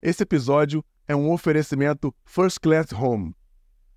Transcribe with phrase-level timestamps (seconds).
[0.00, 3.34] Esse episódio é um oferecimento First Class Home.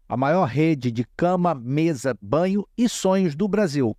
[0.09, 3.95] A maior rede de cama, mesa, banho e sonhos do Brasil.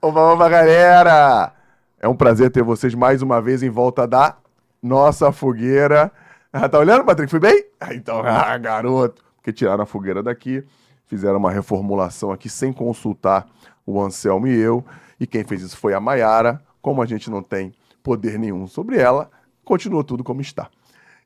[0.00, 1.52] Oba, oba, galera!
[2.00, 4.38] É um prazer ter vocês mais uma vez em volta da
[4.82, 6.10] nossa fogueira.
[6.56, 7.30] Ah, tá olhando, Patrick?
[7.30, 7.64] Fui bem?
[7.78, 9.22] Ah, então, ah, garoto.
[9.36, 10.64] Porque tiraram a fogueira daqui,
[11.06, 13.46] fizeram uma reformulação aqui sem consultar
[13.84, 14.84] o Anselmo e eu.
[15.20, 16.60] E quem fez isso foi a Maiara.
[16.80, 19.30] Como a gente não tem poder nenhum sobre ela,
[19.64, 20.70] continua tudo como está.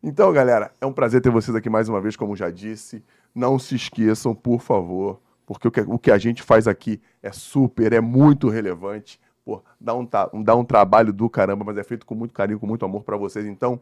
[0.02, 3.04] Então, galera, é um prazer ter vocês aqui mais uma vez, como já disse.
[3.34, 7.30] Não se esqueçam, por favor, porque o que, o que a gente faz aqui é
[7.30, 9.20] super, é muito relevante.
[9.44, 10.08] Pô, dá um,
[10.42, 13.16] dá um trabalho do caramba, mas é feito com muito carinho, com muito amor para
[13.16, 13.44] vocês.
[13.46, 13.78] Então,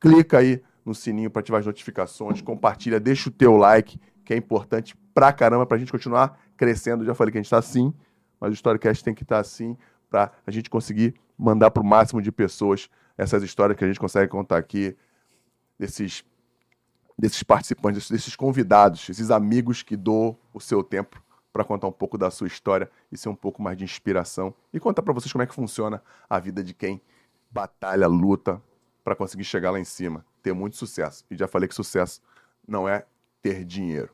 [0.00, 4.36] clica aí no sininho para ativar as notificações, compartilha, deixa o teu like, que é
[4.36, 7.04] importante pra caramba pra gente continuar crescendo.
[7.04, 7.92] Já falei que a gente tá assim,
[8.40, 9.76] mas o Storycast tem que estar tá assim
[10.08, 14.00] para a gente conseguir mandar para o máximo de pessoas essas histórias que a gente
[14.00, 14.96] consegue contar aqui,
[15.78, 16.24] desses,
[17.18, 21.22] desses participantes, desses convidados, esses amigos que dão o seu tempo
[21.52, 24.80] para contar um pouco da sua história e ser um pouco mais de inspiração e
[24.80, 27.00] contar para vocês como é que funciona a vida de quem
[27.50, 28.62] batalha, luta
[29.04, 31.24] para conseguir chegar lá em cima, ter muito sucesso.
[31.30, 32.20] E já falei que sucesso
[32.66, 33.04] não é
[33.42, 34.10] ter dinheiro.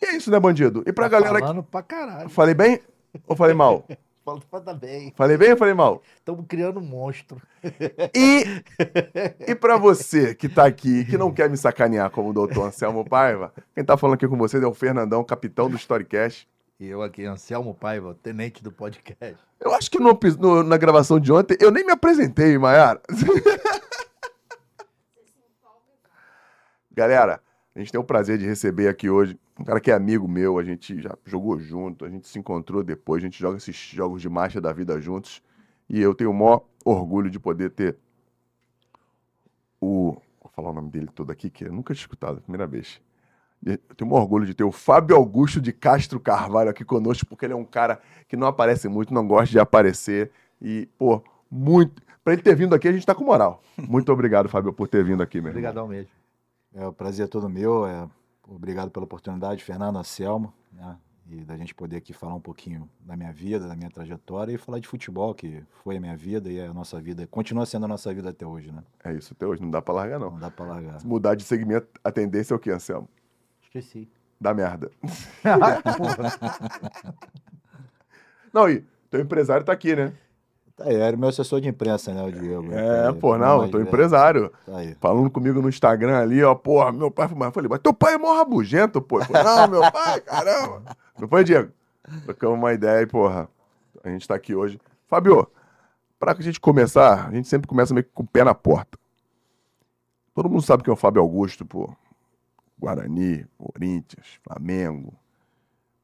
[0.00, 0.82] E é isso, né, bandido?
[0.86, 2.28] E pra Tá galera falando pra caralho.
[2.28, 2.34] que.
[2.34, 2.80] Falei bem
[3.26, 3.86] ou falei mal?
[4.26, 5.12] Falando pra bem.
[5.16, 6.02] Falei bem ou falei mal?
[6.16, 7.40] Estamos criando um monstro.
[8.12, 8.44] E,
[9.46, 13.04] e para você que tá aqui, que não quer me sacanear como o doutor Anselmo
[13.08, 16.48] Paiva, quem tá falando aqui com vocês é o Fernandão, capitão do Storycast.
[16.78, 19.36] E eu aqui, Anselmo Paiva, tenente do podcast.
[19.58, 23.00] Eu acho que no no- na gravação de ontem eu nem me apresentei, Maiara.
[26.92, 27.42] Galera,
[27.74, 30.58] a gente tem o prazer de receber aqui hoje um cara que é amigo meu,
[30.58, 34.20] a gente já jogou junto, a gente se encontrou depois, a gente joga esses jogos
[34.20, 35.42] de marcha da vida juntos.
[35.88, 37.96] E eu tenho o maior orgulho de poder ter
[39.80, 40.12] o.
[40.42, 43.00] Vou falar o nome dele todo aqui, que eu nunca tinha escutado, primeira vez.
[43.66, 47.44] Eu tenho um orgulho de ter o Fábio Augusto de Castro Carvalho aqui conosco, porque
[47.44, 50.30] ele é um cara que não aparece muito, não gosta de aparecer.
[50.62, 52.00] E, pô, muito.
[52.22, 53.62] Pra ele ter vindo aqui, a gente tá com moral.
[53.78, 55.60] Muito obrigado, Fábio, por ter vindo aqui, meu irmão.
[55.60, 56.10] Obrigadão mesmo.
[56.74, 57.86] É, o prazer é todo meu.
[57.86, 58.08] É,
[58.48, 60.96] obrigado pela oportunidade, Fernando Anselmo, né?
[61.28, 64.58] E da gente poder aqui falar um pouquinho da minha vida, da minha trajetória e
[64.58, 67.84] falar de futebol, que foi a minha vida e é a nossa vida, continua sendo
[67.84, 68.82] a nossa vida até hoje, né?
[69.04, 70.30] É isso, até hoje não dá pra largar, não.
[70.30, 71.00] Não dá pra largar.
[71.00, 73.08] Se mudar de segmento, a tendência é o quê, Anselmo?
[73.78, 74.08] Esqueci.
[74.40, 74.90] Dá merda.
[78.52, 80.12] não, e teu empresário tá aqui, né?
[80.76, 82.72] Tá aí, era meu assessor de imprensa, né, o Diego?
[82.72, 84.52] É, Tá aí, pô, não, mas, tô é, empresário.
[84.66, 84.94] Tá aí.
[85.00, 87.46] Falando comigo no Instagram ali, ó, porra, meu pai foi.
[87.46, 89.18] Eu falei, mas teu pai é mó rabugento, pô.
[89.18, 90.82] Não, meu pai, caramba.
[91.18, 91.72] Não foi, Diego?
[92.24, 93.48] Trocamos uma ideia e, porra,
[94.04, 94.78] a gente tá aqui hoje.
[95.08, 95.48] Fábio,
[96.18, 98.54] pra que a gente começar, a gente sempre começa meio que com o pé na
[98.54, 98.98] porta.
[100.34, 101.90] Todo mundo sabe quem é o Fábio Augusto, pô.
[102.78, 105.14] Guarani, Corinthians, Flamengo.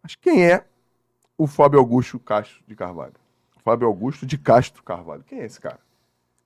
[0.02, 0.64] Mas quem é
[1.38, 3.14] o Fábio Augusto Castro de Carvalho?
[3.64, 5.22] Fábio Augusto de Castro Carvalho.
[5.24, 5.78] Quem é esse cara?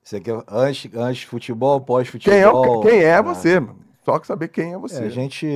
[0.03, 2.78] Você quer antes, antes futebol, Quem é, pós-futebol?
[2.78, 3.78] o- quem é Ah, você, mano?
[4.04, 5.03] Só que saber quem é você.
[5.03, 5.47] É, a, gente,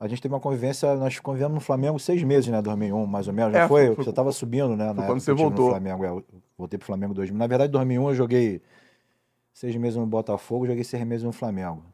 [0.00, 2.60] a gente teve uma convivência, nós convivemos no Flamengo seis meses, né?
[2.60, 3.54] 2001, mais ou menos.
[3.54, 3.94] É, Não foi?
[3.94, 4.92] foi- Você estava subindo, né?
[4.92, 5.66] na quando você voltou.
[5.66, 6.24] No Flamengo, é, eu
[6.58, 7.38] voltei pro Flamengo em 2000.
[7.38, 8.60] Na verdade, em 2001 eu joguei
[9.52, 11.84] seis meses no Botafogo, joguei seis meses no Flamengo.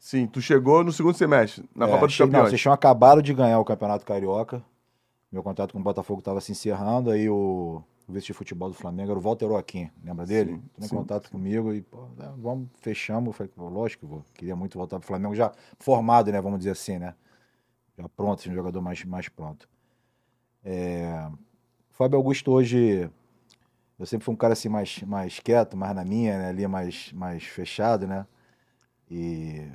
[0.00, 2.46] Sim, tu chegou no segundo semestre, na É, Copa dos che- Não, Campeões.
[2.46, 4.62] vocês tinham acabado de ganhar o Campeonato Carioca.
[5.32, 8.74] Meu contrato com o Botafogo estava se encerrando, aí o, o vice de futebol do
[8.76, 10.52] Flamengo era o Walter Joaquim, lembra dele?
[10.52, 13.28] Sim, Entrou em sim, contato comigo e, pô, né, vamos, fechamos.
[13.28, 14.24] Eu falei, pô, lógico que vou.
[14.34, 17.14] Queria muito voltar pro Flamengo, já formado, né, vamos dizer assim, né?
[17.98, 19.68] Já pronto, um jogador mais, mais pronto.
[20.64, 21.28] É,
[21.90, 23.10] o Fábio Augusto hoje,
[23.98, 26.48] eu sempre fui um cara assim mais, mais quieto, mais na minha, né?
[26.50, 28.26] Ali mais, mais fechado, né?
[29.10, 29.68] E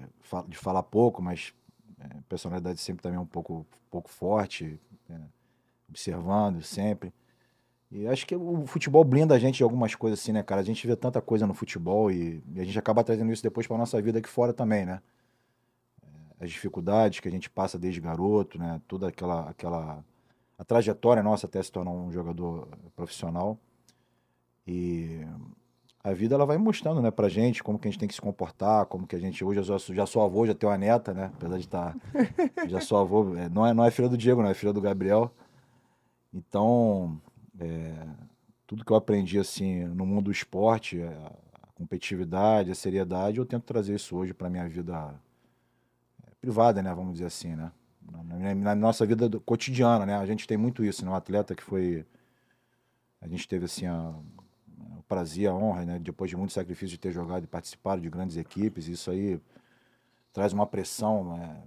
[0.48, 1.54] de falar pouco, mas
[2.00, 4.80] é, personalidade sempre também um pouco, pouco forte,
[5.10, 5.22] né,
[5.90, 7.14] observando sempre.
[7.92, 10.62] E acho que o futebol blinda a gente de algumas coisas assim, né, cara?
[10.62, 13.68] A gente vê tanta coisa no futebol e, e a gente acaba trazendo isso depois
[13.68, 15.02] para nossa vida aqui fora também, né?
[16.02, 18.82] É, As dificuldades que a gente passa desde garoto, né?
[18.88, 20.04] Toda aquela, aquela
[20.58, 23.58] a trajetória nossa até se tornar um jogador profissional.
[24.68, 25.22] E
[26.08, 28.22] a vida ela vai mostrando, né, pra gente como que a gente tem que se
[28.22, 30.78] comportar, como que a gente hoje eu já sou, já sou avô, já tenho uma
[30.78, 31.32] neta, né?
[31.36, 31.96] Apesar de estar
[32.70, 34.80] já sou avô, é, não é não é filha do Diego, não é filha do
[34.82, 35.32] Gabriel.
[36.34, 37.20] Então,
[37.60, 37.94] é,
[38.68, 43.64] tudo que eu aprendi assim no mundo do esporte, a competitividade, a seriedade, eu tento
[43.64, 45.14] trazer isso hoje para minha vida
[46.28, 46.94] é, privada, né?
[46.94, 47.72] Vamos dizer assim, né?
[48.12, 50.16] Na, na- na nossa vida do- cotidiana, né?
[50.18, 51.12] A gente tem muito isso, né?
[51.12, 52.06] Um atleta que foi...
[53.22, 54.14] A gente teve, assim, a-
[55.08, 56.00] prazer, a honra, né?
[56.00, 59.40] Depois de muito sacrifício de ter jogado e participado de grandes equipes, isso aí
[60.34, 61.64] traz uma pressão né,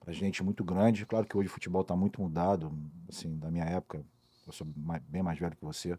[0.00, 1.06] pra gente muito grande.
[1.06, 2.72] Claro que hoje o futebol está muito mudado,
[3.08, 4.04] assim, da minha época,
[4.46, 5.98] eu sou mais- bem mais velho que você.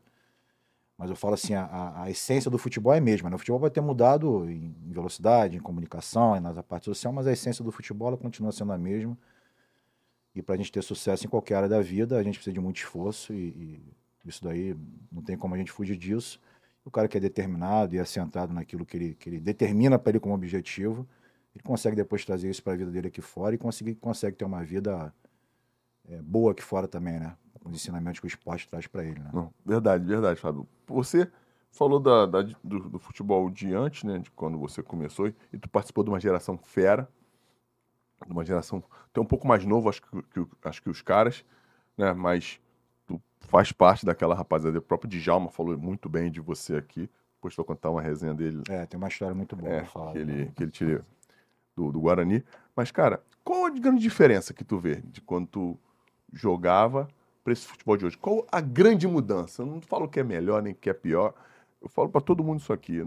[0.97, 3.29] Mas eu falo assim, a, a- essência do futebol é a mesma.
[3.29, 3.35] Né?
[3.35, 7.31] O futebol vai ter mudado em, em velocidade, em comunicação, na parte social, mas a
[7.33, 9.17] essência do futebol continua sendo a mesma.
[10.35, 12.59] E para a gente ter sucesso em qualquer área da vida, a gente precisa de
[12.59, 13.49] muito esforço e,
[14.25, 14.75] e isso daí
[15.11, 16.39] não tem como a gente fugir disso.
[16.85, 20.19] O cara que é determinado e centrado naquilo que ele, que ele determina para ele
[20.19, 21.07] como objetivo,
[21.55, 24.45] ele consegue depois trazer isso para a vida dele aqui fora e conseguir, consegue ter
[24.45, 25.13] uma vida
[26.09, 27.35] é, boa aqui fora também, né?
[27.63, 29.29] Os ensinamentos que o esporte traz para ele, né?
[29.33, 30.67] Não, verdade, verdade, Fábio.
[30.87, 31.31] Você
[31.71, 34.19] falou da, da- do, do futebol de antes, né?
[34.19, 37.07] De quando você começou, e, tu participou de uma geração fera,
[38.25, 41.45] de uma geração até um pouco mais novo, acho que, que acho que os caras,
[41.97, 42.13] né?
[42.13, 42.59] Mas
[43.53, 44.79] faz parte daquela rapaziada.
[44.79, 47.07] O próprio Djalma falou muito bem de você aqui.
[47.35, 50.13] Depois vou contar uma resenha dele É, tem uma história muito boa é, pra falar.
[50.13, 51.05] que ele, que ele tira
[51.75, 52.43] do, do Guarani.
[52.75, 55.79] Mas, cara, qual a grande diferença que tu vê de quando tu
[56.31, 57.07] jogava
[57.43, 58.17] para esse futebol de hoje?
[58.17, 59.61] Qual a grande mudança?
[59.61, 61.35] Eu não falo que é melhor nem que é pior.
[61.79, 63.05] Eu falo para todo mundo isso aqui.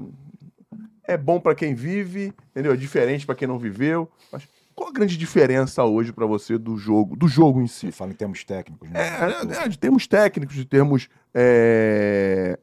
[1.02, 2.72] É bom para quem vive, entendeu?
[2.72, 4.08] É diferente para quem não viveu.
[4.30, 4.46] Mas
[4.76, 7.90] qual a grande diferença hoje para você do jogo, do jogo em si?
[7.90, 9.00] Fala em termos técnicos, né?
[9.00, 12.58] É, é, de termos técnicos, de termos é,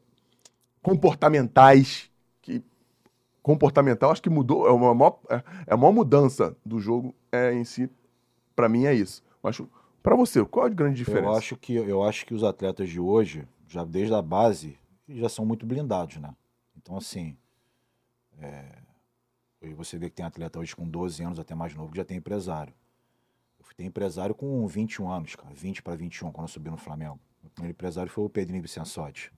[0.80, 2.08] comportamentais,
[2.40, 2.62] que
[3.42, 7.52] comportamental acho que mudou, é uma maior, é, é a maior mudança do jogo é,
[7.52, 7.90] em si,
[8.54, 9.20] pra mim é isso.
[9.42, 9.60] Mas
[10.00, 11.26] pra você, qual a grande diferença?
[11.26, 14.78] Eu acho que eu acho que os atletas de hoje, já desde a base,
[15.08, 16.32] já são muito blindados, né?
[16.76, 17.36] Então assim,
[18.40, 18.83] é,
[19.64, 22.04] e você vê que tem atleta hoje com 12 anos até mais novo que já
[22.04, 22.74] tem empresário.
[23.58, 26.76] Eu fui ter empresário com 21 anos, cara, 20 para 21 quando eu subi no
[26.76, 27.18] Flamengo.
[27.42, 29.32] O primeiro empresário foi o Pedrinho Vicençotti.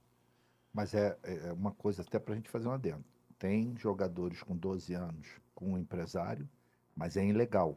[0.73, 3.05] Mas é, é uma coisa até para a gente fazer um adendo.
[3.38, 6.49] Tem jogadores com 12 anos com um empresário,
[6.94, 7.76] mas é ilegal.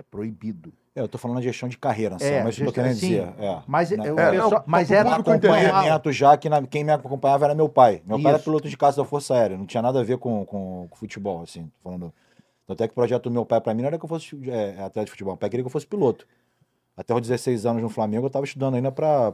[0.00, 0.72] É proibido.
[0.96, 3.08] É, eu tô falando na gestão de carreira, É, mas eu gestão- querendo sim.
[3.08, 3.62] dizer, é.
[3.66, 4.08] Mas, Né?
[4.08, 7.44] é, o É, pessoal- não, mas o era acompanhamento já que na- quem me acompanhava
[7.44, 8.02] era meu pai.
[8.06, 8.44] Meu pai era Isso.
[8.44, 11.42] piloto de caça da Força Aérea, não tinha nada a ver com, com, com futebol,
[11.42, 12.12] assim, falando.
[12.66, 14.34] Tanto é que o projeto do meu pai para mim não era que eu fosse
[14.50, 16.26] é, atleta de futebol, meu pai queria que eu fosse piloto.
[16.96, 19.32] Até os 16 anos no Flamengo eu estava estudando ainda para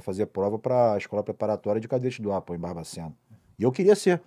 [0.00, 3.12] fazer prova para a escola preparatória de cadete do APO em Barbacena.
[3.58, 4.22] E eu queria ser.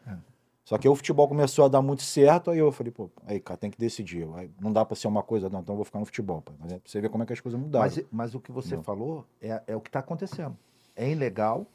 [0.63, 3.39] Só que aí o futebol começou a dar muito certo, aí eu falei, pô, aí,
[3.39, 4.27] cara, tem que decidir.
[4.35, 6.43] Aí não dá para ser uma coisa, não, então eu vou ficar no futebol.
[6.59, 7.85] Mas é pra você ver como é que as coisas mudaram.
[7.85, 8.83] Mas, mas o que você Não.
[8.83, 10.57] falou é, é o que está acontecendo.
[10.95, 11.65] É ilegal,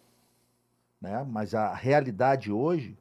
[1.00, 1.26] né?
[1.28, 2.96] mas a realidade hoje,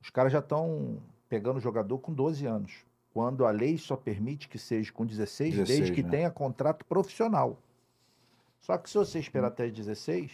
[0.00, 0.98] os caras já estão
[1.28, 2.72] pegando jogador com 12 anos,
[3.12, 6.10] quando a lei só permite que seja com 16, 16, desde que né?
[6.10, 7.58] tenha contrato profissional.
[8.60, 10.32] Só que se você esperar até 16,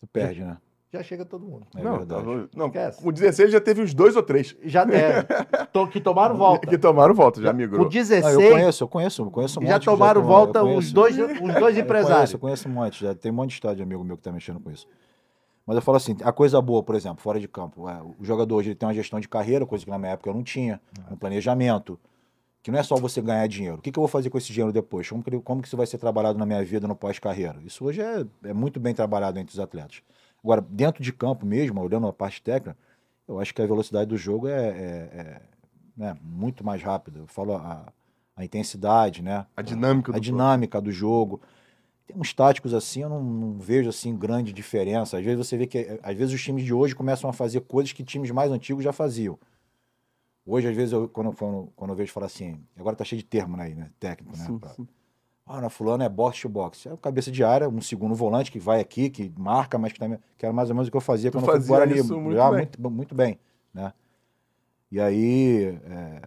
[0.00, 0.58] Tu perde, né?
[0.92, 1.66] Já chega todo mundo.
[1.76, 2.22] É não, verdade.
[2.24, 3.02] tá- não, Esquece.
[3.02, 5.22] com 16 já teve uns dois ou três Já é,
[5.72, 6.66] to- que tomaram volta.
[6.66, 7.88] que tomaram volta, já Com migrou.
[7.88, 10.92] 16, Não, eu conheço, eu conheço, eu conheço um monte já tomaram eu volta os
[10.92, 12.32] dois, os dois Eu conheço, empresários.
[12.32, 14.32] eu conheço um monte, já tem um monte de estádio de amigo meu que tá
[14.32, 14.86] mexendo com isso.
[15.66, 18.54] Mas eu falo assim, a coisa boa, por exemplo, fora de campo, é, o jogador
[18.54, 20.80] hoje ele tem uma gestão de carreira, coisa que na minha época eu não tinha,
[21.10, 21.98] um planejamento,
[22.62, 23.76] que não é só você ganhar dinheiro.
[23.78, 25.08] O que, que eu vou fazer com esse dinheiro depois?
[25.08, 27.56] Como que, como que isso vai ser trabalhado na minha vida no pós-carreira?
[27.64, 30.02] Isso hoje é, é muito bem trabalhado entre os atletas.
[30.46, 32.76] Agora, dentro de campo mesmo, olhando a parte técnica,
[33.26, 35.42] eu acho que a velocidade do jogo é, é- é,
[35.96, 37.18] né, muito mais rápida.
[37.18, 37.92] Eu falo a,
[38.36, 39.44] a intensidade, né?
[39.56, 41.40] A dinâmica do a dinâmica do jogo.
[42.06, 45.18] Tem uns táticos assim, eu não, não vejo assim grande diferença.
[45.18, 47.92] Às vezes você vê que às vezes os times de hoje começam a fazer coisas
[47.92, 49.36] que times mais antigos já faziam.
[50.46, 53.26] Hoje, às vezes, eu, quando, quando, quando eu vejo falar assim, agora tá cheio de
[53.26, 53.90] termo aí, né?
[53.98, 54.46] Técnico, né?
[54.46, 54.86] Sim, pra- sim.
[55.46, 56.88] Ah, na fulano é boxe to boxe.
[56.88, 59.98] É o cabeça de área, um segundo volante que vai aqui, que marca, mas que
[59.98, 60.18] também.
[60.36, 61.94] Que era mais ou menos o que eu fazia Tu quando eu fui fazia Guarani.
[62.00, 62.58] isso muito já bem.
[62.58, 63.38] muito, muito bem,
[63.72, 63.92] né?
[64.90, 65.78] E aí.
[65.84, 66.20] é,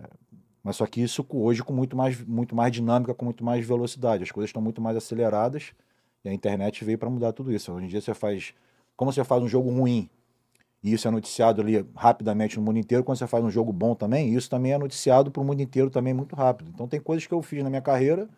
[0.64, 4.24] Mas só que isso hoje com muito mais, muito mais dinâmica, com muito mais velocidade.
[4.24, 5.74] As coisas estão muito mais aceleradas
[6.24, 7.72] e a internet veio para mudar tudo isso.
[7.74, 8.54] Hoje em dia você faz.
[8.96, 10.10] Como você faz um jogo ruim
[10.84, 13.96] e isso é noticiado ali rapidamente no mundo inteiro, quando você faz um jogo bom
[13.96, 16.72] também, isso também é noticiado para o mundo inteiro também muito rápido.
[16.74, 18.30] Então tem coisas que eu fiz na minha carreira.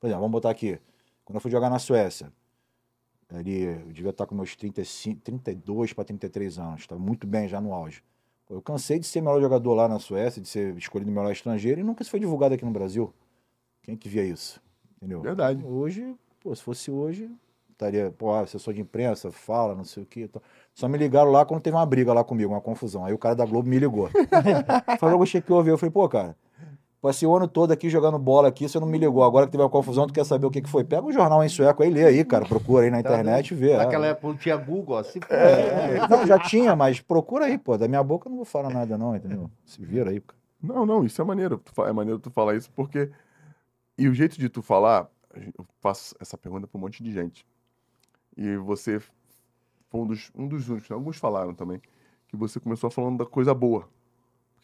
[0.00, 0.80] Por exemplo, vamos botar aqui.
[1.24, 2.32] Quando eu fui jogar na Suécia,
[3.28, 7.60] ali eu devia estar com meus 35, 32 para 33 anos, estava muito bem já
[7.60, 8.02] no auge.
[8.48, 11.84] Eu cansei de ser melhor jogador lá na Suécia, de ser escolhido melhor estrangeiro, e
[11.84, 13.12] nunca isso foi divulgado aqui no Brasil.
[13.82, 14.60] Quem que via isso?
[14.96, 15.20] Entendeu?
[15.20, 15.64] Verdade.
[15.64, 17.30] Hoje, pô, se fosse hoje,
[17.70, 20.22] estaria, pô, ah, assessor de imprensa, fala, não sei o quê.
[20.22, 20.42] e tal.
[20.74, 23.04] Só me ligaram lá quando teve uma briga lá comigo, uma confusão.
[23.04, 24.10] Aí o cara da Globo me ligou.
[24.98, 25.70] Falou, o que houve?
[25.70, 26.36] Eu falei, pô, cara,
[27.00, 29.24] Passei o ano todo aqui jogando bola aqui, você não me ligou.
[29.24, 30.84] Agora que teve uma confusão, tu quer saber o que, que foi?
[30.84, 32.44] Pega um jornal em sueco aí, lê aí, cara.
[32.44, 33.70] Procura aí na internet e vê.
[33.70, 33.78] é.
[33.78, 35.18] Naquela época não tinha Google, assim.
[35.30, 37.78] É, não, já tinha, mas procura aí, pô.
[37.78, 39.50] Da minha boca eu não vou falar nada, não, entendeu?
[39.64, 40.38] Se vira aí, cara.
[40.62, 41.62] Não, não, isso é maneiro.
[41.78, 43.10] É maneiro tu falar isso porque.
[43.96, 47.46] E o jeito de tu falar, eu faço essa pergunta pra um monte de gente.
[48.36, 49.00] E você
[49.88, 50.94] foi um dos, um dos únicos, né?
[50.94, 51.80] alguns falaram também,
[52.28, 53.88] que você começou falando da coisa boa.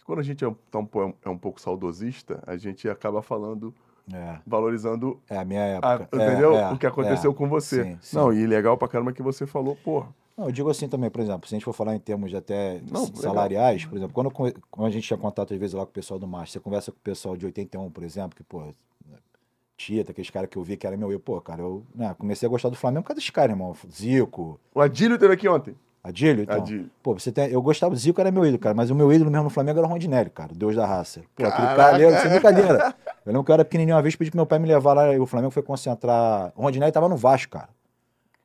[0.07, 0.79] Quando a gente é um, tá
[1.25, 3.75] é um pouco saudosista, a gente acaba falando,
[4.13, 6.09] É, valorizando é a minha a- época.
[6.13, 6.57] É, entendeu?
[6.57, 7.35] é, o que aconteceu é.
[7.35, 7.83] com você.
[7.85, 8.17] Sim, sim.
[8.17, 10.15] Não, e legal pra caramba que você falou, porra.
[10.37, 12.37] Não, eu digo assim também, por exemplo, se a gente for falar em termos de
[12.37, 13.23] até Não, s- legal.
[13.35, 15.95] salariais, por exemplo, quando, eu quando a gente tinha contato às vezes lá com o
[15.95, 18.63] pessoal do Master, você conversa com o pessoal de 81, por exemplo, que, pô,
[19.77, 22.47] Tita, aqueles caras que eu vi que era meu, eu, pô, cara, eu né, comecei
[22.47, 23.75] a gostar do Flamengo por causa desses caras, irmão.
[23.93, 25.75] Zico, O Adílio teve aqui ontem.
[26.07, 26.57] Adílio, então.
[26.57, 26.89] Adílio.
[27.03, 29.29] Pô, você tem, eu gostava do Zico, era meu ídolo, cara, mas o meu ídolo
[29.29, 31.23] mesmo no Flamengo era o Rondinelli, cara, o deus da raça.
[31.35, 32.95] Pô, aquele cara sem brincadeira.
[33.27, 35.13] Eu lembro que eu era pequenininho uma vez, pedi pro meu pai me levar lá,
[35.13, 36.53] e o Flamengo foi concentrar.
[36.55, 37.69] O Rondinelli tava no Vasco, cara.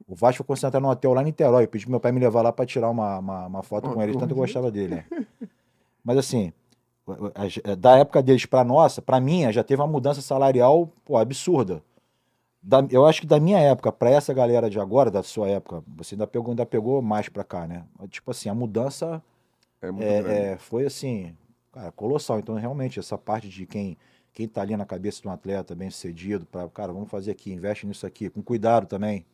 [0.07, 1.65] O Vasco foi concentrar no hotel lá em Niterói.
[1.65, 3.93] Eu pedi pro meu pai me levar lá pra tirar uma, uma, uma foto Pô,
[3.93, 4.95] com ele, tanto eu gostava dele.
[4.95, 5.05] né?
[6.03, 6.51] Mas assim,
[7.77, 11.83] da época deles pra nossa, pra minha, já teve uma mudança salarial pô, absurda.
[12.63, 15.83] Da- eu acho que da minha época pra essa galera de agora, da sua época,
[15.87, 17.83] você ainda pegou, ainda pegou mais pra cá, né?
[18.09, 19.21] Tipo assim, a mudança
[19.81, 21.35] É é, é, foi assim,
[21.71, 22.39] cara, colossal.
[22.39, 23.97] Então, realmente, essa parte de quem
[24.33, 27.51] quem tá ali na cabeça de um atleta bem sucedido, para, cara, vamos fazer aqui,
[27.51, 29.25] investe nisso aqui, com cuidado também,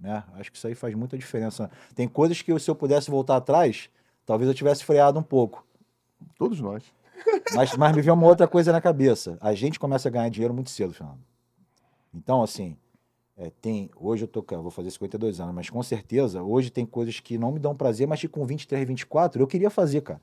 [0.00, 0.24] né?
[0.34, 1.70] Acho que isso aí faz muita diferença.
[1.94, 3.90] Tem coisas que se eu pudesse voltar atrás,
[4.26, 5.66] talvez eu tivesse freado um pouco.
[6.38, 6.84] Todos nós.
[7.54, 9.36] Mas, mas me veio uma outra coisa na cabeça.
[9.40, 11.20] A gente começa a ganhar dinheiro muito cedo, Fernando.
[12.14, 12.76] Então, assim,
[13.36, 13.90] é, tem.
[13.96, 14.44] Hoje eu tô.
[14.50, 17.74] eu Vou fazer 52 anos, mas com certeza, hoje tem coisas que não me dão
[17.74, 20.20] prazer, mas que com 23, 24 eu queria fazer, cara.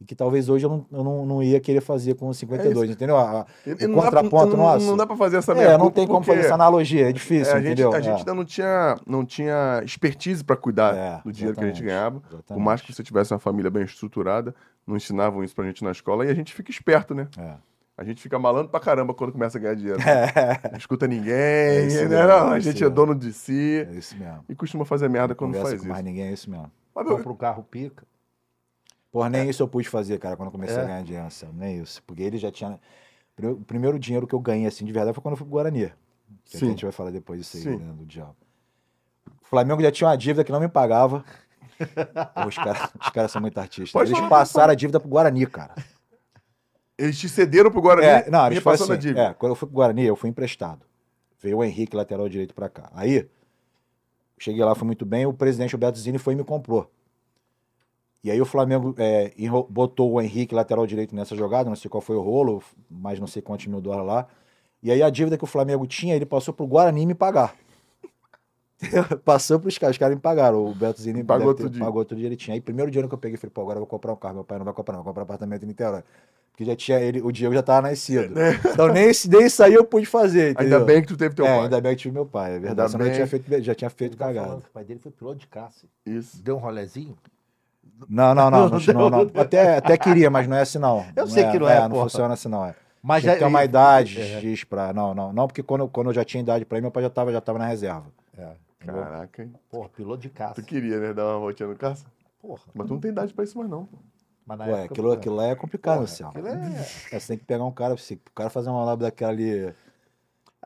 [0.00, 3.16] E que talvez hoje eu não, eu não, não ia querer fazer com 52, entendeu?
[3.16, 4.86] A- a- E- o não dá pra- contraponto não, nosso.
[4.86, 7.54] Não dá pra fazer essa é, não tem como fazer essa analogia, é É, difícil,
[7.54, 7.94] a gente, entendeu?
[7.94, 8.18] a gente É.
[8.18, 11.82] ainda não tinha, não tinha expertise para cuidar É, do dinheiro que a gente exatamente,
[11.84, 12.20] ganhava.
[12.20, 12.64] Por exatamente.
[12.64, 14.52] mais que você tivesse uma família bem estruturada,
[14.84, 17.28] não ensinavam isso pra gente na escola e a gente fica esperto, né?
[17.38, 17.54] É.
[17.96, 20.00] A gente fica malandro pra caramba quando começa a ganhar dinheiro.
[20.02, 22.08] É, Não escuta ninguém, É né?
[22.08, 22.94] mesmo, Não, a é gente é mesmo.
[22.94, 24.44] dono de si é isso mesmo.
[24.48, 25.86] e costuma fazer merda quando faz isso.
[25.86, 26.70] mais ninguém, é isso mesmo.
[26.94, 28.04] Mas, Compra um carro pica.
[29.12, 30.80] Porra, nem isso eu pude fazer, cara, quando eu comecei É?
[30.80, 32.02] a ganhar dinheiro, Anselmo, nem isso.
[32.04, 32.80] Porque ele já tinha.
[33.40, 35.92] O primeiro dinheiro que eu ganhei, assim, de verdade, foi quando eu fui pro Guarani.
[36.44, 36.66] Que Sim.
[36.66, 38.34] A gente vai falar depois disso aí, né, do diabo.
[39.40, 41.24] O Flamengo já tinha uma dívida que não me pagava.
[42.34, 43.92] Pô, os caras os caras são muito artistas.
[43.92, 45.74] Pode eles passaram a dívida pro Guarani, cara.
[46.98, 49.22] Eles te cederam pro Guarani É, não, eles repassando assim, a dívida.
[49.22, 50.84] é, quando eu fui pro Guarani, eu fui emprestado.
[51.40, 52.90] Veio o Henrique, lateral direito, pra cá.
[52.94, 53.28] Aí,
[54.38, 56.90] cheguei lá, foi muito bem, o presidente Roberto Zini foi e me comprou.
[58.22, 59.32] E aí o Flamengo é,
[59.68, 63.26] botou o Henrique, lateral direito, nessa jogada, não sei qual foi o rolo, mas não
[63.26, 64.26] sei quantos mil dólares lá.
[64.82, 67.54] E aí a dívida que o Flamengo tinha, ele passou pro Guarani me pagar.
[69.24, 70.64] Passou pros caras, os caras me pagaram.
[70.66, 71.84] O Beto Zini Pagou ter- tudinho.
[71.84, 72.54] pagou tudo direitinho.
[72.54, 74.34] Aí, primeiro dinheiro que eu peguei, falei, pô, agora eu vou comprar um carro.
[74.34, 76.02] Meu pai não vai comprar, não, vai comprar apartamento em Niterói.
[76.52, 78.32] Porque já tinha ele, o Diego já tava nascido.
[78.72, 80.48] Então nem, nem isso aí eu pude fazer.
[80.48, 80.84] Ainda entendeu?
[80.84, 81.64] bem que tu teve teu é, pai.
[81.64, 82.90] ainda bem que tive meu pai, é Ainda verdade.
[82.92, 83.14] Senão eu bem.
[83.16, 84.54] tinha feito, já tinha feito Ele tá cagada.
[84.56, 85.86] o pai dele foi piloto de caça.
[86.06, 86.40] Isso.
[86.42, 87.16] Deu um rolezinho?
[88.08, 89.30] Não, não, não, não, não, não.
[89.40, 91.04] Até, até queria, mas não é assim não.
[91.16, 92.02] Eu sei que não é, Não porra.
[92.04, 92.74] funciona assim não, é.
[93.02, 94.40] Mas Tinha que ter uma idade É.
[94.40, 94.92] X pra...
[94.92, 97.10] Não, não, não, porque quando, quando eu já tinha idade pra ir, meu pai já
[97.10, 98.04] tava, já tava na reserva.
[98.38, 98.48] É.
[98.92, 99.52] Caraca, hein?
[99.70, 100.54] Porra, piloto de caça.
[100.54, 101.12] Tu queria, né?
[101.12, 102.04] Dar uma voltinha no caça?
[102.40, 102.60] Porra.
[102.74, 103.86] Mas tu não tem idade pra isso mais, não.
[103.86, 103.96] pô.
[104.46, 106.28] Mas na Ué, época, aquilo, aquilo lá é complicado, porra, assim, ó.
[106.28, 106.86] aquilo é...
[107.12, 109.72] É, Você tem que pegar um cara, se o cara fazer uma lábia daquela ali...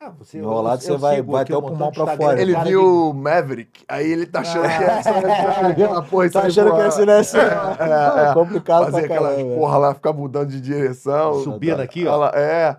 [0.00, 2.40] Ah, você, Enrolado, você vai- vai até o pulmão pra fora.
[2.40, 6.46] Ele viu que- o Maverick, aí ele tá achando que é porra, isso Tá aí,
[6.46, 7.20] achando que porra, é assim, né?
[7.20, 8.30] É, é.
[8.30, 9.54] é complicado Fazer pra aquelas caramba.
[9.56, 11.42] porra lá, ficar mudando de direção.
[11.42, 12.12] Subindo aqui, ó.
[12.14, 12.76] Ela- É,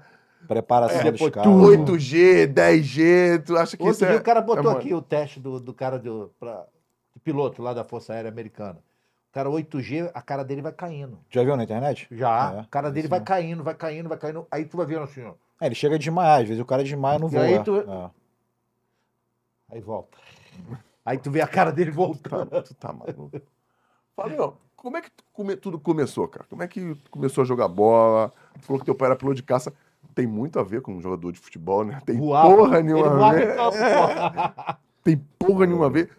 [0.50, 1.51] Preparação é dos caras.
[1.53, 4.18] 8G, 10G, tu acha que Outro isso dia é...
[4.18, 6.65] o cara botou é aqui o teste do, do cara do, pra,
[7.13, 8.79] do piloto lá da Força Aérea Americana.
[9.29, 11.20] O cara 8G, a cara dele vai caindo.
[11.29, 12.08] Já viu na internet?
[12.10, 12.53] Já.
[12.56, 14.48] É, a cara dele isso vai caindo, vai caindo, vai caindo.
[14.50, 15.34] Aí tu vai vendo assim, ó.
[15.62, 17.41] É, ele chega a desmaiar, às vezes o cara desmaia no E voo.
[17.41, 17.60] aí é.
[17.63, 18.10] tu- É.
[19.72, 20.18] Aí volta.
[21.06, 22.50] Aí tu vê a cara dele voltando.
[22.63, 23.39] Tu tá maluco.
[24.15, 26.44] Fábio, como é que tu come- tudo começou, cara?
[26.50, 28.34] Como é que tu começou a jogar bola?
[28.60, 29.72] Tu falou que teu pai era piloto de caça.
[30.20, 32.02] Tem muito a ver com um jogador de futebol, né?
[32.06, 32.54] Tem Voava.
[32.54, 34.78] porra nenhuma campo, porra.
[35.02, 36.10] Tem porra nenhuma a ver.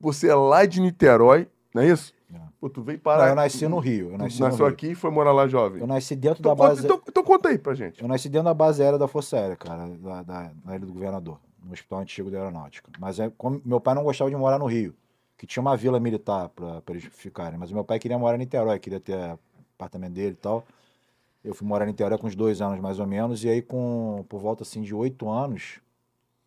[0.00, 2.14] Você é lá de Niterói, não é isso?
[2.32, 2.38] É.
[2.58, 3.28] Pô, tu veio Não, parar.
[3.28, 4.12] eu nasci no Rio.
[4.12, 4.72] Eu nasci nasceu Rio.
[4.74, 5.82] aqui e foi morar lá jovem.
[5.82, 6.86] Eu nasci dentro Então, da conta, base.
[6.86, 8.00] então, então conta aí pra gente.
[8.00, 10.92] Eu nasci dentro da base aérea da Força Aérea, cara, da, da, na Ilha do
[10.94, 12.90] Governador, no Hospital Antigo da Aeronáutica.
[12.98, 14.94] Mas é, como meu pai não gostava de morar no Rio,
[15.36, 17.58] que tinha uma vila militar para eles ficarem.
[17.58, 19.36] Mas meu pai queria morar em Niterói, queria ter
[19.78, 20.64] apartamento dele e tal.
[21.44, 24.24] Eu fui morar em Niterói com uns dois anos, mais ou menos, e aí com,
[24.28, 25.80] por volta, assim, de oito anos,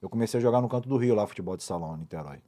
[0.02, 2.40] eu comecei a jogar no Canto do Rio, lá, futebol de salão, em Niterói.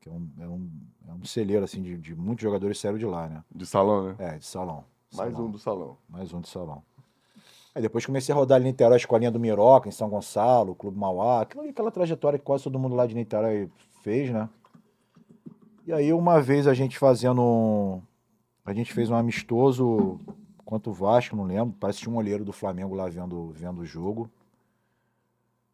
[0.00, 0.70] Que é um, é um,
[1.08, 3.44] é um celeiro, assim, de, de muitos jogadores sérios de lá, né?
[3.54, 4.16] De salão, né?
[4.18, 4.84] É, de salão.
[5.12, 5.48] Mais Salão.
[5.48, 5.96] um do salão.
[6.08, 6.82] Mais um de salão.
[7.74, 10.74] Aí depois comecei a rodar ali em Niterói, a escolinha do Miroca, em São Gonçalo,
[10.74, 13.68] Clube Mauá, aquela, aquela trajetória que quase todo mundo lá de Niterói
[14.02, 14.48] fez, né?
[15.86, 18.02] E aí uma vez a gente fazendo um...
[18.64, 20.20] A gente fez um amistoso
[20.70, 23.80] contra o Vasco, não lembro, parece que tinha um olheiro do Flamengo lá vendo, vendo
[23.82, 24.30] o jogo.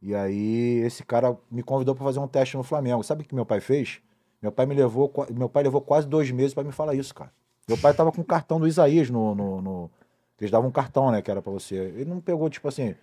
[0.03, 3.03] E aí esse cara me convidou para fazer um teste no Flamengo.
[3.03, 4.01] Sabe o que meu pai fez?
[4.41, 7.33] Meu pai me levou, meu pai levou quase dois meses para me falar isso, cara.
[7.67, 9.91] Meu pai tava com o cartão do Isaías no, no, no-
[10.39, 11.75] eles davam um cartão, né, que era pra você.
[11.77, 12.95] Ele não pegou, tipo assim,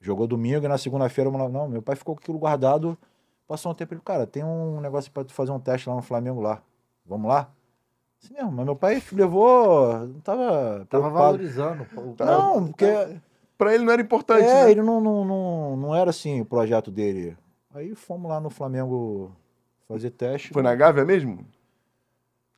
[0.00, 2.96] jogou domingo e na segunda-feira, não, meu pai ficou com aquilo guardado,
[3.48, 6.02] passou um tempo, ele, cara, tem um negócio pra tu fazer um teste lá no
[6.02, 6.62] Flamengo lá,
[7.04, 7.50] vamos lá?
[8.22, 11.12] Assim mesmo, mas meu pai levou, não tava Tava preocupado.
[11.12, 11.86] valorizando.
[11.96, 12.86] o- Não, porque
[13.58, 14.70] Pra ele não era importante, é, né?
[14.70, 17.36] ele não, não, não, não era assim o projeto dele.
[17.74, 19.30] Aí fomos lá no Flamengo
[19.88, 20.52] fazer teste.
[20.52, 21.46] Foi na Gávea mesmo?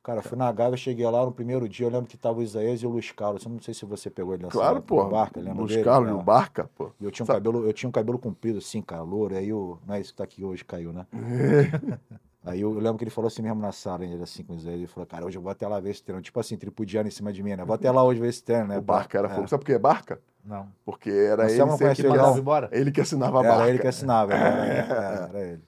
[0.03, 2.79] Cara, fui na Gávea, cheguei lá no primeiro dia, eu lembro que tava o Isaías
[2.81, 3.43] e o Luiz Carlos.
[3.43, 5.03] Eu não sei se você pegou ele nessa Claro, pô.
[5.05, 5.83] Barca, lembra Luiz dele?
[5.83, 6.13] Carlos, É.
[6.13, 6.91] o Barca, pô.
[7.01, 9.35] Eu tinha, um Sabe- cabelo, eu tinha um cabelo comprido, assim, cara, louro.
[9.35, 9.79] Aí o.
[9.87, 11.07] Não é isso que tá aqui hoje, caiu, né?
[12.45, 14.59] aí eu, eu lembro que ele falou assim mesmo na sala, ele assim com o
[14.59, 14.71] Zé.
[14.73, 16.21] Ele falou, cara, hoje eu vou até lá ver esse treino.
[16.21, 17.65] Tipo assim, tripudiano em cima de mim, né?
[17.65, 18.77] Vou até lá hoje ver esse treino, né?
[18.77, 19.35] O Barca era É.
[19.35, 19.47] fogo.
[19.47, 20.21] Sabe por que é Barca?
[20.43, 20.67] Não.
[20.85, 22.37] Porque era Você ele, não que ele, não?
[22.37, 22.69] embora?
[22.71, 23.69] ele que assinava a Era Barca.
[23.69, 25.63] ele que assinava, era, era, era ele.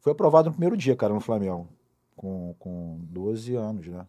[0.00, 1.66] Foi aprovado no primeiro dia, cara, no Flamengo.
[2.16, 4.06] Com, com 12 anos, né?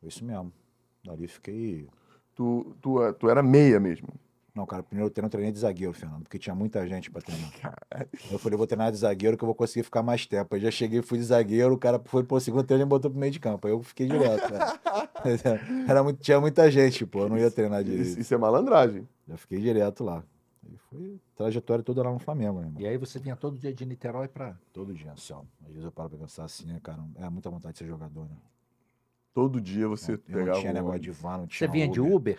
[0.00, 0.52] Foi isso mesmo.
[1.04, 1.88] Dali fiquei.
[2.34, 4.08] Tu, tu, tu era meia mesmo.
[4.54, 7.50] Não, cara, primeiro treino eu treinei de zagueiro, Fernando, porque tinha muita gente pra treinar.
[8.30, 10.54] Eu falei, vou treinar de zagueiro que eu vou conseguir ficar mais tempo.
[10.54, 13.10] Aí já cheguei, fui de zagueiro, o cara foi pro segundo treino e me botou
[13.10, 13.66] pro meio de campo.
[13.66, 14.52] Aí eu fiquei direto.
[14.52, 14.58] né?
[15.88, 18.20] Era muito, tinha muita gente, pô, eu não ia treinar Isso, direito.
[18.20, 19.08] isso é malandragem.
[19.26, 20.22] Já fiquei direto lá.
[20.70, 22.82] E foi trajetória toda lá no Flamengo, né, irmão?
[22.82, 24.54] E aí você vinha todo dia de Niterói pra.
[24.72, 25.40] Todo dia, assim, ó.
[25.62, 27.02] Às vezes eu paro pra pensar assim, né, cara?
[27.16, 28.36] É muita vontade de ser jogador, né?
[29.34, 31.88] Todo dia você eu pegava não tinha um- negócio de van, não Você tinha vinha
[31.88, 32.38] de Uber.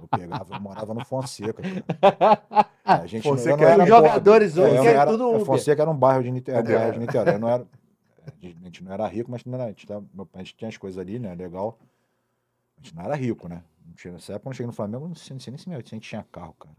[0.00, 1.62] Eu pegava, eu morava no Fonseca.
[1.62, 2.68] cara.
[2.84, 5.44] A gente Fonseca eu não era jogadores hoje era- tudo Uber.
[5.46, 6.62] Fonseca era um bairro de Niterói.
[6.62, 7.38] bairro de Niterói.
[7.38, 7.66] Não era,
[8.26, 10.54] a gente não era rico, mas não era, a, gente tava- meu pai- a gente
[10.56, 11.34] tinha as coisas ali, né?
[11.34, 11.78] Legal.
[12.78, 13.62] A gente não era rico, né?
[14.04, 15.86] Nessa época, quando eu cheguei no Flamengo, não sei, não sei nem se meu- se
[15.86, 16.74] a gente tinha carro, cara.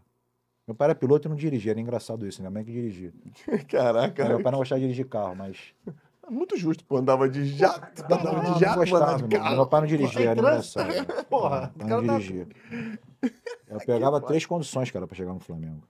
[0.67, 2.41] Meu pai era piloto e não dirigia, era engraçado isso.
[2.41, 3.13] Minha mãe que dirigia.
[3.69, 5.57] Caraca, Meu pai não gostava de dirigir carro, mas.
[6.29, 6.97] Muito justo, pô.
[6.97, 8.03] Andava de jato.
[8.09, 9.03] Não, Andava não, de não jato, gostava.
[9.05, 9.55] andava de carro.
[9.55, 10.79] meu pai não dirigia, era trânsito.
[10.81, 11.25] engraçado.
[11.25, 12.47] Porra, os pai caras não tá- dirigia.
[13.67, 15.81] Eu pegava três condições, cara, pra chegar no Flamengo.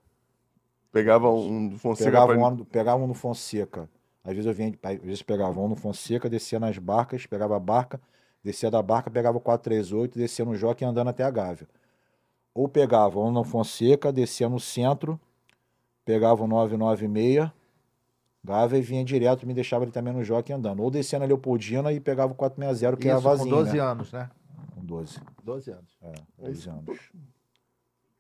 [0.91, 2.48] Pegava um do Fonseca Pegava pra...
[2.48, 3.89] um, pegava um no Fonseca.
[4.24, 7.60] Às vezes eu vinha, às vezes pegava um no Fonseca, descia nas barcas, pegava a
[7.60, 8.00] barca,
[8.43, 11.67] descia da barca, pegava o 438, descia no Jockey andando até a Gávea.
[12.54, 15.19] Ou pegava um no Fonseca, descia no centro,
[16.06, 17.52] pegava o 996,
[18.45, 20.81] Gávea e vinha direto, me deixava ele também no Jockey andando.
[20.81, 23.79] Ou descia na Leopoldina e pegava o 460, que era Isso com vazio, 12 né?
[23.84, 24.29] anos, né?
[24.75, 25.19] Com 12.
[25.43, 25.97] 12 anos.
[26.01, 26.99] É, 12 anos.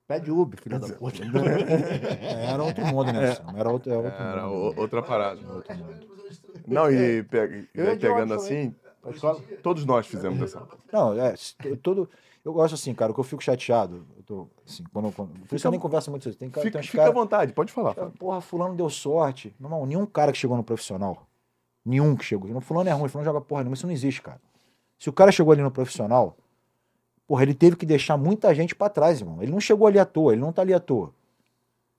[0.07, 1.17] Pede Uber, filho da puta.
[2.21, 3.35] É, era outro mundo, né?
[3.57, 4.53] Era outro, era outro Era mundo.
[4.77, 5.39] o- outra parada.
[6.67, 9.11] Não, e pega- Eu ia de pegando assim, A
[9.61, 10.61] todos nós fizemos essa.
[10.91, 11.33] Não, é,
[11.81, 12.09] todo.
[12.45, 14.05] Eu gosto assim, cara, que eu fico chateado.
[14.15, 16.31] Eu tô, assim, quando, quando, por isso eu nem converso muito.
[16.35, 17.95] Tem, cara- Fica, tem fica à cara, vontade, pode falar.
[17.95, 19.53] cara, porra, fulano deu sorte.
[19.59, 21.25] Meu irmão, nenhum cara que chegou no profissional.
[21.83, 22.47] Nenhum que chegou.
[22.51, 23.73] Não, fulano é ruim, fulano joga porra nenhuma.
[23.75, 24.39] Isso não existe, cara.
[24.99, 26.37] Se o cara chegou ali no profissional,
[27.27, 29.41] porra, ele teve que deixar muita gente pra trás, irmão.
[29.41, 31.11] Ele não chegou ali à toa, ele não tá ali à toa.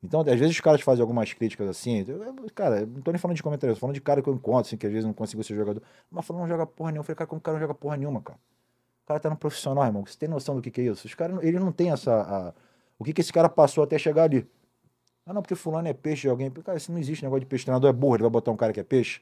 [0.03, 2.05] Então, às vezes os caras fazem algumas críticas assim.
[2.07, 4.35] eu- Cara, não tô nem falando de comentário, eu tô falando de cara que eu
[4.35, 5.83] encontro, assim, que às vezes não consigo ser jogador.
[6.09, 7.01] Mas falando não joga porra nenhuma.
[7.01, 8.39] Eu falei, cara, como o cara não joga porra nenhuma, cara?
[9.07, 10.05] O cara tá no profissional, irmão.
[10.05, 11.07] Você tem noção do que, que é isso?
[11.07, 12.13] Os caras, ele não tem essa.
[12.13, 12.53] a-
[12.99, 14.45] o que, que esse cara passou até chegar ali?
[15.25, 16.51] Ah, não, porque fulano é peixe de alguém.
[16.51, 17.63] Cara, isso não existe negócio de peixe.
[17.63, 19.21] O treinador é burro, ele vai botar um cara que é peixe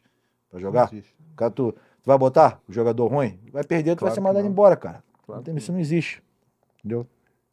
[0.49, 0.91] pra jogar?
[0.91, 1.15] Não existe.
[1.37, 3.39] Cara, tu, tu vai botar o jogador ruim?
[3.53, 5.05] Vai perder, tu Claro vai ser mandado embora, cara.
[5.27, 6.23] Claro Não tem- isso não existe.
[6.79, 7.07] Entendeu?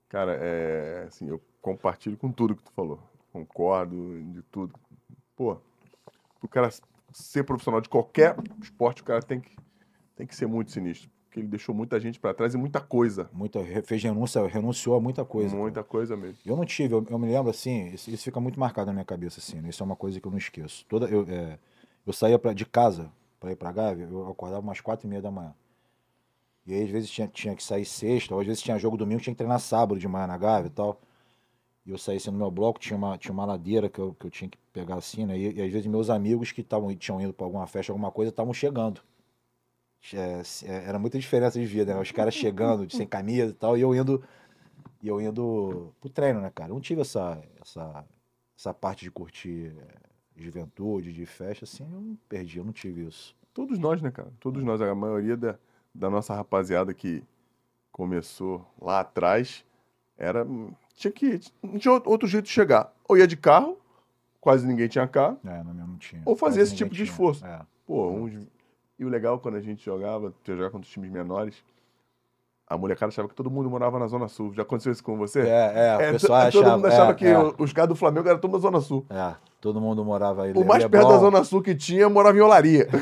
[0.07, 2.97] Cara, é assim, eu compartilho com tudo que tu falou.
[3.33, 4.73] Concordo de tudo.
[5.35, 5.57] Pô,
[6.41, 6.69] o cara
[7.11, 9.53] ser profissional de qualquer esporte, o cara tem que,
[10.15, 11.09] tem que ser muito sinistro.
[11.31, 13.29] Porque ele deixou muita gente pra trás e muita coisa.
[13.31, 15.51] Muita, fez renúncia, renunciou a muita coisa.
[15.51, 15.61] cara.
[15.61, 16.37] muita coisa mesmo.
[16.45, 19.05] Eu não tive, eu, eu me lembro assim, isso, isso fica muito marcado na minha
[19.05, 19.69] cabeça, assim, né?
[19.69, 20.85] Isso é uma coisa que eu não esqueço.
[20.89, 21.57] Toda, eu, é,
[22.05, 25.21] eu saía pra, de casa para ir pra Gávea, eu acordava umas quatro e meia
[25.21, 25.55] da manhã.
[26.67, 29.21] E aí, às vezes, tinha, tinha que sair sexta, ou às vezes tinha jogo domingo,
[29.21, 30.99] tinha que treinar sábado de manhã na Gávea e tal.
[31.85, 34.25] E eu saía assim no meu bloco, tinha uma, tinha uma ladeira que eu, que
[34.25, 35.37] eu tinha que pegar assim, né?
[35.37, 38.31] E, e às vezes meus amigos que tavam, tinham ido pra alguma festa, alguma coisa,
[38.31, 39.01] estavam chegando.
[40.13, 42.01] É, é, era muita diferença de vida, né?
[42.01, 44.23] Os caras chegando sem camisa e tal, e eu indo,
[45.01, 46.69] e eu indo pro treino, né, cara?
[46.69, 48.05] Eu não tive essa, essa,
[48.57, 53.07] essa parte de curtir é, juventude, de festa, assim, eu não perdi, eu não tive
[53.07, 53.35] isso.
[53.53, 54.31] Todos nós, né, cara?
[54.39, 55.59] Todos nós, a maioria da,
[55.93, 57.23] da nossa rapaziada que
[57.91, 59.65] começou lá atrás,
[60.17, 60.45] era.
[60.95, 61.39] Tinha que.
[61.61, 62.93] Não tinha outro jeito de chegar.
[63.07, 63.77] Ou ia de carro,
[64.39, 65.37] quase ninguém tinha carro.
[65.43, 66.21] É, não tinha.
[66.25, 67.11] Ou fazer Quase esse tipo de tinha.
[67.11, 67.45] esforço.
[67.45, 67.61] É.
[67.85, 68.47] Pô, uns...
[69.01, 71.55] E o legal quando a gente jogava, ia jogar contra os times menores,
[72.67, 74.53] a molecada achava que todo mundo morava na Zona Sul.
[74.53, 75.39] Já aconteceu isso com você?
[75.41, 75.43] É,
[75.93, 77.95] é, o É, pessoal to- todo achava, mundo achava é, que é, os caras do
[77.95, 79.03] Flamengo eram todos da Zona Sul.
[79.09, 80.53] é, todo mundo morava aí.
[80.53, 82.87] O mais perto da Zona Sul que tinha morava em Olaria.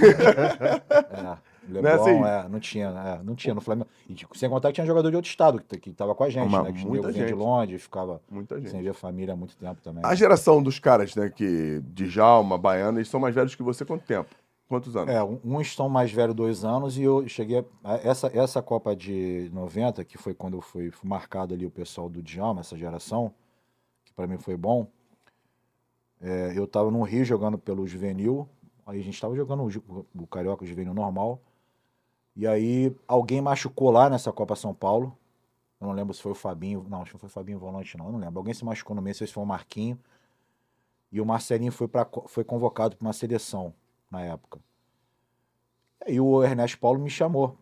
[1.69, 2.23] É, Leblon, assim?
[2.23, 3.87] é, não tinha, é, não tinha no Flamengo.
[4.07, 6.29] E tipo, sem contar que tinha jogador de outro estado que, que tava com a
[6.29, 6.71] gente, Mas né?
[6.71, 7.37] Que muita vinha de gente.
[7.37, 8.81] longe, ficava sem gente.
[8.83, 10.01] ver a família há muito tempo também.
[10.03, 13.85] A geração dos caras, né, que de Jalma, Baiano, eles são mais velhos que você
[13.85, 14.29] quanto tempo?
[14.69, 15.09] Quantos anos?
[15.13, 17.65] É, um- estão mais velhos dois anos e eu cheguei.
[17.83, 22.07] a- essa, essa Copa de 90, que foi quando eu fui, marcado ali o pessoal
[22.07, 23.33] do Djalma, essa geração,
[24.05, 24.87] que para mim foi bom.
[26.21, 28.47] é, eu tava no Rio jogando pelo juvenil,
[28.85, 31.39] aí a gente tava jogando o, o Carioca o juvenil normal.
[32.35, 35.17] E aí alguém machucou lá nessa Copa São Paulo.
[35.79, 36.85] Eu não lembro se foi o Fabinho.
[36.89, 38.07] Não, acho que foi o Fabinho Volante, não.
[38.07, 38.37] Eu não lembro.
[38.39, 39.97] Alguém se machucou no meio, se foi o Marquinho.
[41.11, 43.73] E o Marcelinho foi, pra, foi convocado para uma seleção
[44.09, 44.59] na época.
[46.07, 47.55] E o Ernesto Paulo me chamou.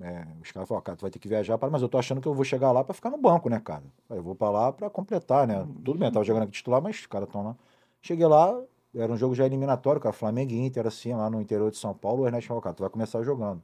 [0.00, 2.20] É, os caras falaram, cara, tu vai ter que viajar, para, mas eu tô achando
[2.20, 3.82] que eu vou chegar lá para ficar no banco, né, cara?
[4.08, 5.66] Eu vou para lá para completar, né?
[5.84, 7.56] Tudo bem, eu tava jogando aqui titular, mas os caras estão lá.
[8.00, 8.60] Cheguei lá,
[8.94, 11.92] era um jogo já eliminatório, cara, Flamengo e Inter, assim, lá no interior de São
[11.94, 12.22] Paulo.
[12.22, 13.60] O Ernesto falou, cara, tu vai começar jogando.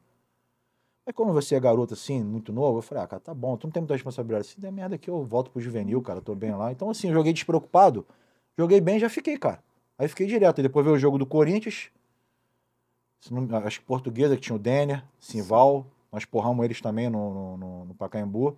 [1.06, 3.66] Aí como você é garoto assim, muito novo, eu falei, ah, cara, tá bom, tu
[3.66, 4.46] não tem muita responsabilidade.
[4.46, 6.72] Se der merda aqui, eu volto pro juvenil, cara, tô bem lá.
[6.72, 8.06] Então, assim, eu joguei despreocupado,
[8.58, 9.62] joguei bem já fiquei, cara.
[9.98, 10.58] Aí fiquei direto.
[10.60, 11.90] E depois veio o jogo do Corinthians.
[13.30, 15.86] Não- Acho que portuguesa, que tinha o Denner, Simval.
[16.12, 18.56] Nós porramos eles também no, no, no- Pacaembu.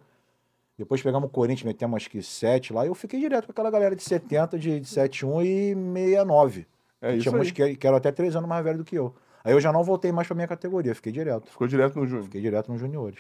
[0.79, 2.85] Depois pegamos o Corinthians, metemos acho que 7 lá.
[2.85, 6.67] E eu fiquei direto com aquela galera de 70, de, de 71 e 69.
[7.01, 7.53] É Que isso tinha aí.
[7.53, 9.15] que, que eram até 3 anos mais velho do que eu.
[9.43, 11.51] Aí eu já não voltei mais pra minha categoria, fiquei direto.
[11.51, 12.25] Ficou direto no Júnior.
[12.25, 13.19] Fiquei direto nos juniores.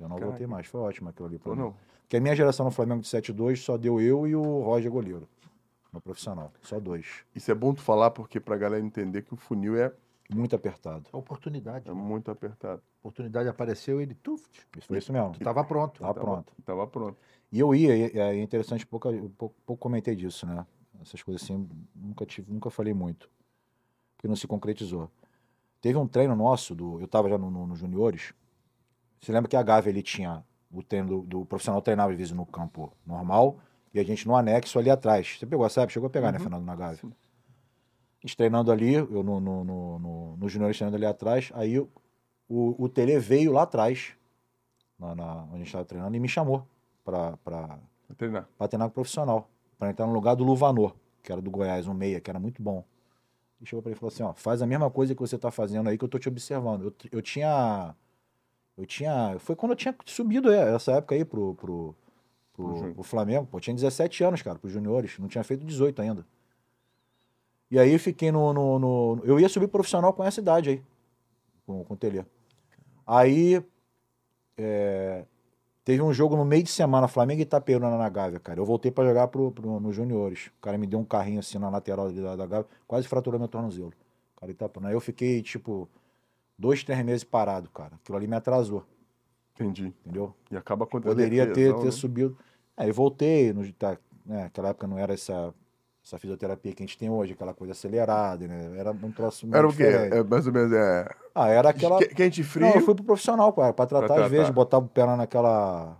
[0.00, 0.26] Eu não Caraca.
[0.30, 0.66] voltei mais.
[0.66, 1.62] Foi ótimo aquilo ali pra Ou mim.
[1.62, 1.74] não?
[2.02, 5.28] Porque a minha geração no Flamengo de 7-2 só deu eu e o Roger goleiro.
[5.92, 6.52] No profissional.
[6.62, 7.06] Só dois.
[7.34, 9.92] Isso é bom tu falar porque pra galera entender que o funil é,
[10.32, 11.04] Muito apertado.
[11.12, 11.88] Oportunidade.
[11.88, 12.82] é muito apertado.
[13.00, 15.32] Oportunidade apareceu, ele tuft, Isso foi isso mesmo.
[15.32, 16.00] tu tava pronto.
[16.00, 16.52] Tá pronto.
[16.64, 17.18] Tava pronto.
[17.52, 20.66] E eu ia, e é interessante, pouco, pouco, pouco comentei disso, né?
[21.02, 23.28] Essas coisas assim, nunca tive, nunca falei muito.
[24.16, 25.10] Porque não se concretizou.
[25.80, 28.32] Teve um treino nosso, do, eu tava já no, no, no juniores.
[29.20, 32.32] Você lembra que a Gávea ele tinha o treino do, do profissional treinava às vezes
[32.32, 33.58] no campo normal
[33.92, 35.36] e a gente no anexo ali atrás.
[35.38, 35.92] Você pegou, sabe?
[35.92, 36.98] Chegou a pegar, né, Fernando, na Gávea?
[37.02, 37.16] A gente
[38.32, 41.88] treinando ali, eu no, no, no, no, no juniores treinando ali atrás, aí o,
[42.48, 44.12] o Tele veio lá atrás,
[44.98, 46.64] na, na- onde a gente estava treinando, e me chamou
[47.04, 47.66] pra, pra,
[48.08, 48.48] Vai treinar.
[48.56, 51.94] para treinar com profissional, para entrar no lugar do Luvanor, que era do Goiás, um
[51.94, 52.84] meia, que era muito bom.
[53.60, 55.50] E chegou para ele e falou assim, ó, faz a mesma coisa que você tá
[55.50, 56.84] fazendo aí que eu tô te observando.
[56.84, 57.94] Eu, eu tinha
[58.76, 61.94] eu tinha, foi quando eu tinha subido é, essa época aí pro pro,
[62.54, 66.00] Pro pro Flamengo, pô, eu tinha 17 anos, cara, pros juniores, não tinha feito 18
[66.02, 66.24] ainda.
[67.74, 70.82] E aí fiquei no, no, no- eu ia subir profissional com essa idade aí,
[71.66, 72.24] com, com o Telê.
[73.04, 73.60] Aí
[74.56, 75.24] é,
[75.84, 78.60] Teve um jogo no meio de semana, Flamengo e Itaperuna na Gávea, cara.
[78.60, 80.46] Eu voltei pra jogar pro, pro, nos juniores.
[80.56, 83.48] O cara me deu um carrinho assim na lateral da, da Gávea, quase fraturou meu
[83.48, 83.92] tornozelo.
[84.36, 84.90] Cara, Itaperuna.
[84.90, 85.88] Aí eu fiquei, tipo,
[86.56, 87.96] dois, três meses parado, cara.
[87.96, 88.86] Aquilo ali me atrasou,
[89.54, 89.92] Entendi.
[90.04, 90.32] entendeu?
[90.48, 91.16] E acaba acontecendo.
[91.16, 91.90] Poderia ter, ter né?
[91.90, 92.38] subido.
[92.76, 95.52] Aí voltei, no, tá, né, naquela época não era essa,
[96.04, 98.72] essa fisioterapia que a gente tem hoje, aquela coisa acelerada, né?
[98.76, 99.84] Era um troço muito Era o quê?
[99.84, 101.08] É, mais ou menos é.
[101.34, 101.98] Ah, era aquela.
[101.98, 102.66] que- Quente frio.
[102.66, 104.24] Não, eu fui pro profissional, cara, pra tratar, tratar.
[104.26, 105.96] às vezes, botava o pé lá naquela.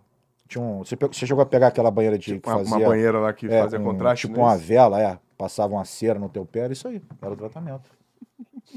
[0.46, 0.84] Tinha um...
[0.84, 2.86] você, pegou- você chegou a pegar aquela banheira de Tipo, uma, uma fazia.
[2.86, 4.26] banheira lá que é, fazia com, contraste.
[4.26, 4.42] Tipo né?
[4.44, 5.18] uma vela, é.
[5.38, 7.02] Passava uma cera no teu pé, era isso aí.
[7.22, 7.90] Era o tratamento.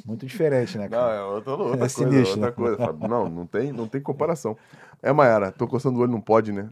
[0.05, 1.13] Muito diferente, né, Não, cara?
[1.15, 1.89] é outra, outra É coisa.
[1.93, 2.55] sinistro, outra né?
[2.55, 2.77] coisa.
[2.77, 3.07] Fábio.
[3.09, 4.55] Não, não tem, não tem comparação.
[5.03, 6.69] É, Mayara, tô coçando o olho, não pode, né?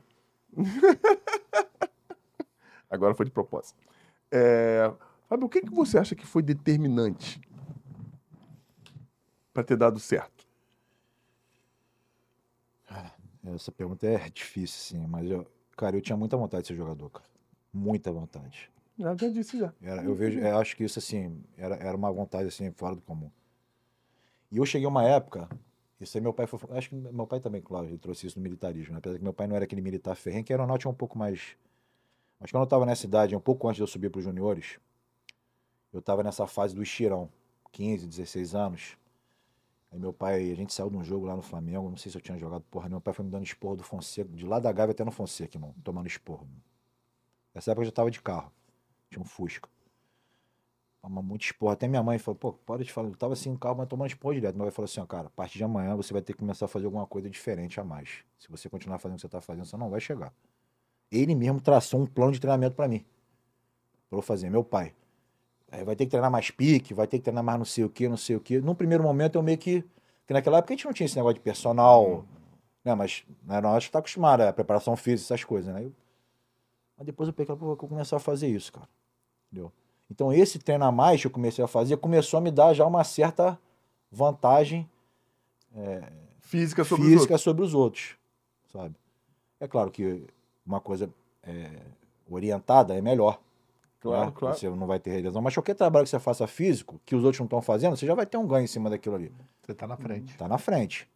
[2.89, 3.77] Agora foi de propósito.
[4.31, 4.91] É,
[5.27, 7.39] Fábio, o que, que você acha que foi determinante
[9.53, 10.45] para ter dado certo?
[13.53, 15.45] Essa pergunta é difícil, sim, mas eu,
[15.77, 17.25] cara, eu tinha muita vontade de ser jogador, cara.
[17.71, 18.71] Muita vontade.
[18.97, 19.73] Já, já disse já.
[19.81, 23.01] Era, eu vejo, eu acho que isso assim era, era uma vontade assim fora do
[23.01, 23.29] comum.
[24.51, 25.49] E eu cheguei uma época,
[25.99, 28.43] isso aí meu pai foi, acho que meu pai também, claro, ele trouxe isso no
[28.43, 28.99] militarismo, né?
[28.99, 31.17] apesar que meu pai não era aquele militar ferrenho, que a aeronáutica é um pouco
[31.17, 31.57] mais,
[32.39, 34.79] mas quando eu estava nessa idade, um pouco antes de eu subir para os juniores,
[35.91, 37.29] eu estava nessa fase do estirão,
[37.71, 38.97] 15, 16 anos.
[39.91, 42.17] Aí meu pai, a gente saiu de um jogo lá no Flamengo, não sei se
[42.17, 44.71] eu tinha jogado porra, meu pai foi me dando esporro do Fonseca, de lá da
[44.71, 46.47] Gávea até no Fonseca, irmão, tomando esporro.
[47.53, 48.51] Nessa época eu já tava de carro,
[49.09, 49.69] tinha um Fusca.
[51.05, 51.71] Toma muito esporro.
[51.71, 53.09] Até minha mãe falou, pô, para de falar.
[53.09, 54.55] Eu tava assim carro, mas tomando esporro direto.
[54.55, 56.65] Meu pai falou assim, ó, cara, a partir de amanhã você vai ter que começar
[56.65, 58.23] a fazer alguma coisa diferente a mais.
[58.39, 60.33] Se você continuar fazendo o que você tá fazendo, você não vai chegar.
[61.11, 63.05] Ele mesmo traçou um plano de treinamento para mim.
[64.09, 64.93] Pra eu fazer, meu pai.
[65.71, 67.89] Aí vai ter que treinar mais pique, vai ter que treinar mais não sei o
[67.89, 68.59] que, não sei o que.
[68.59, 69.81] Num primeiro momento eu meio que.
[70.21, 72.25] Porque naquela época a gente não tinha esse negócio de personal,
[72.83, 72.95] né?
[72.95, 75.83] Mas né, nós tá acostumado a preparação física, essas coisas, né?
[75.85, 75.93] Eu-
[76.97, 78.87] Mas depois eu peguei, vou começar a fazer isso, cara.
[79.51, 79.71] Entendeu?
[80.09, 82.85] Então esse treino a mais que eu comecei a fazer começou a me dar já
[82.85, 83.59] uma certa
[84.11, 84.89] vantagem
[86.39, 88.15] Física sobre os física sobre os outros,
[88.71, 88.95] sabe?
[89.59, 90.25] É claro que
[90.65, 91.09] uma coisa
[91.43, 91.69] é,
[92.29, 93.39] orientada é melhor.
[93.99, 94.33] Claro, né?
[94.35, 94.55] claro.
[94.57, 95.41] Você não vai ter lesão.
[95.41, 98.13] Mas qualquer trabalho que você faça físico, que os outros não estão fazendo, você já
[98.13, 99.31] vai ter um ganho em cima daquilo ali.
[99.63, 100.37] Você tá na frente.
[100.37, 101.09] Tá na frente.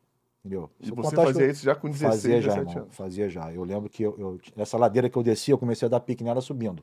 [0.44, 0.70] Entendeu?
[0.80, 2.84] E Se você fazia eu- isso já com 16, Fazia já, 17 irmão.
[2.84, 2.96] anos.
[2.96, 3.54] Fazia já.
[3.54, 6.24] Eu lembro que eu, eu- essa ladeira que eu descia, eu comecei a dar pique
[6.24, 6.82] nela subindo.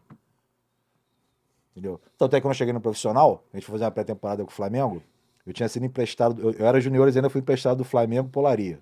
[1.73, 2.01] Entendeu?
[2.17, 4.51] Tanto é que quando eu cheguei no profissional, a gente foi fazer uma pré-temporada com
[4.51, 5.03] o Flamengo,
[5.47, 8.79] eu tinha sido emprestado, eu, eu era junior e ainda fui emprestado do Flamengo Polaria.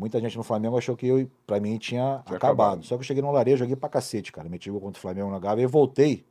[0.00, 2.36] Muita gente no Flamengo achou que eu, pra mim, tinha, Tinha acabado.
[2.36, 2.84] acabado.
[2.86, 4.48] Só que eu cheguei no Olaria, joguei pra cacete, cara.
[4.48, 6.24] Meti gol contra o Flamengo na Gávea e voltei.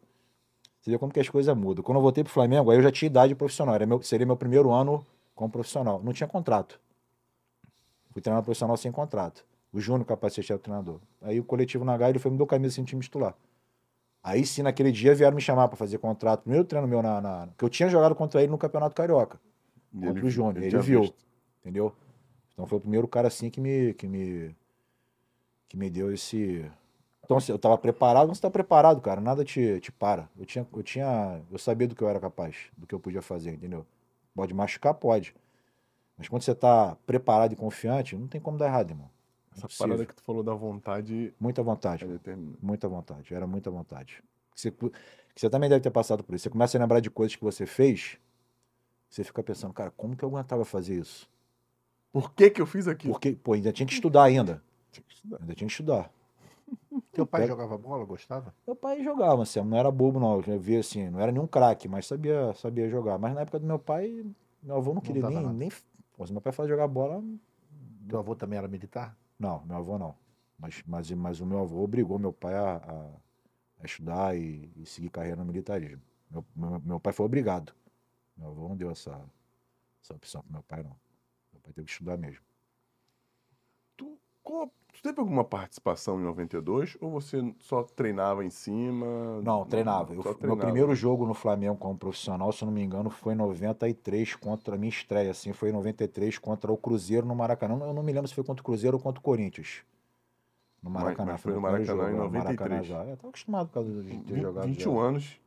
[0.81, 1.83] Você vê como que as coisas mudam.
[1.83, 3.75] Quando eu voltei pro Flamengo, aí eu já tinha idade profissional.
[3.75, 5.05] Era meu, seria meu primeiro ano
[5.35, 6.01] como profissional.
[6.03, 6.79] Não tinha contrato.
[8.11, 9.45] Fui treinar profissional sem contrato.
[9.71, 10.99] O Júnior capacete era o treinador.
[11.21, 13.35] Aí o coletivo na Gávea, ele foi me deu camisa sem time titular.
[14.23, 16.41] Aí sim, naquele dia vieram me chamar pra fazer contrato.
[16.41, 17.49] Primeiro treino meu na, na.
[17.55, 19.39] Que eu tinha jogado contra ele no Campeonato Carioca.
[19.93, 20.57] E Contra o Júnior.
[20.57, 21.01] Ele tinha viu.
[21.01, 21.15] visto.
[21.61, 21.93] Entendeu?
[22.59, 23.93] Então foi o primeiro cara assim que me.
[23.93, 24.53] que me.
[25.69, 26.69] que me deu esse.
[27.23, 30.27] Então, assim, eu tava preparado, quando você tá preparado, cara, nada te, te para.
[30.37, 31.41] Eu tinha, eu tinha.
[31.49, 33.85] Eu sabia do que eu era capaz, do que eu podia fazer, entendeu?
[34.35, 35.33] Pode machucar, pode.
[36.17, 39.09] Mas quando você tá preparado e confiante, não tem como dar errado, irmão.
[39.53, 39.87] Essa Impossível.
[39.87, 42.03] parada que tu falou da vontade Muita vontade.
[42.03, 42.35] é.
[42.61, 43.33] Muita vontade.
[43.33, 44.21] Era muita vontade.
[44.53, 44.73] Você,
[45.33, 46.43] você também deve ter passado por isso.
[46.43, 48.17] Você começa a lembrar de coisas que você fez,
[49.09, 51.29] você fica pensando, cara, como que eu aguentava fazer isso?
[52.11, 53.13] Por que que eu fiz aquilo?
[53.13, 54.61] Porque, pô, ainda tinha que estudar ainda.
[54.91, 55.37] Tinha que estudar.
[55.41, 56.11] Ainda tinha que estudar.
[57.11, 58.53] Teu pai Pega- jogava bola, gostava?
[58.65, 60.41] Meu pai jogava, assim, não era bobo, não.
[60.41, 63.17] Eu via assim, não era nenhum craque, mas sabia, sabia jogar.
[63.17, 64.25] Mas na época do meu pai,
[64.61, 65.43] meu avô não queria dava nem.
[65.43, 65.57] nada.
[65.57, 65.69] nem
[66.17, 67.23] pô, se meu pai fazia jogar bola,
[68.07, 69.15] Teu avô também era militar?
[69.37, 70.15] não, meu avô não.
[70.57, 73.11] Mas, mas, mas o meu avô obrigou meu pai a, a-
[73.81, 76.01] a estudar e, e seguir carreira no militarismo.
[76.29, 77.73] Meu, meu, meu pai foi obrigado.
[78.35, 79.11] Meu avô não deu essa,
[80.03, 80.95] essa opção pro meu pai, não.
[81.69, 82.39] Pai teve que estudar mesmo.
[83.95, 89.41] Tu, qual- tu teve alguma participação em 92 ou você só treinava em cima?
[89.43, 90.13] Não, treinava.
[90.13, 90.61] Eu, só Meu treinava.
[90.61, 94.75] primeiro jogo no Flamengo como profissional, se eu não me engano, foi em 93 contra
[94.75, 97.77] a minha estreia, assim, foi em 93 contra o Cruzeiro no Maracanã.
[97.85, 99.83] Eu não me lembro se foi contra o Cruzeiro ou contra o Corinthians.
[100.81, 101.33] No Maracanã.
[101.33, 102.87] mas foi no Maracanã em é, no Maracanã 93.
[102.87, 103.03] já.
[103.05, 104.65] Eu tava acostumado por causa de ter jogado.
[104.65, 105.01] 21 já.
[105.01, 105.39] anos.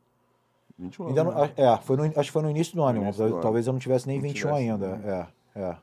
[0.77, 1.33] 21 Ainda anos.
[1.33, 1.53] não- né?
[1.57, 3.41] é, foi no, acho que foi no início do ano, início do ano.
[3.41, 4.97] Talvez eu não tivesse nem Não 21 tivesse, ainda.
[4.97, 5.29] né?
[5.55, 5.77] É, é.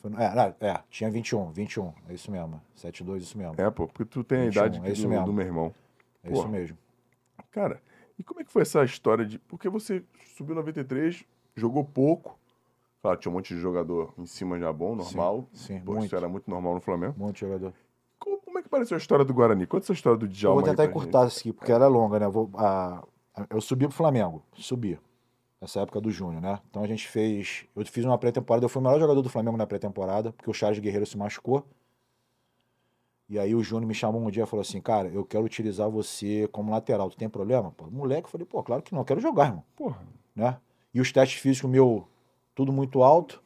[0.00, 1.92] Foi é, é, tinha 21, 21.
[2.08, 2.60] É isso mesmo.
[2.74, 3.54] 72, isso mesmo.
[3.58, 5.26] É, É, pô, porque tu tem a 21, idade é isso do, mesmo.
[5.26, 5.74] do meu irmão.
[6.24, 6.48] isso porra.
[6.48, 6.78] mesmo.
[7.50, 7.82] Cara,
[8.18, 9.38] e como é que foi essa história de.
[9.40, 10.02] Porque você
[10.36, 12.38] subiu 93, jogou pouco.
[13.02, 15.46] Claro, tinha um monte de jogador em cima já bom, normal.
[15.54, 16.06] sim, Pô, muito.
[16.06, 17.14] Isso era muito normal no Flamengo.
[17.18, 17.72] Um monte de jogador.
[18.18, 19.66] Como, é que pareceu a história do Guarani?
[19.66, 21.88] Conta essa história do Eu Djalma vou aí tentar encurtar isso aqui, porque ela é
[21.88, 22.26] longa, né?
[22.26, 23.02] Eu, vou, a-
[23.34, 24.98] a- eu subi pro Flamengo, subi.
[25.60, 26.58] Nessa época do Júnior, né?
[26.70, 27.66] Então a gente fez.
[27.76, 30.54] Eu fiz uma pré-temporada, eu fui o melhor jogador do Flamengo na pré-temporada, porque o
[30.54, 31.64] Charles Guerreiro se machucou.
[33.28, 35.88] E aí o Júnior me chamou um dia e falou assim: Cara, eu quero utilizar
[35.88, 37.10] você como lateral.
[37.10, 37.70] Tu tem problema?
[37.72, 39.64] Pô, moleque, eu falei: Pô, claro que não, eu quero jogar, irmão.
[39.76, 39.98] Porra.
[40.34, 40.56] Né?
[40.92, 42.08] E os testes físicos meu,
[42.54, 43.40] tudo muito alto.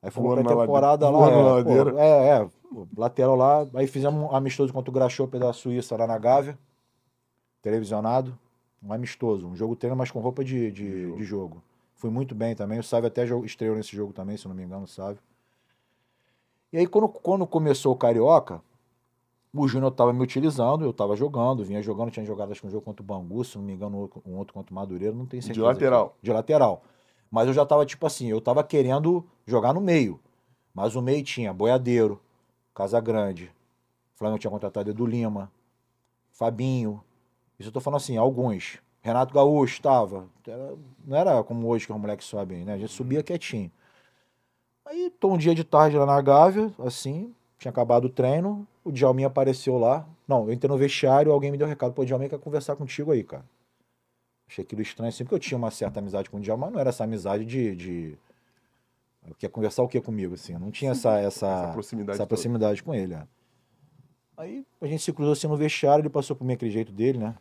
[0.00, 0.72] Aí foi uma ladeira.
[1.10, 1.58] lá.
[1.58, 3.66] É, pô, é, é, pô, lateral lá.
[3.74, 6.58] Aí fizemos um amistoso contra o Grachope da Suíça lá na Gávea.
[7.60, 8.38] Televisionado.
[8.82, 9.46] Um amistoso.
[9.46, 11.16] Um jogo treino, mas com roupa de, de, jogo.
[11.16, 11.62] de jogo.
[11.96, 12.78] Fui muito bem também.
[12.78, 15.18] O Sávio até estreou nesse jogo também, se não me engano, o Sávio.
[16.72, 18.62] E aí, quando, quando começou o Carioca,
[19.52, 22.70] o Júnior estava me utilizando, eu estava jogando, vinha jogando, tinha jogado acho que um
[22.70, 25.40] jogo contra o Bangu, se não me engano, um outro- contra o Madureira, não De
[25.42, 25.66] certeza.
[25.66, 26.16] lateral.
[26.22, 26.82] De lateral.
[27.30, 30.20] Mas eu já estava tipo assim, eu estava querendo jogar no meio.
[30.72, 32.20] Mas o meio tinha Boiadeiro,
[32.74, 33.50] Casagrande,
[34.14, 35.50] o Flamengo tinha contratado Edu Lima,
[36.30, 37.02] Fabinho.
[37.58, 38.78] Isso eu tô falando assim, alguns.
[39.00, 40.26] Renato Gaúcho estava.
[41.04, 42.74] Não era como hoje que os moleques sobem, né?
[42.74, 43.70] A gente subia quietinho.
[44.84, 48.90] Aí tô um dia de tarde lá na Gávea, assim, tinha acabado o treino, o
[48.90, 50.06] Djalminha apareceu lá.
[50.26, 53.12] Não, eu entrei no vestiário, alguém me deu um recado, pô, Djalminha quer conversar contigo
[53.12, 53.44] aí, cara.
[54.48, 56.80] Achei aquilo estranho, assim, porque eu tinha uma certa amizade com o Djalma, mas não
[56.80, 58.18] era essa amizade de, de,
[59.38, 60.54] Quer conversar o que comigo, assim?
[60.54, 62.16] Eu não tinha essa, essa, Essa proximidade.
[62.18, 63.26] essa proximidade com ele, é.
[64.36, 67.18] Aí a gente se cruzou assim no vestiário, ele passou por mim aquele jeito dele,
[67.18, 67.34] né?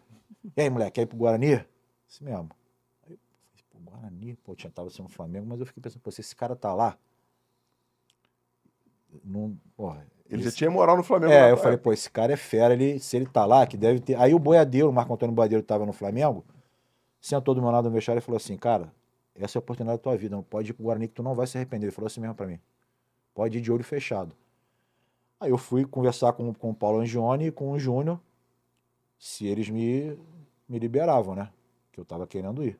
[0.44, 1.66] E aí, moleque, quer ir pro Guarani?
[2.08, 2.50] Assim mesmo.
[3.06, 3.18] Aí eu
[3.52, 6.36] falei, pô, Guarani, pô, tinha tava sendo Flamengo, mas eu fiquei pensando, pô, se esse
[6.36, 6.98] cara tá lá.
[9.24, 11.32] Não, porra, Ele já tinha moral no Flamengo.
[11.32, 13.78] é, na eu falei, pô, esse cara é fera, ele, se ele tá lá, que
[13.78, 14.16] deve ter.
[14.16, 16.46] Aí o Boiadeiro, o Marco Antônio Boiadeiro, tava no Flamengo,
[17.20, 18.92] sentou do meu lado no vestiário e falou assim, cara,
[19.36, 21.34] essa é a oportunidade da tua vida, não pode ir pro Guarani que tu não
[21.36, 21.88] vai se arrepender.
[21.88, 22.60] Ele falou assim mesmo pra mim.
[23.34, 24.36] Pode ir de olho fechado.
[25.40, 28.20] Aí eu fui conversar com, com o Paulo Angione e com o Júnior,
[29.18, 30.18] se eles me,
[30.68, 31.50] me liberavam, né?
[31.92, 32.78] Que eu tava querendo ir.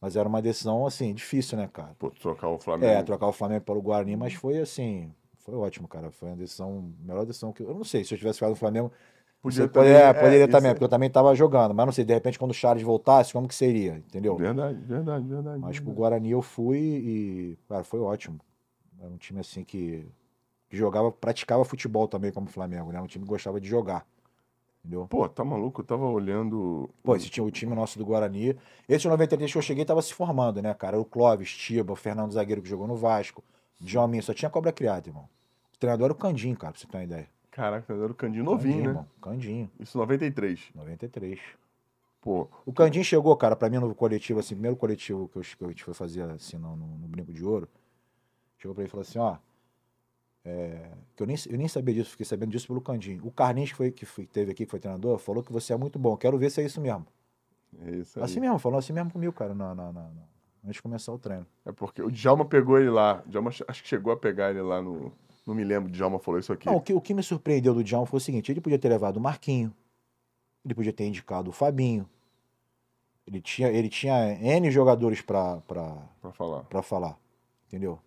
[0.00, 1.94] Mas era uma decisão, assim, difícil, né, cara?
[1.98, 2.92] Pô, trocar o Flamengo.
[2.92, 6.10] É, trocar o Flamengo pelo Guarani, mas foi assim, foi ótimo, cara.
[6.10, 7.68] Foi uma decisão, melhor decisão que eu.
[7.68, 8.90] Eu não sei, se eu tivesse ficado no Flamengo,
[9.40, 11.74] Podia também, é, poderia isso também, é- porque eu também tava jogando.
[11.74, 13.96] Mas não sei, de repente, quando o Charles voltasse, como que seria?
[13.96, 14.36] Entendeu?
[14.36, 15.58] Verdade, verdade, verdade.
[15.58, 15.96] Mas pro verdade.
[15.98, 18.40] Guarani eu fui e, cara, foi ótimo.
[19.00, 20.06] Era um time assim que,
[20.70, 23.00] que jogava, praticava futebol também como o Flamengo, né?
[23.00, 24.06] Um time que gostava de jogar.
[24.84, 25.06] Entendeu?
[25.06, 25.80] Pô, tá maluco?
[25.80, 26.90] Eu tava olhando.
[27.04, 28.56] Pô, esse time, o time nosso do Guarani.
[28.88, 30.98] Esse 93 que eu cheguei tava se formando, né, cara?
[30.98, 33.44] O Clóvis, Tiba, o Fernando Zagueiro que jogou no Vasco,
[33.80, 35.28] Djalminha, só tinha cobra criada, irmão.
[35.74, 37.28] O treinador era o Candinho, cara, pra você ter uma ideia.
[37.52, 38.90] Caraca, era o Candinho novinho, Candinho, né?
[38.90, 39.06] irmão.
[39.20, 40.70] Candinho, Isso 93.
[40.74, 41.38] 93.
[42.20, 45.64] Pô, O Candinho chegou, cara, pra mim no coletivo, assim, primeiro coletivo que eu, que
[45.64, 47.68] a gente foi fazer, assim, no, no, no Brinco de Ouro.
[48.58, 49.36] Chegou pra ele e falou assim, ó.
[50.44, 53.20] É, que eu nem, eu nem sabia disso, fiquei sabendo disso pelo Candinho.
[53.24, 55.76] O Carlinhos, que, foi, que foi- teve aqui, que foi treinador, falou que você é
[55.76, 56.16] muito bom.
[56.16, 57.06] Quero ver se é isso mesmo.
[57.86, 58.24] é isso aí.
[58.24, 60.10] Assim mesmo, falou assim mesmo comigo, cara, na, na- na-
[60.64, 61.46] antes de começar o treino.
[61.64, 63.22] É porque o Djalma pegou ele lá.
[63.26, 65.12] O Djalma ach- acho que chegou a pegar ele lá no.
[65.46, 66.66] Não me lembro, o Djalma falou isso aqui.
[66.66, 68.88] Não, o que, o que me surpreendeu do Djalma foi o seguinte: ele podia ter
[68.88, 69.72] levado o Marquinho,
[70.64, 72.08] ele podia ter indicado o Fabinho.
[73.26, 75.60] Ele tinha, ele tinha N jogadores Pra
[76.32, 76.64] falar.
[76.64, 77.16] pra falar,
[77.68, 77.98] entendeu?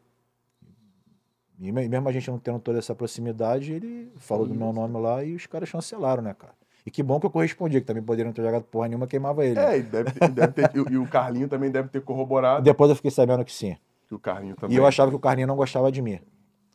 [1.59, 4.99] E me- mesmo a gente não tendo toda essa proximidade, ele falou do meu nome
[4.99, 6.53] lá e os caras chancelaram, né, cara?
[6.85, 9.57] E que bom que eu correspondi, que também poderiam ter jogado porra nenhuma, queimava ele.
[9.59, 12.63] É, e deve ter, deve ter- e, e o Carlinho também deve ter corroborado.
[12.63, 13.75] Depois eu fiquei sabendo que sim.
[14.07, 14.75] Que o Carlinho também.
[14.75, 16.19] E eu achava que o Carlinho não gostava de mim.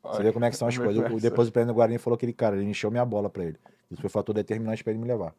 [0.03, 0.97] Você Ai, vê como é que são as é coisas.
[1.05, 3.45] é Depois o presidente do Guarani falou que ele, cara, ele encheu minha bola pra
[3.45, 3.57] ele.
[3.91, 5.35] Isso foi fator determinante pra ele me levar.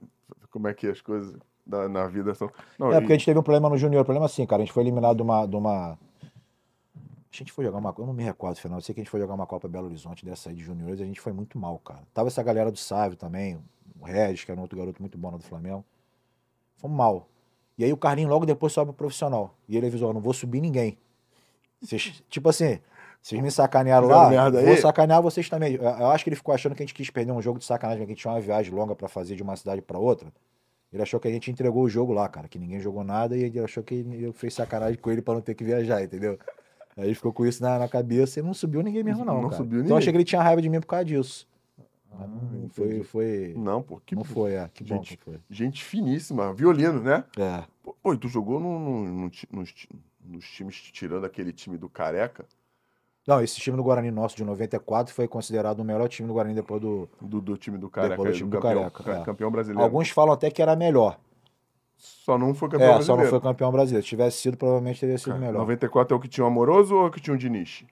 [0.51, 2.49] Como é que as coisas da- na vida são.
[2.77, 4.06] Não, É, e- porque a gente teve um problema no Júnior.
[4.06, 4.62] Problema assim, cara.
[4.62, 5.45] A gente foi eliminado de uma.
[5.45, 5.97] De uma...
[7.34, 7.96] A gente foi jogar uma.
[7.98, 8.78] Eu não me recordo, final.
[8.78, 11.00] Eu sei que a gente foi jogar uma Copa Belo Horizonte dessa aí de juniores
[11.00, 12.02] e a gente foi muito mal, cara.
[12.13, 13.58] Tava essa galera do Sávio também,
[14.00, 15.86] o Regis, que era um outro garoto muito bom do Flamengo.
[16.76, 17.30] Fomos mal.
[17.78, 19.56] E aí o Carlinho logo depois sobe pro profissional.
[19.70, 20.98] E ele avisou: "Ó, não vou subir ninguém.
[21.82, 22.80] Vocês, tipo assim,
[23.22, 25.76] vocês me sacanearam lá, vou aí?" sacanear vocês também.
[25.76, 28.06] Eu, acho que ele ficou achando que a gente quis perder um jogo de sacanagem,
[28.06, 30.34] que a gente tinha uma viagem longa pra fazer de uma cidade pra outra.
[30.91, 33.44] Ele achou que a gente entregou o jogo lá, cara, que ninguém jogou nada e
[33.44, 36.38] ele achou que eu fez sacanagem com ele pra não ter que viajar, entendeu?
[36.97, 39.36] Aí ele ficou com isso na, na cabeça e não subiu ninguém mesmo, não.
[39.41, 39.56] Não cara.
[39.58, 39.97] subiu Então eu ninguém.
[39.97, 41.47] achei que ele tinha raiva de mim por causa disso.
[42.13, 43.54] Ah, não foi, foi.
[43.58, 44.69] Não, pô, que Não foi, é.
[44.73, 45.15] Que bom Gente.
[45.17, 45.39] que foi.
[45.49, 46.54] gente finíssima.
[46.54, 47.23] Violino, né?
[47.38, 47.63] É.
[48.04, 49.73] Pô, e tu jogou no, no- no nos,
[50.25, 52.45] nos times, tirando aquele time do Careca,
[53.25, 56.54] Não, esse time do Guarani nosso de 94 foi considerado o melhor time do Guarani
[56.54, 57.08] depois do.
[57.21, 59.23] do, do time do Careca, Depois do time do campeão, Careca, ca- é.
[59.23, 59.82] campeão brasileiro.
[59.84, 61.17] Alguns falam até que era melhor.
[62.04, 63.06] Só não foi campeão É, brasileiro.
[63.06, 64.04] só não foi campeão brasileiro.
[64.04, 65.60] Se tivesse sido, provavelmente teria sido Cara, melhor.
[65.60, 67.84] 94 é o que tinha o Amoroso ou é o que tinha o Diniz?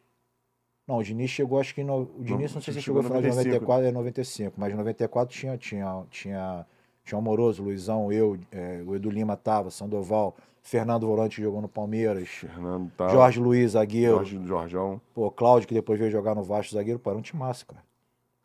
[0.87, 1.83] Não, o Diniz chegou, acho que.
[1.83, 3.65] No, o Diniz não sei se chegou chegou no final de 95.
[3.65, 6.65] 94, é 95, mas em 94 tinha, tinha, tinha,
[7.05, 11.61] tinha o Amoroso, Luizão, eu, é, o Edu Lima tava, Sandoval, Fernando Volante que jogou
[11.61, 13.07] no Palmeiras, Fernando tá.
[13.09, 14.99] Jorge Luiz, zagueiro, Jorge Jorjão.
[15.13, 17.83] pô, Cláudio, que depois veio jogar no Vasco, zagueiro, pô, era um timaço, cara.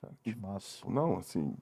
[0.02, 0.84] Cara, Timaço.
[0.90, 1.54] Não, assim.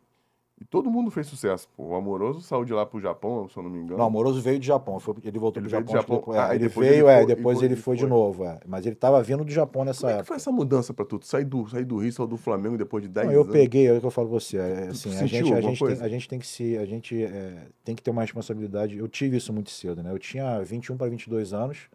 [0.62, 1.68] E todo mundo fez sucesso.
[1.76, 1.88] Pô.
[1.88, 3.98] O Amoroso saiu de lá pro Japão, se eu não me engano.
[3.98, 6.16] Não, o Amoroso veio do Japão, foi- ele voltou Ele pro Japão, Japão.
[6.18, 8.06] depois- é, Ah, ele depois veio, ele é, foi- depois e ele foi- foi de
[8.06, 8.60] novo, é.
[8.64, 10.28] mas ele tava vindo do Japão nessa Como é que época.
[10.28, 11.18] foi essa mudança pra tu?
[11.18, 13.52] Tu sair do, sair do Rio, sair do Flamengo depois de 10 Não, eu anos?
[13.52, 14.56] peguei, é o que eu falo pra você.
[14.56, 16.78] é, assim, a gente, a, gente tem, a gente tem que se.
[16.78, 18.96] A gente é, tem que ter uma responsabilidade.
[18.96, 20.12] Eu tive isso muito cedo, né?
[20.12, 21.88] Eu tinha 21 para 22 anos.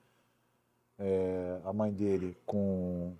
[0.99, 3.13] é, a mãe dele com,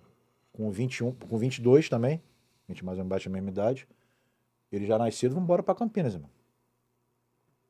[0.52, 2.20] com 21, com 22 também.
[2.68, 3.88] A gente mais ou menos bate a mesma idade.
[4.70, 6.30] Ele já nascido, vamos embora pra Campinas, irmão.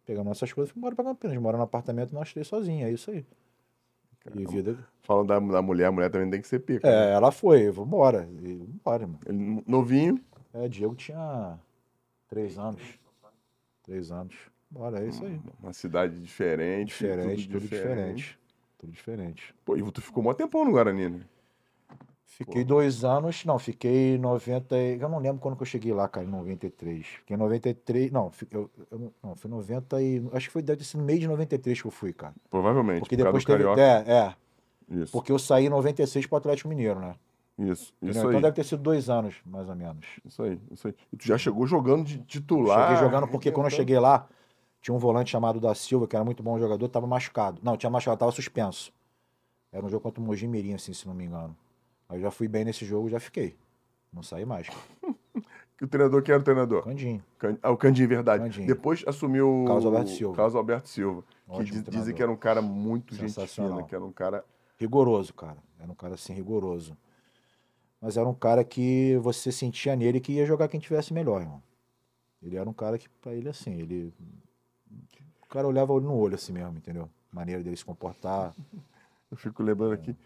[0.04, 1.36] Pegamos nossas coisas e fomos embora pra Campinas.
[1.36, 3.24] Mora no apartamento nós três sozinhos, é isso aí.
[4.34, 4.76] E vida.
[5.02, 6.86] Falando da, da mulher, a mulher também tem que ser pica.
[6.88, 7.10] né?
[7.10, 8.28] É, ela foi, vambora.
[8.42, 9.20] E vambora, irmão.
[9.24, 10.20] Ele, novinho,
[10.52, 11.58] É, Diego tinha
[12.28, 12.82] três anos.
[13.82, 14.34] Três anos.
[14.70, 15.40] Bora, é isso aí.
[15.62, 16.88] uma cidade diferente.
[16.88, 18.38] Diferente, tudo, diferente.
[18.76, 19.54] Tudo diferente.
[19.64, 21.20] Pô, e tu ficou mó tempão no Guarani, né?
[22.30, 24.76] Fiquei dois anos, não, fiquei em 90.
[24.78, 27.06] e- Eu não lembro quando que eu cheguei lá, cara, em 93.
[27.06, 28.12] Fiquei em 93.
[28.12, 30.22] Não, eu, eu não- foi 90 e.
[30.32, 32.34] Acho que foi deve ter sido no meio de 93 que eu fui, cara.
[32.50, 33.00] Provavelmente.
[33.00, 33.58] Porque por depois teve.
[33.64, 33.80] Carioca.
[33.80, 34.34] É, é.
[34.90, 35.10] Isso.
[35.12, 37.14] Porque eu saí em 96 pro Atlético Mineiro, né?
[37.58, 38.40] Isso, isso Então aí.
[38.42, 40.06] deve ter sido dois anos, mais ou menos.
[40.24, 40.94] Isso aí, isso aí.
[41.12, 42.88] E tu já chegou jogando de titular.
[42.90, 44.28] Cheguei jogando porque quando eu cheguei lá,
[44.80, 47.60] tinha um volante chamado da Silva, que era muito bom jogador, tava machucado.
[47.64, 48.92] Não, tinha machucado, tava suspenso.
[49.72, 51.56] Era um jogo contra o Mogi Mirim, assim, se não me engano.
[52.08, 53.56] Aí eu já fui bem nesse jogo, já fiquei.
[54.12, 54.66] Não saí mais.
[55.76, 56.82] Que o treinador, quem era o treinador?
[56.82, 57.22] Candinho.
[57.38, 58.42] Can- Ah, o Candinho, verdade.
[58.42, 58.66] Candinho.
[58.66, 60.34] Depois assumiu Carlos o Alberto Silva.
[60.36, 61.22] Carlos Alberto Silva.
[61.22, 64.44] Que Ótimo diz- dizem que era um cara muito gente fina, que era um cara.
[64.76, 65.58] Rigoroso, cara.
[65.78, 66.96] Era um cara assim, rigoroso.
[68.00, 71.62] Mas era um cara que você sentia nele que ia jogar quem tivesse melhor, irmão.
[72.42, 74.12] Ele era um cara que, pra ele, assim, ele.
[75.40, 77.08] O cara olhava olho no olho, assim mesmo, entendeu?
[77.32, 78.52] Maneira dele se comportar.
[79.30, 80.16] Eu fico lembrando aqui.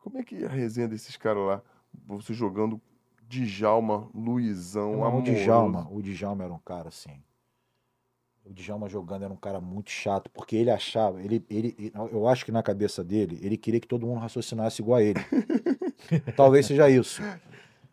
[0.00, 1.62] Como é que é a resenha desses caras lá?
[2.06, 2.80] Você jogando
[3.28, 5.32] Djalma, Luizão, Irmão, o Amoroso.
[5.32, 7.22] Djalma, o Djalma era um cara assim.
[8.44, 12.44] O Djalma jogando era um cara muito chato, porque ele achava, ele, ele, eu acho
[12.44, 15.18] que na cabeça dele, ele queria que todo mundo raciocinasse igual a ele.
[16.36, 17.22] Talvez seja isso.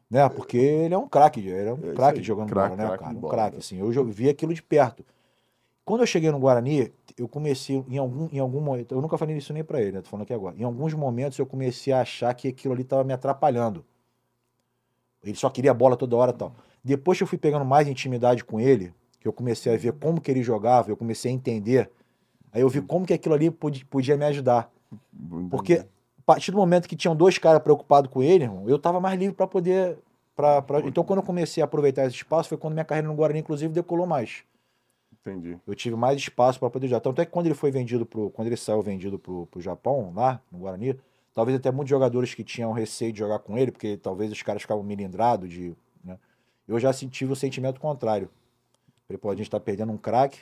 [0.10, 0.28] Né?
[0.28, 3.04] Porque ele é um craque, ele é um É craque jogando craque, bola, né, craque
[3.04, 3.18] cara?
[3.18, 3.60] Um craque, né?
[3.60, 3.78] assim.
[3.78, 5.06] Eu vi aquilo de perto.
[5.84, 9.36] Quando eu cheguei no Guarani, eu comecei, em algum, em algum momento, eu nunca falei
[9.38, 10.02] isso nem pra ele, né?
[10.02, 10.56] Tô falando aqui agora.
[10.58, 13.84] Em alguns momentos eu comecei a achar que aquilo ali tava me atrapalhando.
[15.24, 16.54] Ele só queria a bola toda hora e tal.
[16.84, 20.20] Depois que eu fui pegando mais intimidade com ele, que eu comecei a ver como
[20.20, 21.92] que ele jogava, eu comecei a entender,
[22.52, 24.72] aí eu vi como que aquilo ali podia, podia me ajudar.
[25.50, 25.86] Porque a
[26.26, 29.48] partir do momento que tinham dois caras preocupados com ele, eu tava mais livre para
[29.48, 29.98] poder.
[30.36, 33.14] Pra, pra- Então, quando eu comecei a aproveitar esse espaço, foi quando minha carreira no
[33.14, 34.44] Guarani, inclusive, decolou mais.
[35.22, 35.58] Entendi.
[35.68, 37.00] Eu tive mais espaço para poder jogar.
[37.00, 38.32] Tanto é que quando ele foi vendido pro.
[38.32, 41.00] Quando ele saiu vendido pro, pro Japão, lá, no Guarani,
[41.34, 44.64] talvez até muitos jogadores que tinham receio de jogar com ele, porque talvez os caras
[44.64, 45.76] ficavam milindrados de.
[46.04, 46.18] Né?
[46.68, 48.30] Eu já senti o sentimento contrário.
[49.08, 50.40] Falei, pô, a gente tá perdendo um craque,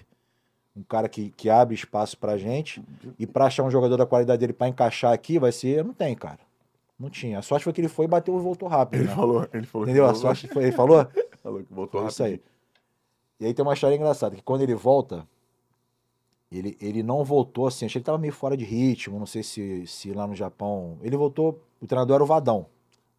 [0.76, 2.82] um cara que, que abre espaço pra gente,
[3.18, 5.84] e pra achar um jogador da qualidade dele pra encaixar aqui, vai ser.
[5.84, 6.40] Não tem, cara.
[6.98, 7.40] Não tinha.
[7.40, 9.02] A sorte foi que ele foi e bateu e voltou rápido.
[9.02, 9.16] Ele né?
[9.16, 10.06] falou, ele falou Entendeu?
[10.06, 10.64] A sorte foi.
[10.64, 11.06] Ele falou?
[11.44, 12.42] falou que voltou Foi isso aí.
[13.40, 15.26] E aí tem uma história engraçada, que quando ele volta,
[16.52, 19.44] ele, ele não voltou assim, achei que ele tava meio fora de ritmo, não sei
[19.44, 20.98] se, se lá no Japão.
[21.02, 22.66] Ele voltou, o treinador era o Vadão.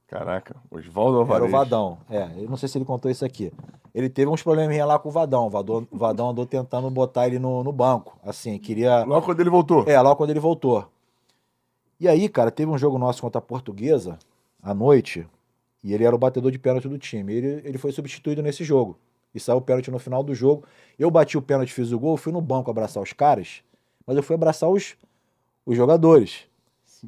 [0.06, 1.48] Caraca, Osvaldo Era Alvarez.
[1.48, 1.98] o Vadão.
[2.10, 3.52] É, eu não sei se ele contou isso aqui.
[3.94, 5.46] Ele teve uns probleminha lá com o Vadão.
[5.46, 8.18] O Vadão, o Vadão andou tentando botar ele no, no banco.
[8.24, 9.04] Assim, queria.
[9.04, 9.84] Logo quando ele voltou.
[9.88, 10.88] É, logo quando ele voltou.
[11.98, 14.18] E aí, cara, teve um jogo nosso contra a Portuguesa,
[14.60, 15.26] à noite,
[15.84, 17.32] e ele era o batedor de pênalti do time.
[17.32, 18.98] Ele, ele foi substituído nesse jogo.
[19.34, 20.64] E saiu o pênalti no final do jogo.
[20.98, 23.62] Eu bati o pênalti, fiz o gol, fui no banco abraçar os caras,
[24.06, 24.96] mas eu fui abraçar os,
[25.64, 26.44] os jogadores.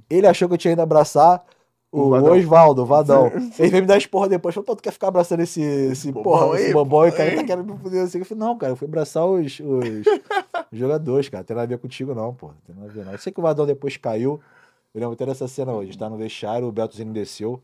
[0.09, 1.45] Ele achou que eu tinha ido abraçar
[1.91, 2.12] O.
[2.12, 3.27] Osvaldo, o Vadão.
[3.59, 4.55] Ele veio me dar esporra depois.
[4.55, 7.05] Falou, pô, tu quer ficar abraçando esse, esse porra, aí, esse bobão?
[7.05, 7.37] E o cara aí.
[7.37, 8.18] tá querendo me fuder assim.
[8.18, 10.05] Eu falei, não, cara, eu fui abraçar os, os, os
[10.79, 11.45] jogadores, cara.
[11.45, 12.51] Tem nada a ver contigo, não, pô.
[12.66, 13.12] Tem nada a ver, não.
[13.12, 14.41] Eu sei que o Vadão depois caiu.
[14.95, 15.89] Eu lembro até dessa cena hoje.
[15.89, 17.61] A gente tá no vestiário, o Betozinho desceu.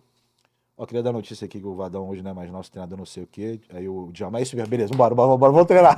[0.81, 3.05] Ó, queria dar notícia aqui que o Vadão hoje não é mais nosso treinador, não
[3.05, 3.61] sei o quê.
[3.71, 5.97] Aí o Djalma, é isso mesmo, beleza, vambora, vambora, vambora, vamos treinar.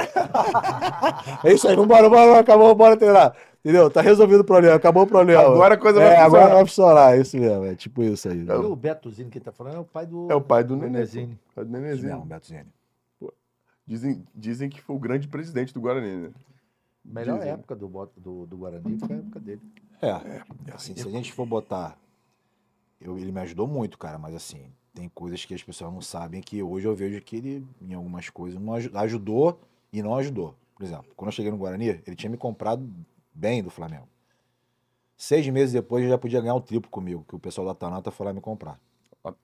[1.45, 3.37] é isso aí, vambora, vambora, acabou, bora treinar.
[3.63, 3.91] Entendeu?
[3.91, 5.43] Tá resolvido o problema, acabou o problema.
[5.43, 6.27] Agora a coisa vai é, funcionar.
[6.27, 8.39] agora vai funcionar, é isso mesmo, é tipo isso aí.
[8.39, 10.33] E o Betozinho que ele tá falando é o pai do.
[10.33, 10.91] É o pai do Nenê.
[10.93, 11.39] Nenezinho.
[11.55, 12.65] Pai do mesmo, Betozinho.
[13.87, 16.31] Dizem, dizem que foi o grande presidente do Guarani, né?
[17.05, 17.53] Melhor Dizem.
[17.53, 19.61] época do, do, do Guarani foi a época dele.
[20.01, 21.99] É, assim, se a gente for botar.
[23.01, 26.41] Eu, ele me ajudou muito, cara, mas assim, tem coisas que as pessoas não sabem
[26.43, 29.61] que hoje eu vejo que ele, em algumas coisas, não aju- ajudou
[29.93, 30.55] e não ajudou.
[30.77, 32.89] Por exemplo, quando eu cheguei no Guarani, ele tinha me comprado
[33.35, 34.07] bem do Flamengo.
[35.17, 38.11] Seis meses depois eu já podia ganhar o triplo comigo, que o pessoal da Atalanta
[38.11, 38.81] foi lá me comprar.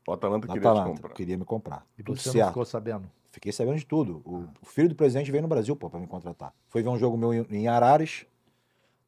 [0.07, 1.15] O Atalanta queria te Atalanta, comprar.
[1.15, 1.87] queria me comprar.
[1.99, 2.49] E Tudo você não certo.
[2.49, 3.11] ficou sabendo?
[3.31, 4.23] Fiquei sabendo de tudo.
[4.25, 6.55] O, o filho do presidente veio no Brasil, pô, pra me contratar.
[6.69, 8.25] Foi ver um jogo meu em, em Araras.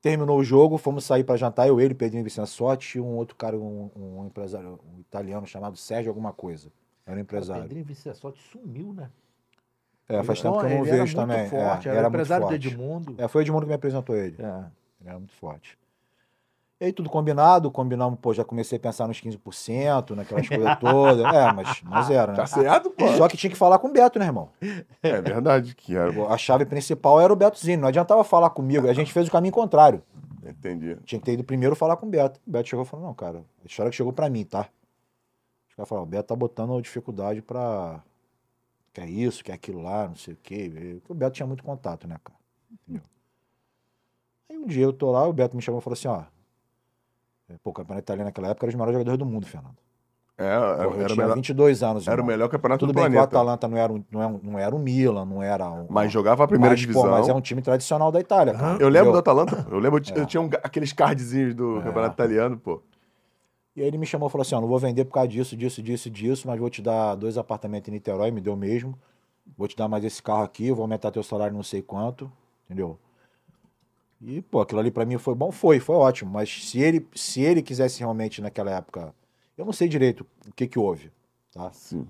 [0.01, 3.35] Terminou o jogo, fomos sair pra jantar, eu, ele, Pedrinho Vicente Sorte e um outro
[3.35, 6.71] cara, um, um empresário, um italiano chamado Sérgio alguma coisa.
[7.05, 7.63] Era um O empresário.
[7.63, 9.11] Pedrinho Vicessotti sumiu, né?
[10.09, 11.49] É, faz tempo que eu não era vejo muito também.
[11.49, 12.69] Forte, é, era, era muito empresário do forte.
[12.69, 13.15] Edmundo.
[13.19, 14.37] É, foi o Edmundo que me apresentou ele.
[14.39, 14.65] É.
[15.01, 15.79] Ele era muito forte.
[16.81, 21.25] E aí tudo combinado, combinamos, pô, já comecei a pensar nos 15%, naquelas coisas todas.
[21.35, 22.39] É, mas, mas era, né?
[22.39, 23.09] Tá certo, pô.
[23.17, 24.49] Só que tinha que falar com o Beto, né, irmão?
[25.03, 26.13] É verdade que era.
[26.29, 27.81] A chave principal era o Betozinho.
[27.81, 28.89] Não adiantava falar comigo.
[28.89, 30.03] A gente fez o caminho contrário.
[30.47, 30.97] Entendi.
[31.05, 32.41] Tinha que ter ido primeiro falar com o Beto.
[32.47, 34.69] O Beto chegou e falou: Não, cara, a história que chegou pra mim, tá?
[35.69, 38.01] Os caras falaram: O Beto tá botando dificuldade pra.
[38.93, 41.01] Quer isso, quer aquilo lá, não sei o quê.
[41.09, 42.39] O Beto tinha muito contato, né, cara?
[42.73, 43.03] Entendeu?
[44.49, 46.23] Aí um dia eu tô lá, o Beto me chamou e falou assim: Ó.
[47.63, 49.77] Pô, o campeonato italiano naquela época era os melhores jogadores do mundo, Fernando.
[50.41, 52.07] É, era, Porra, eu era, tinha melhor, 22 anos.
[52.07, 52.27] era o irmão.
[52.29, 53.21] melhor campeonato Tudo do bem que o.
[53.21, 55.87] Atalanta não era, não, era, um- não era o Milan, não era um.
[55.91, 57.03] Mas jogava a primeira mas, divisão.
[57.03, 58.81] Pô, mas é um time tradicional da Itália, cara.
[58.81, 59.19] Eu lembro do?
[59.19, 59.67] Atalanta.
[59.69, 60.27] Eu lembro, eu É.
[60.27, 61.83] tinha um, aqueles cardzinhos do É.
[61.83, 62.81] campeonato italiano, pô.
[63.75, 65.57] E aí ele me chamou e falou assim: ó, não vou vender por causa disso,
[65.57, 68.97] disso, disso, disso, mas vou te dar dois apartamentos em Niterói, me deu mesmo.
[69.57, 72.31] Vou te dar mais esse carro aqui, vou aumentar teu salário não sei quanto,
[72.67, 72.97] entendeu?
[74.21, 76.31] E, pô, aquilo ali pra mim foi bom, foi, foi ótimo.
[76.31, 79.15] Mas se ele, se ele quisesse realmente naquela época,
[79.57, 81.11] eu não sei direito o que que houve,
[81.53, 81.71] tá?
[81.73, 82.07] Sim.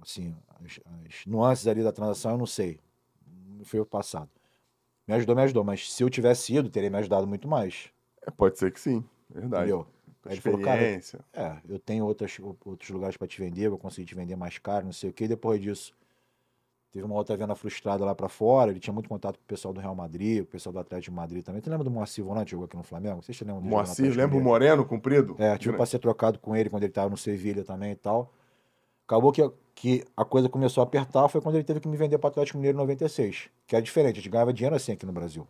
[0.00, 0.34] Assim,
[0.64, 2.78] as, as nuances ali da transação eu não sei.
[3.56, 4.30] Não foi o passado.
[5.06, 7.90] Me ajudou, me ajudou, mas se eu tivesse ido, teria me ajudado muito mais,
[8.26, 9.04] É, pode ser que sim.
[9.28, 9.70] Verdade.
[9.70, 9.86] entendeu?
[10.24, 10.82] Aí ele falou, cara.
[11.34, 14.86] É, eu tenho outras, outros lugares para te vender, vou conseguir te vender mais caro,
[14.86, 15.28] não sei o quê.
[15.28, 15.94] Depois disso,
[16.94, 18.70] teve uma outra venda frustrada lá para fora.
[18.70, 21.16] Ele tinha muito contato com o pessoal do Real Madrid, o pessoal do Atlético de
[21.16, 21.60] Madrid também.
[21.60, 23.20] Tu lembra do Moacir Volante, jogou aqui no Flamengo?
[23.20, 24.40] Vocês te lembram no Moacir, lembra o?
[24.40, 25.34] Moreno, comprido?
[25.38, 28.32] É, tive para ser trocado com ele quando ele tava no Sevilha também e tal.
[29.06, 32.16] Acabou que, que a coisa começou a apertar, foi quando ele teve que me vender
[32.16, 33.50] para o Atlético Mineiro em 96.
[33.66, 35.46] Que era diferente, a gente ganhava dinheiro assim aqui no Brasil.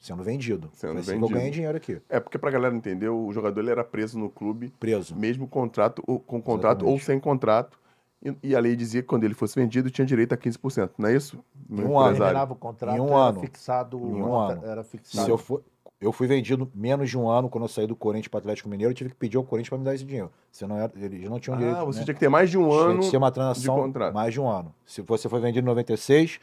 [0.00, 0.70] Sendo vendido.
[0.72, 1.26] Sendo Foi assim vendido.
[1.26, 4.28] eu ganhei dinheiro aqui, É, porque pra galera entender, o jogador ele era preso no
[4.30, 5.14] clube, preso.
[5.14, 7.04] mesmo contrato, ou, com contrato ou Exatamente.
[7.04, 7.78] sem contrato.
[8.22, 11.08] E, e a lei dizia que quando ele fosse vendido, tinha direito a 15%, não
[11.08, 11.38] é isso?
[11.70, 12.16] Em um ano.
[12.18, 13.40] Terminava o contrato, Em um era ano.
[13.40, 13.98] fixado.
[13.98, 14.64] Em um ano.
[14.64, 15.30] Era Se fixado.
[15.30, 15.62] eu, for,
[15.98, 18.90] eu fui vendido menos de um ano quando eu saí do Corinthians para Atlético Mineiro,
[18.90, 20.30] eu tive que pedir ao Corinthians para me dar esse dinheiro.
[20.52, 21.78] Se não era, eles não tinham direito.
[21.78, 22.04] Ah, você né?
[22.04, 22.98] tinha que ter mais de um Tinha ano.
[23.00, 24.12] que ser uma transação contrato.
[24.12, 24.74] mais de um ano.
[24.84, 26.40] Se você foi vendido em 96,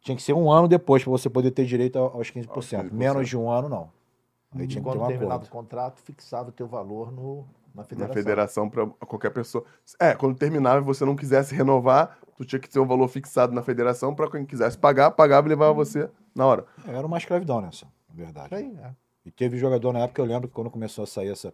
[0.00, 2.50] tinha que ser um ano depois para você poder ter direito ao- aos 15%.
[2.56, 2.92] Aos 15%.
[2.92, 3.88] Menos de um ano, não.
[4.52, 5.46] Aí tinha que ter Quando um terminava acordo.
[5.46, 7.44] o contrato, fixava o teu valor no,
[7.74, 8.14] na na federação.
[8.14, 9.64] federação para qualquer pessoa.
[9.98, 13.52] É, quando terminava e você não quisesse renovar, tu tinha que ter um valor fixado
[13.52, 16.64] na federação para quem quisesse pagar, pagava e levava você na hora.
[16.86, 18.54] Era uma escravidão nessa, na verdade.
[18.54, 18.90] Aí, é.
[19.26, 21.52] E teve jogador na época, eu lembro que quando começou a sair essa,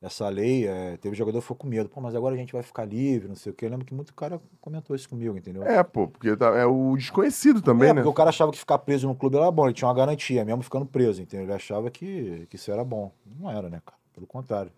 [0.00, 1.88] essa lei, é, teve jogador que ficou com medo.
[1.88, 3.66] Pô, mas agora a gente vai ficar livre, não sei o quê.
[3.66, 5.62] Eu lembro que muito cara comentou isso comigo, entendeu?
[5.62, 8.00] É, pô, porque tá- é o desconhecido também, É, né?
[8.00, 10.44] porque o cara achava que ficar preso no clube era bom, ele tinha uma garantia,
[10.44, 11.44] mesmo ficando preso, entendeu?
[11.46, 13.12] Ele achava que, que isso era bom.
[13.38, 13.98] Não era, né, cara?
[14.14, 14.72] Pelo contrário.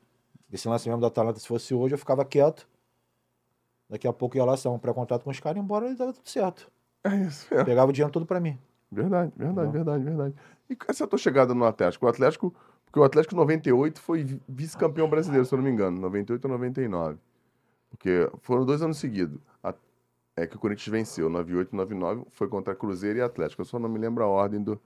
[0.55, 2.65] Esse lance mesmo da Atalanta, se fosse hoje, eu ficava quieto.
[3.91, 6.71] Daqui a pouco ia lá, um pré-contrato com os caras, embora e dava tudo certo.
[7.03, 7.65] É isso, é.
[7.65, 8.57] Pegava o dinheiro todo pra mim.
[8.91, 9.73] Verdade, verdade, Não.
[9.73, 10.35] verdade, verdade.
[10.71, 12.07] E essa tua chegada no Atlético?
[12.07, 12.55] O Atlético,
[12.87, 16.51] porque o Atlético 98 foi vi- vice-campeão brasileiro, se eu não me engano, 98 ou
[16.53, 17.19] 99.
[17.91, 19.41] Porque foram dois anos seguidos.
[20.37, 23.63] É que o Corinthians venceu, 98 e 99, foi contra Cruzeiro e Atlético.
[23.63, 24.81] Eu só não me lembro a ordem do-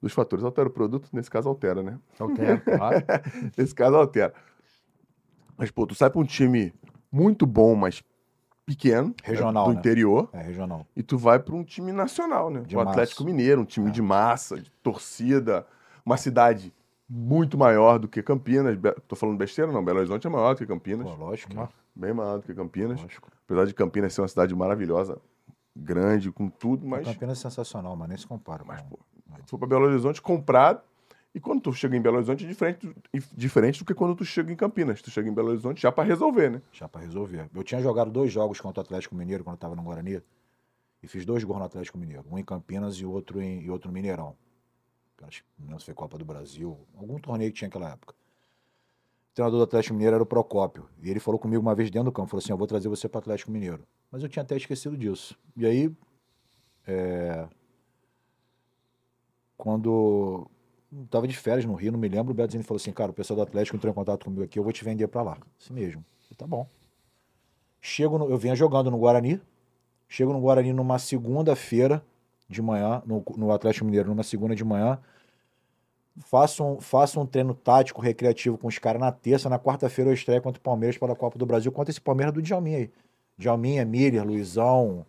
[0.00, 0.44] dos fatores.
[0.44, 1.98] Altera o produto, nesse caso altera, né?
[2.18, 3.04] Altera, claro.
[3.56, 4.32] Nesse caso altera.
[5.56, 6.72] Mas, pô, tu sai pra um time
[7.10, 8.02] muito bom, mas
[8.66, 9.78] pequeno, né, Regional, do né?
[9.78, 10.86] interior, É, regional.
[10.96, 12.60] e tu vai para um time nacional, né?
[12.62, 13.34] De o Atlético massa.
[13.36, 15.66] Mineiro, um time de massa, de torcida,
[16.04, 16.72] uma cidade
[17.08, 18.74] muito maior do que Campinas.
[18.76, 19.84] Be- Tô falando besteira, não.
[19.84, 21.06] Belo Horizonte é maior do que Campinas.
[21.06, 21.68] Pô, lógico.
[21.94, 23.00] Bem maior do que Campinas.
[23.00, 23.30] lógico.
[23.44, 25.18] Apesar de Campinas ser uma cidade maravilhosa,
[25.76, 28.64] grande, com tudo, mas, Campinas é sensacional, mas nem se compara.
[28.66, 28.98] mas pô,
[29.44, 30.80] tu for para Belo Horizonte comprado.
[31.34, 32.94] E quando tu chega em Belo Horizonte é diferente,
[33.36, 35.02] diferente do que quando tu chega em Campinas.
[35.02, 36.62] Tu chega em Belo Horizonte já para resolver, né?
[36.72, 37.50] Já pra resolver.
[37.52, 40.22] Eu tinha jogado dois jogos contra o Atlético Mineiro quando eu tava no Guarani.
[41.02, 42.24] E fiz dois gols no Atlético Mineiro.
[42.30, 44.36] Um em Campinas e outro em, e outro no Mineirão.
[45.58, 46.78] Não sei Copa do Brasil.
[46.96, 48.14] Algum torneio que tinha naquela época.
[48.14, 50.88] O treinador do Atlético Mineiro era o Procópio.
[51.02, 52.28] E ele falou comigo uma vez dentro do campo.
[52.28, 53.84] Falou assim, eu vou trazer você para Atlético Mineiro.
[54.08, 55.36] Mas eu tinha até esquecido disso.
[55.56, 55.92] E aí,
[56.86, 57.48] é,
[59.56, 60.48] quando
[61.10, 63.14] tava de férias no Rio, não me lembro, o Beto Zini falou assim, cara, o
[63.14, 65.38] pessoal do Atlético entrou em contato comigo aqui, eu vou te vender para lá.
[65.60, 66.04] Assim mesmo.
[66.36, 66.66] Tá bom.
[67.80, 69.40] Chego no- eu vinha jogando no Guarani,
[70.08, 72.02] chego no Guarani numa segunda-feira
[72.48, 74.98] de manhã, no, no Atlético Mineiro, numa segunda de manhã,
[76.18, 80.14] faço um, faço um treino tático, recreativo com os caras na terça, na quarta-feira eu
[80.14, 82.90] estreio contra o Palmeiras pela Copa do Brasil, contra esse Palmeiras do Djalminha aí.
[83.36, 85.04] Djalminha, Miller, Luizão,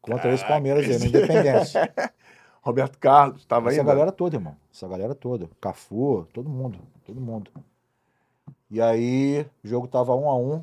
[0.00, 1.92] contra esse Palmeiras aí, no Independência.
[2.62, 3.92] Roberto Carlos, tava Essa ainda.
[3.92, 4.56] galera toda, irmão.
[4.72, 5.48] Essa galera toda.
[5.60, 6.78] Cafu, todo mundo.
[7.06, 7.50] Todo mundo.
[8.70, 10.62] E aí, o jogo tava um a um.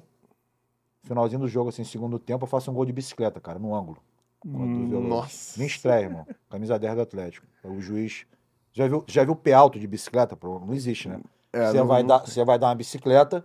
[1.04, 3.98] Finalzinho do jogo, assim, segundo tempo, eu faço um gol de bicicleta, cara, no ângulo.
[4.46, 4.88] Hum.
[5.08, 5.60] Nossa.
[5.60, 6.26] Me estreia, irmão.
[6.50, 7.48] Camisa 10 do Atlético.
[7.64, 8.26] O juiz.
[8.72, 10.38] Já viu, já viu pé alto de bicicleta?
[10.42, 11.20] Não existe, né?
[11.52, 13.44] É, Você não- vai, não- dar, você vai dar uma bicicleta,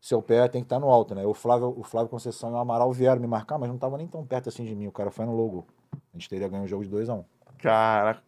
[0.00, 1.26] seu pé tem que estar no alto, né?
[1.26, 4.06] O Flávio, o Flávio Conceição e o Amaral vieram me marcar, mas não tava nem
[4.06, 4.86] tão perto assim de mim.
[4.86, 5.66] O cara foi no logo.
[5.92, 7.24] A gente teria ganho o jogo de 2x1.
[7.58, 8.22] Cara,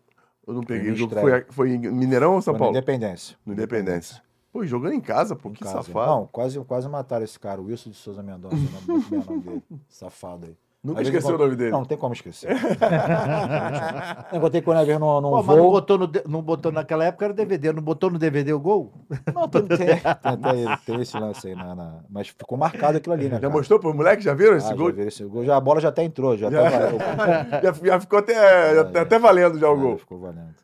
[0.47, 0.93] eu não peguei.
[0.93, 2.77] O jogo foi, foi em Mineirão ou São Foi Paulo?
[2.77, 3.37] Independência.
[3.45, 4.23] No Independência.
[4.53, 5.83] Pô, jogando em casa, pô, Em que casa.
[5.83, 6.11] safado.
[6.11, 9.63] Não, quase, quase mataram esse cara, o Wilson de Souza Mendonça, o nome dele.
[9.89, 10.57] Safado aí.
[10.89, 11.71] Nunca esqueceu eu o nome dele.
[11.71, 12.49] Não, não tem como esquecer.
[14.33, 16.73] eu encontrei com ele uma vez num, num Pô, mas não botou, no, não botou
[16.73, 17.73] naquela época, era DVD.
[17.73, 18.93] Não botou no DVD o gol?
[19.35, 23.15] Não, tem, tem, tem, tem- tem esse lance aí, na, na- mas ficou marcado aquilo
[23.15, 23.37] ali, né?
[23.37, 23.53] Já cara?
[23.53, 24.23] mostrou pro moleque?
[24.23, 24.93] Já viram Ah, esse já gol?
[24.93, 25.45] vi esse gol.
[25.45, 29.03] Já, a bola já até entrou, já, Já, até já, já ficou até, já tá
[29.03, 29.99] até valendo já o Já gol.
[29.99, 30.55] Ficou valendo.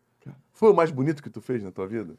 [0.52, 2.14] Foi o mais bonito que tu fez na tua vida?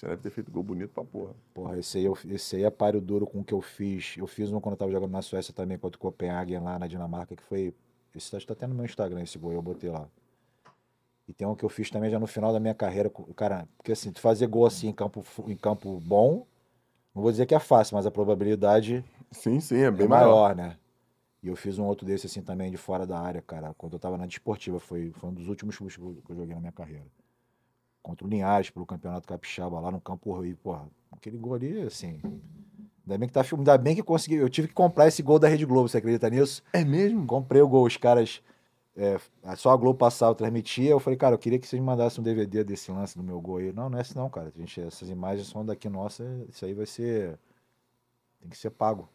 [0.00, 1.34] Você deve ter feito gol bonito pra porra.
[1.52, 4.14] Porra, esse aí, eu- esse aí é páreo duro com o que eu fiz.
[4.16, 6.86] Eu fiz um quando eu tava jogando na Suécia também, contra o Copenhagen lá na
[6.86, 7.74] Dinamarca, que foi.
[8.14, 10.08] Esse tá, até no meu Instagram esse gol, eu botei lá.
[11.28, 13.10] E tem um que eu fiz também já no final da minha carreira.
[13.36, 16.46] Cara, porque assim, tu fazer gol assim em campo, em campo bom,
[17.14, 20.28] não vou dizer que é fácil, mas a probabilidade Sim, sim, é bem é maior.
[20.28, 20.78] maior, né?
[21.42, 23.74] E eu fiz um outro desse assim também de fora da área, cara.
[23.74, 26.60] Quando eu tava na desportiva, foi, foi um dos últimos chutes que eu joguei na
[26.60, 27.04] minha carreira.
[28.02, 30.88] Contra o Linhares, pelo Campeonato Capixaba, lá no Campo Rio, porra.
[31.12, 32.20] Aquele gol ali, assim.
[33.04, 33.70] Ainda bem que tá filmado.
[33.70, 34.36] Ainda bem que consegui.
[34.36, 36.62] Eu tive que comprar esse gol da Rede Globo, você acredita nisso?
[36.72, 37.26] É mesmo?
[37.26, 38.42] Comprei o gol, os caras.
[38.96, 39.18] é,
[39.56, 40.90] só a Globo passava, transmitia.
[40.90, 43.40] Eu falei, cara, eu queria que vocês me mandassem um DVD desse lance do meu
[43.40, 43.72] gol aí.
[43.72, 44.52] Não, não é esse não, cara.
[44.54, 46.24] A gente, essas imagens são daqui nossa.
[46.48, 47.38] Isso aí vai ser.
[48.40, 49.08] Tem que ser pago.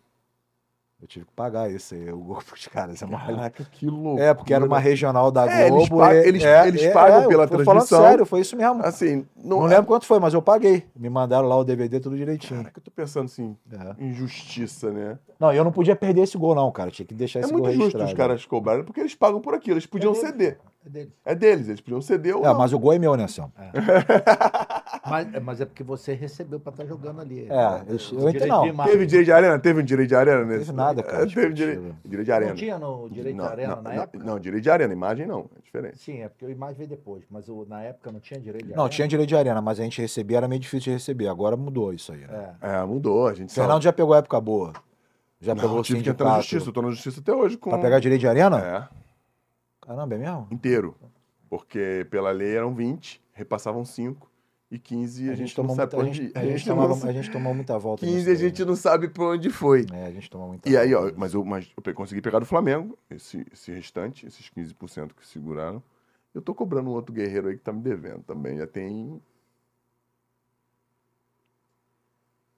[1.02, 3.02] Eu tive que pagar isso aí, o gol pros caras.
[3.02, 3.20] É, uma...
[3.20, 4.20] Caraca, que louco.
[4.20, 5.98] é porque era uma regional da É, eles Globo.
[6.04, 7.84] pagam- e- eles- é, eles é, pagam é, pela eu transmissão.
[8.00, 8.82] Falando sério, foi isso mesmo.
[8.84, 10.86] Assim, não, Não lembro quanto foi, mas eu paguei.
[10.96, 12.60] Me mandaram lá o DVD tudo direitinho.
[12.62, 14.04] Caraca, eu tô pensando assim, É.
[14.04, 15.20] injustiça, né?
[15.40, 16.90] Não, eu não podia perder esse gol, não, cara.
[16.90, 18.12] Tinha que deixar É esse muito gol justo registrado.
[18.12, 19.74] os caras cobrarem, porque eles pagam por aquilo.
[19.76, 20.28] Eles podiam deles.
[20.28, 20.60] ceder.
[20.86, 21.12] É dele.
[21.26, 22.58] É deles, eles podiam ceder ou É, não.
[22.58, 23.52] mas o gol é meu, né, Anselmo?
[25.08, 27.48] Mas, mas é porque você recebeu pra estar jogando ali.
[27.50, 28.62] É, eu- eu O direito não.
[28.86, 29.60] Teve direito de arena?
[29.60, 30.60] Teve um direito de arena nesse?
[30.66, 31.54] Teve nada, cara, É, teve discutível.
[31.54, 32.50] direito, direito de arena.
[32.52, 34.24] Não tinha no direito Não, de arena não, na não, época?
[34.26, 35.98] Não, direito de arena, imagem não, é diferente.
[36.00, 38.72] Sim, é porque a imagem veio depois, mas o- na época não tinha direito de
[38.74, 38.90] Não, arena.
[38.96, 41.28] tinha direito de arena, mas a gente recebia, era meio difícil de receber.
[41.28, 42.56] Agora mudou isso aí, né?
[42.62, 42.78] É.
[42.78, 44.74] É, mudou, a gente O Fernando já pegou a época boa.
[45.40, 47.58] Já Não, pegou o tive que entrar na justiça, eu tô na justiça até hoje
[47.58, 47.70] com...
[47.70, 48.58] Pra pegar direito de arena?
[48.60, 48.88] É,
[49.86, 50.48] Caramba, é mesmo?
[50.50, 50.96] inteiro.
[51.50, 54.28] Porque pela lei eram 20, repassavam 5
[54.72, 56.18] e 15 a, gente, não tomou sabe muita, pra a onde...
[56.24, 58.06] gente, a gente tomava- a gente tomou muita volta.
[58.06, 58.66] 15 nisso a gente né?
[58.68, 59.86] não sabe pra onde foi.
[59.94, 61.16] É, a gente tomou muita E aí, ó, volta.
[61.18, 65.82] mas eu, mas eu consegui pegar do Flamengo, esse, esse restante, esses 15% que seguraram.
[66.34, 68.58] Eu tô cobrando um outro guerreiro aí que tá me devendo também.
[68.58, 69.22] Já tem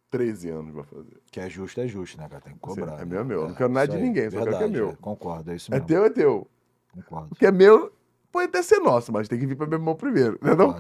[0.09, 1.17] 13 anos vai fazer.
[1.29, 2.41] Que é justo, é justo, né, cara?
[2.41, 2.93] Tem que cobrar.
[2.93, 3.05] É né?
[3.05, 3.41] meu, é meu.
[3.41, 4.95] Eu não quero nada de ninguém, só quero que é meu.
[4.97, 5.87] Concordo, é isso É mesmo.
[5.87, 6.47] teu, é teu.
[6.93, 7.27] Concordo.
[7.31, 7.91] O que é meu
[8.37, 10.37] pode até ser nosso, mas tem que vir pra minha mão primeiro.
[10.41, 10.79] Né, não?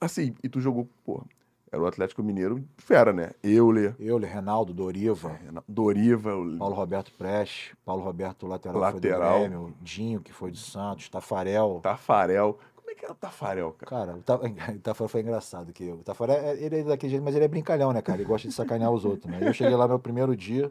[0.00, 1.24] Assim, e tu jogou, porra,
[1.72, 3.30] era o Atlético Mineiro fera, né?
[3.42, 5.36] Euler, Euler, Reinaldo, Doriva,
[5.68, 9.20] Doriva, o- Paulo Roberto Prestes, Paulo Roberto lateral, Lateral.
[9.32, 11.80] foi do Grêmio, Dinho, que foi do Santos, Tafarel.
[11.82, 12.58] Tafarel.
[12.76, 14.14] Como é que era o Tafarel, cara?
[14.14, 14.22] Cara, o
[14.80, 15.72] Tafarel foi engraçado.
[15.72, 18.18] Que o Tafarel, é- ele é daquele jeito, mas ele é brincalhão, né, cara?
[18.20, 19.38] Ele gosta de sacanear os outros, né?
[19.42, 20.70] Eu cheguei lá meu primeiro dia,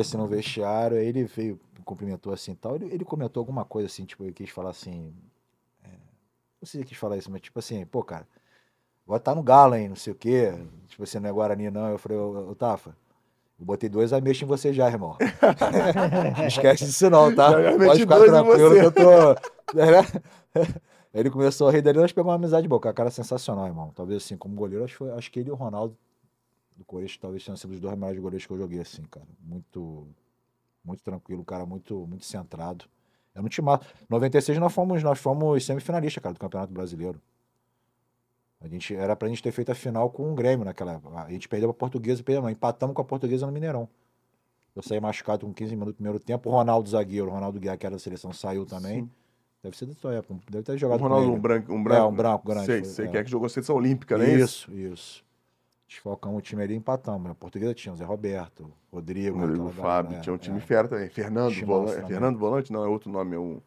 [0.00, 2.76] assim no vestiário, aí ele veio, me cumprimentou assim e tal.
[2.76, 5.14] Ele, ele comentou alguma coisa assim, tipo, ele quis falar assim.
[5.84, 8.26] é, não sei se ele quis falar isso, mas tipo assim, pô, cara,
[9.06, 10.54] agora tá no galo, hein, não sei o quê.
[10.88, 11.88] Tipo assim, não é Guarani, não.
[11.88, 12.96] Eu falei, ô, ô Tafa.
[13.58, 15.16] Eu botei dois ameixos em você já, irmão.
[16.36, 17.62] Não esquece disso não, tá?
[17.62, 19.34] Já Pode ficar tranquilo que eu tô...
[19.72, 20.02] Né?
[21.14, 22.80] Ele começou a rir dali, nós pegamos uma amizade boa.
[22.80, 23.92] Cara é sensacional, irmão.
[23.94, 25.96] Talvez assim, como goleiro, acho, acho que ele e o Ronaldo
[26.76, 29.26] do Corinthians talvez tenham sido os dois melhores goleiros que eu joguei, assim, cara.
[29.40, 30.06] Muito,
[30.84, 32.84] muito tranquilo, cara, muito, muito centrado.
[33.34, 33.86] Eu não te mato.
[34.08, 37.20] 96 nós fomos, nós fomos semifinalistas, cara, do Campeonato Brasileiro.
[38.60, 41.00] A gente, era pra gente ter feito a final com o Grêmio naquela.
[41.26, 43.88] A gente perdeu pra Portuguesa, perdeu, não, empatamos com a Portuguesa no Mineirão.
[44.74, 46.48] Eu saí machucado com 15 minutos do primeiro tempo.
[46.48, 49.02] O Ronaldo zagueiro, o Ronaldo Guiar, que era da seleção, saiu também.
[49.02, 49.10] Sim.
[49.62, 50.40] Deve ser da sua época.
[50.50, 52.02] Deve ter O jogado com Ronaldo, um branco, um branco.
[52.02, 53.08] É, um branco grande, Sei, sei é.
[53.08, 54.34] que é que jogou seleção olímpica, né?
[54.34, 55.24] Isso, isso.
[55.92, 57.30] Desfalcamos o time ali e empatamos.
[57.30, 60.60] A portuguesa tinha o Zé Roberto, Rodrigo, Rodrigo Fábio, galera, tinha um é, time é.
[60.60, 61.10] fera também.
[61.10, 61.98] Fernando Volante.
[61.98, 62.06] É.
[62.06, 62.72] Fernando Volante?
[62.72, 63.60] Não, é outro nome, é um.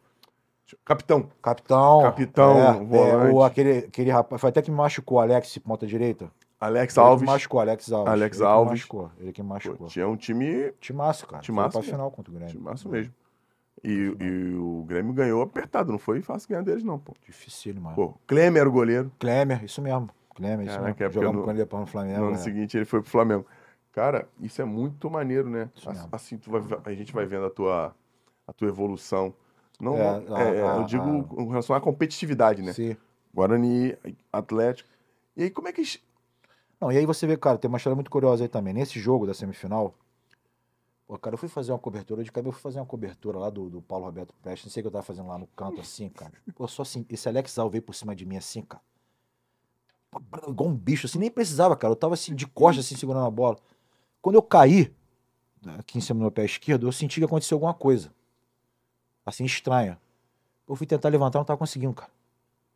[0.84, 1.30] Capitão.
[1.40, 2.02] Capitão.
[2.02, 3.30] Capitão, é, volante.
[3.30, 6.28] é, o, aquele, aquele rapaz, foi até que machucou, Alex, ponta direita.
[6.60, 7.26] Alex Ele Alves.
[7.26, 8.12] machucou, Alex Alves.
[8.12, 8.70] Alex ele Alves.
[8.72, 9.86] machucou, ele que me Pô, machucou.
[9.86, 10.72] tinha um time.
[10.80, 11.42] Timaço, cara.
[11.42, 12.52] Timaço Foi pra final contra o Grêmio.
[12.52, 13.14] Timaço mesmo.
[13.84, 17.14] E, e o Grêmio ganhou apertado, não foi fácil ganhar deles, não, pô.
[17.24, 17.94] Difícil, mano.
[17.94, 19.12] Pô, Klemer era o goleiro.
[19.20, 20.10] Klemer, isso mesmo.
[20.64, 22.20] Isso Caraca, é Jogamos no- com ele depois no Flamengo.
[22.20, 22.38] No ano é.
[22.38, 23.46] seguinte ele foi pro Flamengo.
[23.92, 25.70] Cara, isso é muito maneiro, né?
[26.12, 27.94] Assim, tu vai, a gente vai vendo a tua,
[28.46, 29.32] a tua evolução.
[29.80, 32.72] Não, É, não- é, é, a- eu digo a- com relação à competitividade, né?
[32.72, 32.96] Sim.
[33.34, 33.96] Guarani,
[34.32, 34.88] Atlético.
[35.36, 35.82] E aí, como é que.
[36.80, 38.74] Não, e aí você vê, cara, tem uma história muito curiosa aí também.
[38.74, 39.94] Nesse jogo da semifinal,
[41.06, 43.48] pô, cara, eu fui fazer uma cobertura de cabelo, eu fui fazer uma cobertura lá
[43.50, 45.80] do, do Paulo Roberto Prestes, não sei o que eu tava fazendo lá no canto
[45.80, 46.32] assim, cara.
[46.54, 48.82] Pô, só assim, esse Alex Al veio por cima de mim assim, cara.
[50.48, 51.92] Igual um bicho, assim, nem precisava, cara.
[51.92, 53.56] Eu tava assim, de costas, assim, segurando a bola.
[54.20, 54.92] Quando eu caí,
[55.78, 58.12] aqui em cima do meu pé esquerdo, eu senti que aconteceu alguma coisa.
[59.24, 59.98] Assim, estranha.
[60.68, 62.10] Eu fui tentar levantar, não tava conseguindo, cara.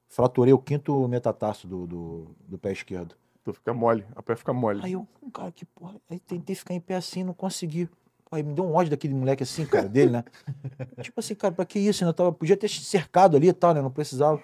[0.09, 3.15] Fraturei o quinto metatarso do, do, do pé esquerdo.
[3.45, 4.81] Tu fica mole, a pé fica mole.
[4.83, 5.95] Aí eu, cara, que porra.
[6.11, 7.89] Aí tentei ficar em pé assim, não consegui.
[8.31, 10.25] Aí me deu um ódio daquele moleque assim, cara, dele, né?
[11.03, 12.05] tipo assim, cara, pra que isso?
[12.05, 13.81] Eu tava, podia ter cercado ali e tal, né?
[13.81, 14.41] Não precisava.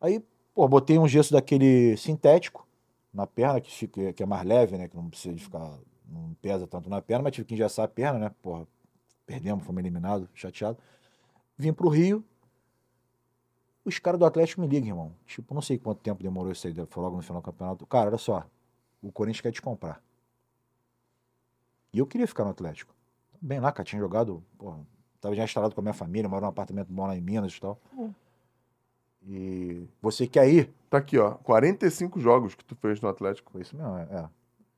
[0.00, 0.22] Aí,
[0.56, 2.66] pô, botei um gesso daquele sintético.
[3.12, 4.88] na perna, que, fica, que é mais leve, né?
[4.88, 5.78] Que não precisa de ficar.
[6.08, 8.30] Não pesa tanto na perna, mas tive que engessar a perna, né?
[8.42, 8.66] Porra,
[9.26, 10.78] perdemos, fomos eliminados, chateado.
[11.58, 12.24] Vim pro Rio.
[13.84, 15.12] Os caras do Atlético me ligam, irmão.
[15.26, 17.86] Tipo, não sei quanto tempo demorou isso aí, foi logo no final do campeonato.
[17.86, 18.44] Cara, olha só,
[19.02, 20.02] o Corinthians quer te comprar.
[21.92, 22.94] E eu queria ficar no Atlético.
[23.40, 24.80] Bem lá, cara, tinha jogado, porra,
[25.20, 27.60] tava já instalado com a minha família, moro num apartamento bom lá em Minas e
[27.60, 27.80] tal.
[27.96, 28.12] Hum.
[29.26, 30.72] E você quer ir?
[30.88, 31.32] Tá aqui, ó.
[31.32, 34.02] 45 jogos que tu fez no Atlético Foi isso mesmo, é.
[34.10, 34.28] é.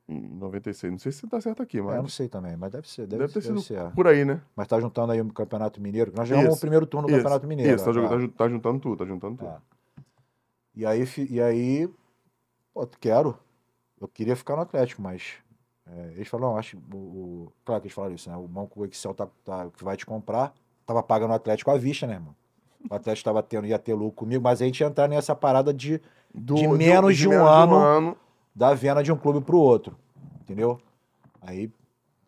[0.09, 0.91] em 96.
[0.91, 1.97] Não sei se tá certo aqui, É, mas.
[1.97, 3.07] eu não sei também, mas deve ser.
[3.07, 3.91] Deve, Deve ter deve sido ser, é.
[3.91, 4.41] por aí, né?
[4.57, 6.13] Mas tá juntando aí o Campeonato Mineiro.
[6.17, 7.75] Nós jogamos o primeiro turno do Isso, Campeonato Mineiro.
[7.77, 8.09] Isso, tá, é.
[8.09, 9.49] tá ju- tá juntando tudo, tá juntando tudo.
[9.51, 9.59] É.
[10.75, 11.91] E aí, e aí,
[12.73, 13.37] pô, quero.
[14.01, 15.35] Eu queria ficar no Atlético, mas
[15.87, 18.37] é, eles falaram, acho, o, o- claro que eles falaram isso, né?
[18.37, 20.55] O banco Excel tá, tá- que vai te comprar,
[20.87, 22.35] tava pagando o Atlético à vista, né, irmão?
[22.91, 25.73] O Atlético tava tendo, ia ter lucro comigo, mas a gente ia entrar nessa parada
[25.75, 26.01] de
[26.35, 28.17] Do- De do- menos de um menos ano.
[28.55, 29.97] da venda de um clube pro outro,
[30.41, 30.79] entendeu?
[31.41, 31.71] Aí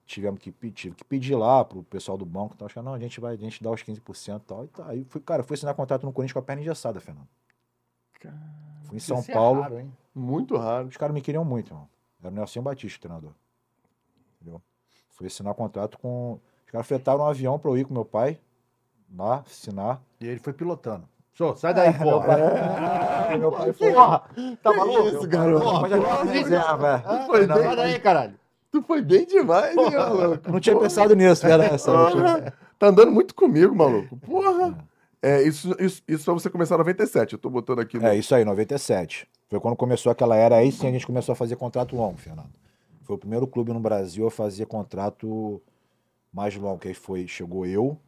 [0.06, 3.20] tivemos que, tive que pedir lá pro pessoal do banco, tal, achando, não, a gente
[3.20, 4.64] vai, a gente dá os 15% e tal.
[4.64, 4.86] E tá.
[4.88, 7.28] Aí fui, cara, fui assinar contrato no Corinthians com a perna engessada, Fernando.
[8.84, 9.60] Fui em São é Paulo.
[9.62, 9.92] raro, hein?
[10.14, 10.88] Muito raro.
[10.88, 11.88] Os caras me queriam muito, irmão.
[12.20, 13.32] Era o Nelson Batista, o treinador.
[14.40, 14.60] Entendeu?
[15.10, 16.38] Fui assinar contrato com.
[16.66, 18.38] Os caras fretaram um avião pra eu ir com meu pai
[19.16, 20.00] lá, assinar.
[20.20, 21.04] E ele foi pilotando.
[21.34, 22.26] Sô, sai daí, meu porra.
[22.26, 23.72] pai, meu pai.
[23.72, 24.22] Porra,
[24.62, 25.08] tá maluco?
[25.08, 25.64] isso, garoto?
[25.64, 27.02] Porra, Mas porra, é.
[27.04, 28.34] Ah, Foi não, bem- sai daí, caralho.
[28.70, 30.50] Tu foi bem demais, hein, maluco?
[30.52, 31.92] Não tinha pensado nisso, era essa.
[31.92, 34.16] não Porra, tá andando muito comigo, maluco.
[34.18, 34.76] Porra.
[35.22, 37.32] É, isso, isso, isso pra você começar em 97.
[37.34, 38.06] Eu tô botando aqui no.
[38.06, 39.26] É, isso aí, 97.
[39.48, 42.50] Foi quando começou aquela era aí, sim, a gente começou a fazer contrato longo, Fernando.
[43.02, 45.60] Foi o primeiro clube no Brasil a fazer contrato
[46.32, 47.98] mais longo, que aí foi, chegou eu,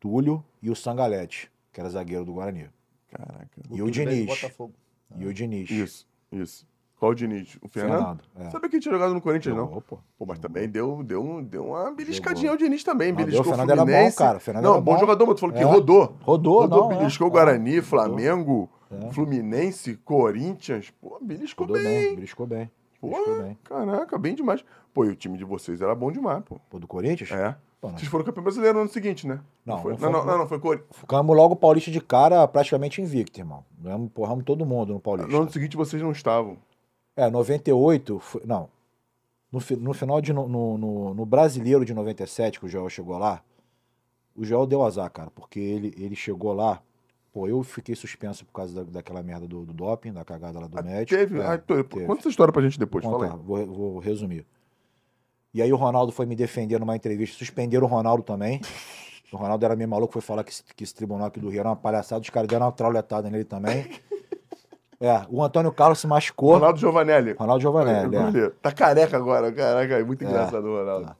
[0.00, 2.68] Túlio e o Sangalete, que era zagueiro do Guarani.
[3.10, 3.60] Caraca.
[3.70, 4.26] E o Diniz.
[4.26, 4.72] Botafogo.
[5.18, 5.70] E o Diniz.
[5.70, 6.66] Isso, isso.
[6.98, 7.56] Qual o Diniz?
[7.62, 7.98] O Fernando?
[8.00, 8.20] Fernando.
[8.48, 8.50] é.
[8.50, 9.64] Sabia que tinha jogado no Corinthians, não?
[9.64, 9.98] Jogou, pô.
[10.18, 13.08] Pô, mas também deu, deu, deu uma beliscadinha ao Diniz também.
[13.10, 14.16] Não, Beliscou o o Fernando era bom, Fluminense.
[14.18, 15.64] cara, o Fernando não, era bom jogador, mas tu falou que É.
[15.64, 16.16] rodou.
[16.20, 17.30] Rodou, Rodou, não, beliscou é.
[17.30, 17.80] o Guarani.
[17.80, 19.10] Flamengo, É.
[19.12, 20.90] Fluminense, Corinthians.
[21.00, 22.02] Pô, beliscou Rodou bem.
[22.06, 22.70] bem, beliscou bem.
[23.02, 23.58] Beliscou Porra, bem.
[23.64, 24.62] caraca, bem demais.
[24.92, 26.60] Pô, e o time de vocês era bom demais, pô.
[26.68, 27.30] Pô, do Corinthians?
[27.32, 27.56] É.
[27.80, 29.40] Pô, Vocês foram campeão brasileiro no ano seguinte, né?
[29.64, 30.90] Não, foi, não não, não, fomos- não, não, foi Corinthians.
[30.92, 33.64] Ficamos logo paulista de cara praticamente invicto, irmão.
[33.78, 35.30] Ganhamos, porramos todo mundo no paulista.
[35.32, 36.58] No ano seguinte vocês não estavam.
[37.16, 38.68] É, 98, foi- não.
[39.50, 40.32] No, no final de.
[40.32, 43.42] No, no, no- brasileiro de 97, que o Joel chegou lá,
[44.36, 46.80] o Joel deu azar, cara, porque ele, ele chegou lá.
[47.32, 50.66] Pô, eu fiquei suspenso por causa da- daquela merda do, do doping, da cagada lá
[50.66, 51.18] do Ah, médico.
[51.18, 51.38] Teve.
[51.40, 52.04] É, ah, tô- teve.
[52.06, 53.46] Conta essa história pra gente depois, Vou fala contar, aí.
[53.66, 54.44] vou, vou resumir.
[55.52, 58.60] E aí o Ronaldo foi me defender numa entrevista, suspenderam o Ronaldo também.
[59.32, 61.60] O Ronaldo era meio maluco, foi falar que esse, que esse tribunal aqui do Rio
[61.60, 63.88] era uma palhaçada, os caras deram uma trauletada nele também.
[65.02, 66.52] É, o Antônio Carlos se machucou.
[66.52, 67.32] Ronaldo Giovanelli.
[67.32, 68.20] Ronaldo Giovanelli, é.
[68.20, 68.54] Goleiro.
[68.60, 69.94] Tá careca agora, caraca.
[69.98, 70.28] É muito É.
[70.28, 71.16] engraçado o Ronaldo.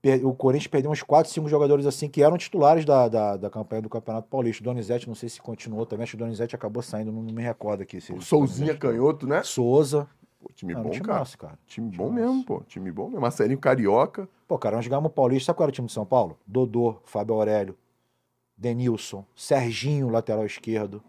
[0.00, 3.50] Per- O Corinthians perdeu uns 4, 5 jogadores assim que eram titulares da, da, da
[3.50, 4.62] campanha do Campeonato Paulista.
[4.62, 7.34] O Donizete, não sei se continuou também, acho que o Donizete acabou saindo, não, não
[7.34, 8.00] me recordo aqui.
[8.00, 9.42] Se O Souzinha canhoto, né?
[9.42, 10.06] Souza.
[10.42, 11.24] Pô, time Ah, bom, time cara.
[11.38, 11.58] cara.
[11.66, 12.60] Time Time bom mesmo, pô.
[12.62, 13.20] Time bom mesmo.
[13.20, 14.28] Marcelinho Carioca.
[14.48, 15.46] Pô, cara, nós o Paulista.
[15.46, 16.36] Sabe qual era o time de São Paulo?
[16.44, 17.76] Dodô, Fábio Aurélio,
[18.56, 21.02] Denilson, Serginho, lateral esquerdo.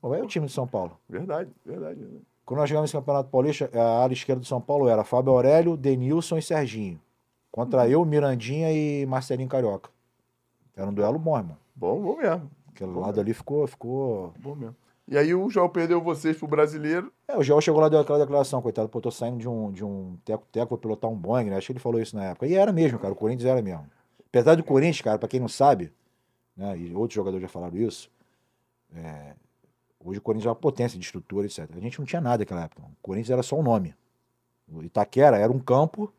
[0.00, 0.98] Pô, é o time de São Paulo.
[1.08, 2.00] Verdade, verdade.
[2.00, 2.24] verdade.
[2.44, 5.76] Quando nós jogamos esse Campeonato Paulista, a área esquerda do São Paulo era Fábio Aurélio,
[5.76, 7.00] Denilson e Serginho.
[7.52, 9.90] Contra eu, Mirandinha e Marcelinho Carioca.
[10.74, 11.56] Era um duelo bom, irmão.
[11.74, 12.50] Bom, bom mesmo.
[12.68, 14.74] Aquele lado ali ficou, ficou Bom mesmo.
[15.08, 17.12] E aí o João perdeu vocês pro brasileiro.
[17.28, 19.70] É, o Joel chegou lá e deu aquela declaração, coitado, pô, tô saindo de um,
[19.72, 21.56] de um teco-teco pra pilotar um Boeing, né?
[21.56, 22.46] Acho que ele falou isso na época.
[22.46, 23.86] E era mesmo, cara, o Corinthians era mesmo.
[24.28, 25.92] Apesar do Corinthians, cara, pra quem não sabe,
[26.56, 28.10] né, e outros jogadores já falaram isso,
[28.94, 29.34] é,
[30.00, 31.68] hoje o Corinthians é uma potência de estrutura, etc.
[31.76, 32.82] A gente não tinha nada naquela época.
[32.82, 33.94] O Corinthians era só um nome.
[34.72, 36.10] O Itaquera era um campo,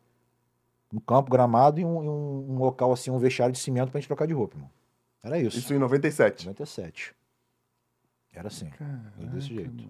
[0.92, 4.06] um campo gramado e um, um- um local assim, um vestiário de cimento pra gente
[4.08, 4.70] trocar de roupa, irmão.
[5.24, 5.58] Era isso.
[5.58, 6.46] Isso em 97.
[6.46, 7.14] 97.
[8.34, 8.70] Era assim.
[9.18, 9.84] Era desse jeito.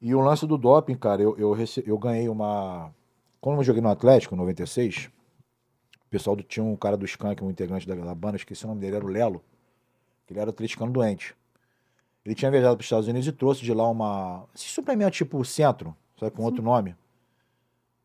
[0.00, 2.92] E o lance do doping, cara, eu, eu, rece- eu ganhei uma.
[3.40, 5.10] Quando eu joguei no Atlético, em 96,
[6.04, 8.68] o pessoal do, tinha um cara do Skank, um integrante da, da banda, esqueci o
[8.68, 9.42] nome dele, era o Lelo,
[10.26, 11.34] que ele era atleticano doente.
[12.24, 14.44] Ele tinha viajado para os Estados Unidos e trouxe de lá uma.
[14.54, 16.96] Esse suplemento tipo centro, sabe, com outro nome,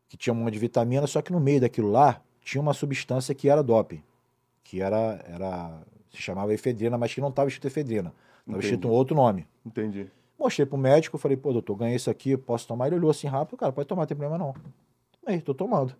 [0.08, 3.48] que tinha uma de vitamina, só que no meio daquilo lá tinha uma substância que
[3.48, 4.02] era doping,
[4.62, 5.22] que era.
[5.26, 8.12] era se chamava efedrina, mas que não estava escrito efedrina.
[8.48, 8.66] Estava Entendi.
[8.74, 9.46] escrito um outro nome.
[9.64, 10.10] Entendi.
[10.38, 12.86] Mostrei pro médico, falei, pô, doutor, ganhei isso aqui, posso tomar?
[12.86, 14.54] Ele olhou assim rápido, cara, pode tomar, não tem problema não.
[15.26, 15.94] Aí, tô tomando.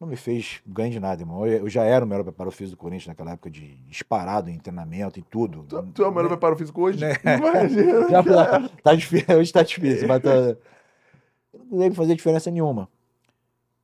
[0.00, 1.46] não me fez ganho de nada, irmão.
[1.46, 4.58] Eu eu já era o melhor preparo físico do Corinthians naquela época de disparado em
[4.58, 5.64] treinamento e tudo.
[5.68, 6.98] Tu, tu é o melhor preparo físico hoje?
[7.04, 7.14] Né?
[7.36, 8.08] Imagina.
[8.10, 10.56] Já, tá, tá difícil, hoje tá difícil, mas tá,
[11.70, 12.88] não deve fazer diferença nenhuma.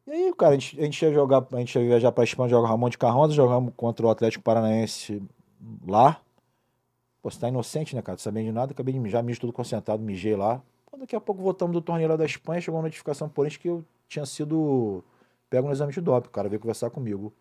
[0.06, 2.48] E aí, cara, a gente, a gente ia jogar, a gente ia viajar pra Espanha,
[2.48, 5.22] jogar Ramon de Carranza, jogamos contra o Atlético Paranaense
[5.86, 6.20] lá.
[7.26, 8.16] Pô, você tá inocente, né, cara?
[8.18, 10.62] Sabendo de nada, acabei de mijar, mijo tudo concentrado, mijei lá.
[10.88, 13.68] Pô, daqui a pouco voltamos do torneio lá da Espanha, chegou uma notificação por que
[13.68, 15.02] eu tinha sido
[15.50, 16.28] pego no exame de doping.
[16.28, 17.32] O cara veio conversar comigo,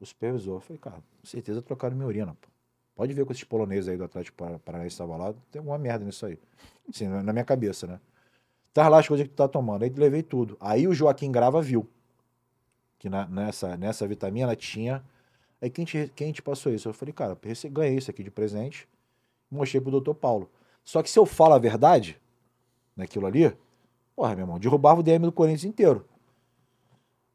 [0.00, 0.54] o supervisor.
[0.54, 2.48] Eu falei, cara, com certeza trocaram minha urina, pô.
[2.94, 5.76] Pode ver com esses poloneses aí do Atlético Para- Paranaense que estavam lá, tem alguma
[5.76, 6.38] merda nisso aí.
[6.88, 8.00] Assim, na na minha cabeça, né?
[8.72, 9.82] Tá lá as coisas que tu tá tomando.
[9.82, 10.56] Aí levei tudo.
[10.58, 11.86] Aí o Joaquim Grava viu
[12.98, 15.04] que na- nessa, nessa vitamina tinha.
[15.60, 16.88] Aí quem te, quem te passou isso?
[16.88, 17.38] Eu falei, cara,
[17.70, 18.86] ganhei isso aqui de presente.
[19.50, 20.50] Mostrei pro doutor Paulo.
[20.84, 22.20] Só que se eu falo a verdade
[22.96, 23.52] naquilo ali,
[24.14, 26.04] porra, meu irmão, derrubava o DM do Corinthians inteiro.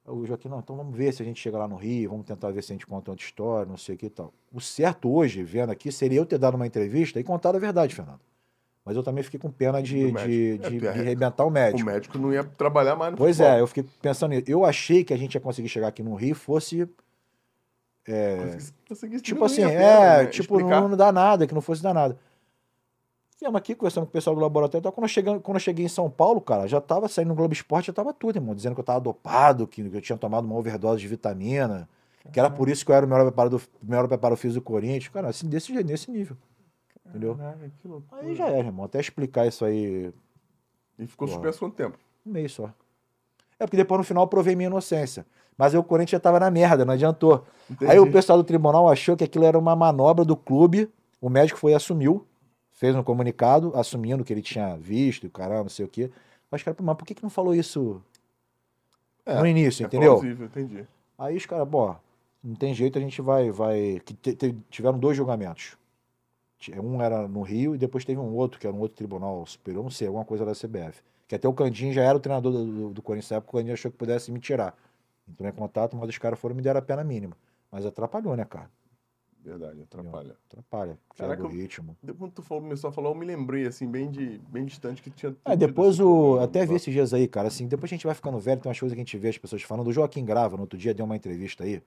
[0.05, 2.49] O Joaquim, não, então vamos ver se a gente chega lá no Rio, vamos tentar
[2.51, 4.33] ver se a gente conta outra história, não sei o que e tal.
[4.51, 7.93] O certo hoje, vendo aqui, seria eu ter dado uma entrevista e contado a verdade,
[7.95, 8.19] Fernando.
[8.83, 10.27] Mas eu também fiquei com pena de, de, médico.
[10.27, 11.85] de, É, de é- arrebentar o O médico.
[11.89, 13.55] médico não ia trabalhar mais no Pois futebol.
[13.55, 14.45] é, eu fiquei pensando nisso.
[14.47, 16.89] Eu achei que a gente ia conseguir chegar aqui no Rio fosse.
[18.05, 20.25] Consegui- consegui- Tipo assim, é, né?
[20.27, 22.17] tipo, não, não dá nada, que não fosse dar nada.
[23.39, 24.81] Viemos aqui, conversando com o pessoal do laboratório.
[24.81, 24.91] e tal.
[24.91, 27.53] Quando, eu cheguei, quando eu cheguei em São Paulo, cara, já tava saindo no Globo
[27.53, 28.53] Esporte, já tava tudo, irmão.
[28.53, 31.89] Dizendo que eu tava dopado, que eu tinha tomado uma overdose de vitamina.
[32.31, 34.67] Que era por isso que eu era o melhor preparo, do, melhor preparo físico do
[34.67, 35.07] Corinthians.
[35.07, 36.37] Cara, assim, desse nesse nível.
[37.09, 37.35] Entendeu?
[37.81, 38.21] Que loucura.
[38.21, 38.85] Aí já era, irmão.
[38.85, 40.13] Até explicar isso aí
[40.99, 41.33] E ficou Pô.
[41.33, 41.97] suspenso quanto tempo?
[42.23, 42.71] um mês só.
[43.61, 45.23] É porque depois no final eu provei minha inocência.
[45.55, 47.45] Mas o Corinthians já tava na merda, não adiantou.
[47.69, 47.91] Entendi.
[47.91, 50.89] Aí o pessoal do tribunal achou que aquilo era uma manobra do clube.
[51.21, 52.25] O médico foi e assumiu,
[52.71, 56.09] fez um comunicado, assumindo que ele tinha visto, caramba, não sei o quê.
[56.49, 58.01] Mas, cara, mas por que, que não falou isso
[59.23, 60.13] É, no início, É entendeu?
[60.13, 60.87] plausível, entendi.
[61.19, 61.95] Aí os caras, bom,
[62.43, 63.51] não tem jeito, a gente vai.
[63.51, 64.01] vai...
[64.03, 64.15] que
[64.71, 65.77] tiveram dois julgamentos.
[66.81, 69.83] Um era no Rio e depois teve um outro, que era um outro tribunal superior,
[69.83, 71.03] não sei, alguma coisa da CBF.
[71.31, 73.57] Que até o Candinho já era o treinador do, do, do Corinthians na época, o
[73.57, 74.75] Candinho achou que pudesse me tirar.
[75.25, 77.37] Entrou em contato, mas os caras foram e me deram a pena mínima.
[77.71, 78.69] Mas atrapalhou, né, cara?
[79.39, 80.35] Verdade, atrapalha.
[80.49, 80.99] Atrapalha.
[81.15, 81.95] Caraca, Quebra o ritmo.
[82.03, 85.01] Depois Quando tu falou, começou a falar, eu me lembrei, assim, bem, de, bem distante
[85.01, 85.31] que tinha.
[85.31, 86.37] Tido depois o.
[86.39, 86.75] Até vi tá?
[86.75, 87.47] esses dias aí, cara.
[87.47, 89.37] Assim, depois a gente vai ficando velho, tem umas coisas que a gente vê as
[89.37, 89.87] pessoas falando.
[89.87, 91.81] O Joaquim Grava, no outro dia, deu uma entrevista aí.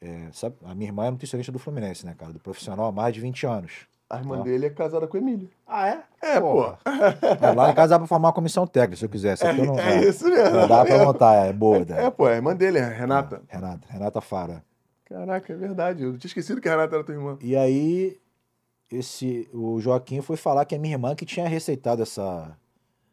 [0.00, 2.32] É, sabe, a minha irmã é nutricionista do Fluminense, né, cara?
[2.32, 3.86] Do profissional há mais de 20 anos.
[4.10, 5.48] A irmã dele é casada com o Emílio.
[5.66, 6.02] Ah, é?
[6.20, 6.64] É, pô.
[6.66, 9.46] É, lá em casa dá pra formar uma comissão técnica, se eu quisesse.
[9.46, 10.56] É, Aqui eu não, é isso mesmo.
[10.56, 11.76] Não dá pra montar, é boa.
[11.78, 12.04] É, né?
[12.06, 13.40] é, pô, é a irmã dele, é a Renata.
[13.48, 14.64] Renata, Renata Fara.
[15.04, 16.02] Caraca, é verdade.
[16.02, 17.38] Eu tinha esquecido que a Renata era tua irmã.
[17.40, 18.18] E aí,
[18.90, 22.56] esse, o Joaquim foi falar que é minha irmã que tinha receitado essa.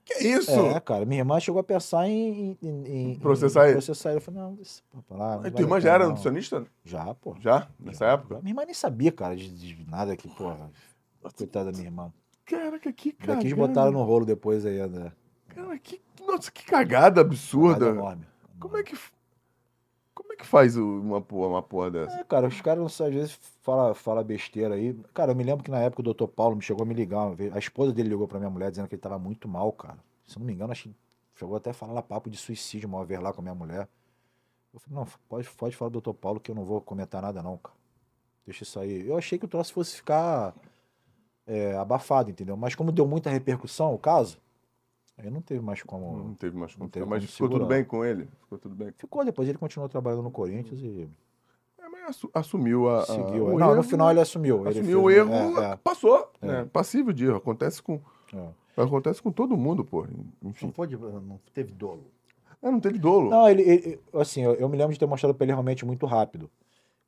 [0.04, 0.52] Que isso?
[0.52, 3.74] É, cara, minha irmã chegou a pensar em, em, em- Processar ele?
[3.74, 4.20] processar ele.
[4.20, 6.10] Eu falei, não, isso, pô, pra lá, não tua irmã a já era não.
[6.12, 6.64] nutricionista?
[6.86, 7.36] Já, pô.
[7.41, 7.68] Já?
[7.78, 8.39] Nessa época?
[8.39, 10.72] Minha irmã nem sabia, cara, de, de nada que, porra.
[11.36, 12.14] Coitada da minha irmã.
[12.46, 13.42] Caraca, que Ainda cagada.
[13.42, 15.12] quis botar no rolo depois aí, né?
[15.50, 16.02] Cara, que...
[16.26, 17.90] Nossa, que cagada absurda.
[17.90, 18.26] enorme.
[18.60, 18.98] Como é que...
[20.14, 22.20] Como é que faz uma porra, uma porra dessa?
[22.20, 24.94] É, cara, os caras às vezes falam fala besteira aí.
[25.14, 27.20] Cara, eu me lembro que na época o doutor Paulo me chegou a me ligar
[27.20, 27.56] uma vez.
[27.56, 29.98] A esposa dele ligou pra minha mulher dizendo que ele tava muito mal, cara.
[30.26, 30.90] Se eu não me engano, acho
[31.36, 33.88] chegou até a falar lá papo de suicídio uma vez lá com a minha mulher.
[34.74, 37.42] Eu falei, não, pode, pode falar do doutor Paulo que eu não vou comentar nada
[37.44, 37.76] não, cara.
[38.46, 39.08] Deixa isso aí.
[39.08, 40.56] Eu achei que o troço fosse ficar
[41.48, 42.56] é, abafado, entendeu?
[42.58, 44.38] Mas como deu muita repercussão o caso,
[45.18, 46.18] aí não teve mais como...
[46.18, 46.89] Não teve mais como.
[46.89, 47.76] teve Mas como ficou tudo segurar.
[47.76, 48.28] bem com ele?
[48.41, 48.91] Ficou tudo bem.
[48.98, 51.08] Ficou depois, ele continuou trabalhando no Corinthians e
[51.80, 53.45] É, mas assumiu a, a- seguiu.
[53.48, 54.60] o não, erro, no final ele assumiu.
[54.68, 55.76] Ele assumiu o fez- erro, é, é.
[55.78, 56.32] passou.
[56.41, 56.45] É.
[56.48, 56.66] Né?
[56.72, 57.38] Passível de erro.
[57.38, 58.00] Acontece com,
[58.34, 58.82] É.
[58.82, 60.06] acontece com todo mundo, pô.
[60.43, 60.66] Enfim.
[60.68, 62.04] Não, foi de- não teve dolo.
[62.62, 63.30] É, não teve dolo.
[63.30, 66.06] Não, ele, ele- assim, eu, eu me lembro de ter mostrado pra ele realmente muito
[66.06, 66.50] rápido.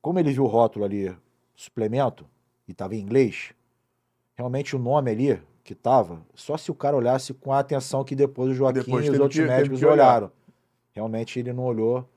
[0.02, 1.14] Como ele viu o rótulo ali,
[1.56, 2.26] suplemento,
[2.68, 3.52] e tava em inglês,
[4.40, 8.16] realmente o nome ali que tava, só se o cara olhasse com a atenção que
[8.16, 10.32] depois o Joaquim Depois e os outros que- médicos olharam.
[10.94, 12.08] Realmente ele não olhou.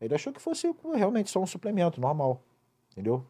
[0.00, 2.40] Ele achou que fosse realmente só um suplemento normal.
[2.92, 3.24] Entendeu?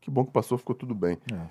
[0.00, 1.16] Que bom que passou, ficou tudo bem.
[1.32, 1.46] É.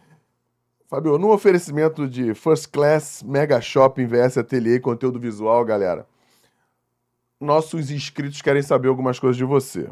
[0.87, 6.05] Fábio, no oferecimento de First Class, Mega Shopping, VS Ateliê conteúdo visual, galera,
[7.39, 9.89] nossos inscritos querem saber algumas coisas de você.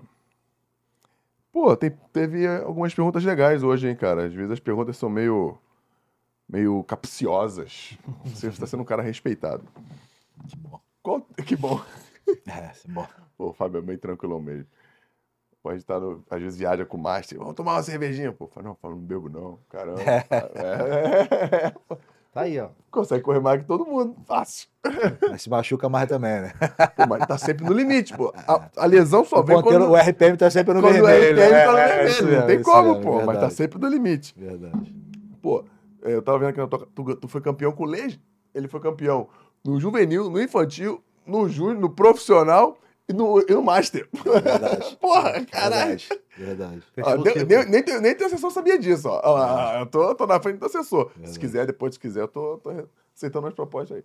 [1.52, 4.26] Pô, tem- teve algumas perguntas legais hoje, hein, cara?
[4.26, 5.58] Às vezes as perguntas são meio,
[6.54, 7.98] meio capciosas.
[8.26, 9.64] Você está sendo um cara respeitado.
[10.48, 10.80] Que bom.
[11.02, 11.82] Qual- Que bom.
[12.48, 13.08] É, bom.
[13.36, 14.66] Pô, o Fábio é bem tranquilão mesmo.
[15.64, 17.40] Pode estar, no, às vezes, viaja com o Master.
[17.40, 18.32] Vamos tomar uma cervejinha.
[18.32, 19.58] Pô, fala, não, fala, não bebo não.
[19.70, 20.00] Caramba.
[20.02, 21.74] É.
[22.34, 22.70] Tá aí, ó.
[22.90, 24.16] Consegue correr mais que todo mundo.
[24.26, 24.68] Fácil.
[25.30, 26.54] Mas se machuca mais também, né?
[26.98, 28.34] Pô, mas tá sempre no limite, pô.
[28.36, 31.06] A, a lesão só O, vem ponteiro, quando, o RPM tá sempre no quando o
[31.06, 31.36] vermelho.
[31.40, 32.10] RPM tá no É, é, vermelho.
[32.10, 33.12] isso Não tem como, mesmo, pô.
[33.18, 34.34] Mas tá verdade, sempre no limite.
[34.36, 34.96] Verdade.
[35.44, 35.64] Pô, é,
[36.04, 38.22] eu tava vendo aqui na tua, tu, tu foi campeão com o Leite.
[38.54, 39.28] Ele foi campeão
[39.64, 42.78] no juvenil, no infantil, no júnior, no profissional
[43.10, 44.08] e no, e no master.
[44.14, 44.98] Verdade.
[45.02, 45.98] Porra, caralho.
[46.38, 46.84] Verdade.
[46.96, 47.20] Verdade.
[47.20, 49.80] Ó, nem, nem, nem, teu- nem teu assessor sabia disso, ó.
[49.80, 51.10] Eu tô, tô na frente do assessor.
[51.12, 51.40] Se Verdade.
[51.40, 52.70] quiser, depois, se quiser, eu tô, tô
[53.16, 54.04] aceitando as propostas aí.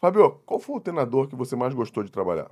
[0.00, 2.50] Fabio, qual foi o treinador que você mais gostou de trabalhar?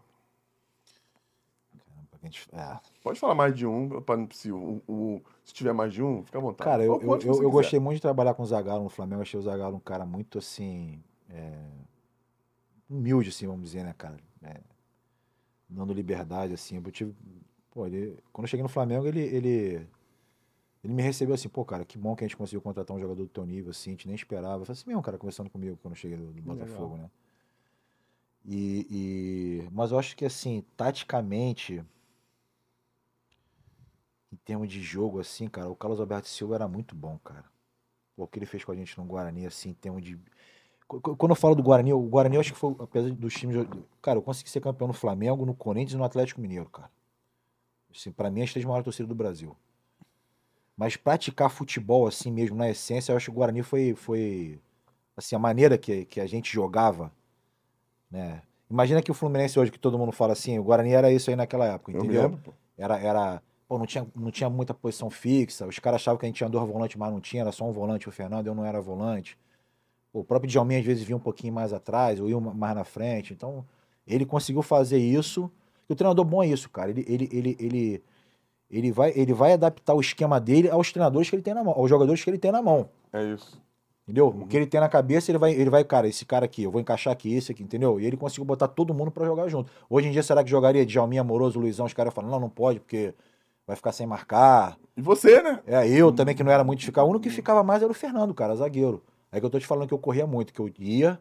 [2.26, 2.78] Gente- é.
[3.02, 6.38] Pode falar mais de um, pra, se, o, o- se tiver mais de um, fica
[6.38, 6.68] à vontade.
[6.70, 9.22] Cara, eu, Qual- eu, eu, eu gostei muito de trabalhar com o Zagallo no Flamengo.
[9.22, 11.58] Achei o Zagallo um cara muito, assim, é,
[12.88, 14.16] humilde, assim, vamos dizer, né, cara?
[14.42, 14.60] É,
[15.68, 16.76] dando liberdade, assim.
[16.76, 17.14] Eu tive,
[17.70, 19.86] pô, ele, quando eu cheguei no Flamengo, ele, ele,
[20.84, 23.22] ele me recebeu assim, pô, cara, que bom que a gente conseguiu contratar um jogador
[23.22, 24.62] do teu nível, assim, a gente nem esperava.
[24.62, 27.10] Eu falei assim, mesmo, cara, conversando comigo quando eu cheguei do, do Botafogo, né?
[28.44, 28.86] E,
[29.64, 31.82] e- mas eu acho que, assim, taticamente,
[34.32, 37.44] em termos de jogo, assim, cara, o Carlos Alberto Silva era muito bom, cara.
[38.16, 40.18] O que ele fez com a gente no Guarani, assim, em termos de.
[40.88, 43.34] Qu- qu- Quando eu falo do Guarani, o Guarani eu acho que foi, apesar dos
[43.34, 43.56] times.
[44.02, 46.90] Cara, eu consegui ser campeão no Flamengo, no Corinthians e no Atlético Mineiro, cara.
[47.94, 49.56] Assim, pra mim, as três maiores torcidas do Brasil.
[50.76, 53.94] Mas praticar futebol, assim mesmo, na essência, eu acho que o Guarani foi.
[53.94, 54.60] foi
[55.16, 57.12] assim, a maneira que, que a gente jogava,
[58.10, 58.42] né?
[58.70, 61.36] Imagina que o Fluminense hoje, que todo mundo fala assim, o Guarani era isso aí
[61.36, 62.22] naquela época, entendeu?
[62.30, 62.54] lembro.
[62.76, 65.66] Era, era, pô, não tinha, não tinha muita posição fixa.
[65.66, 67.72] Os caras achavam que a gente tinha dois volantes, mas não tinha, era só um
[67.72, 68.08] volante.
[68.08, 69.38] O Fernando, eu não era volante.
[70.12, 73.32] O próprio Djalminha às vezes vinha um pouquinho mais atrás, ou ia mais na frente.
[73.32, 73.64] Então,
[74.06, 75.50] ele conseguiu fazer isso.
[75.88, 76.90] E o treinador bom é isso, cara.
[76.90, 78.02] Ele, ele, ele, ele,
[78.70, 81.74] ele, vai, ele vai adaptar o esquema dele aos treinadores que ele tem na mão,
[81.76, 82.88] aos jogadores que ele tem na mão.
[83.12, 83.60] É isso.
[84.04, 84.28] Entendeu?
[84.28, 86.70] O que ele tem na cabeça, ele vai, ele vai, cara, esse cara aqui, eu
[86.70, 87.98] vou encaixar aqui, esse aqui, entendeu?
[87.98, 89.70] E ele conseguiu botar todo mundo pra jogar junto.
[89.90, 91.86] Hoje em dia, será que jogaria Djalminha, Amoroso, Luizão?
[91.86, 93.12] Os caras falam, não, não pode, porque
[93.66, 94.78] vai ficar sem marcar.
[94.96, 95.60] E você, né?
[95.66, 97.02] É, eu também, que não era muito de ficar.
[97.04, 99.02] O único que ficava mais era o Fernando, cara, zagueiro.
[99.32, 101.20] É que eu tô te falando que eu corria muito, que eu ia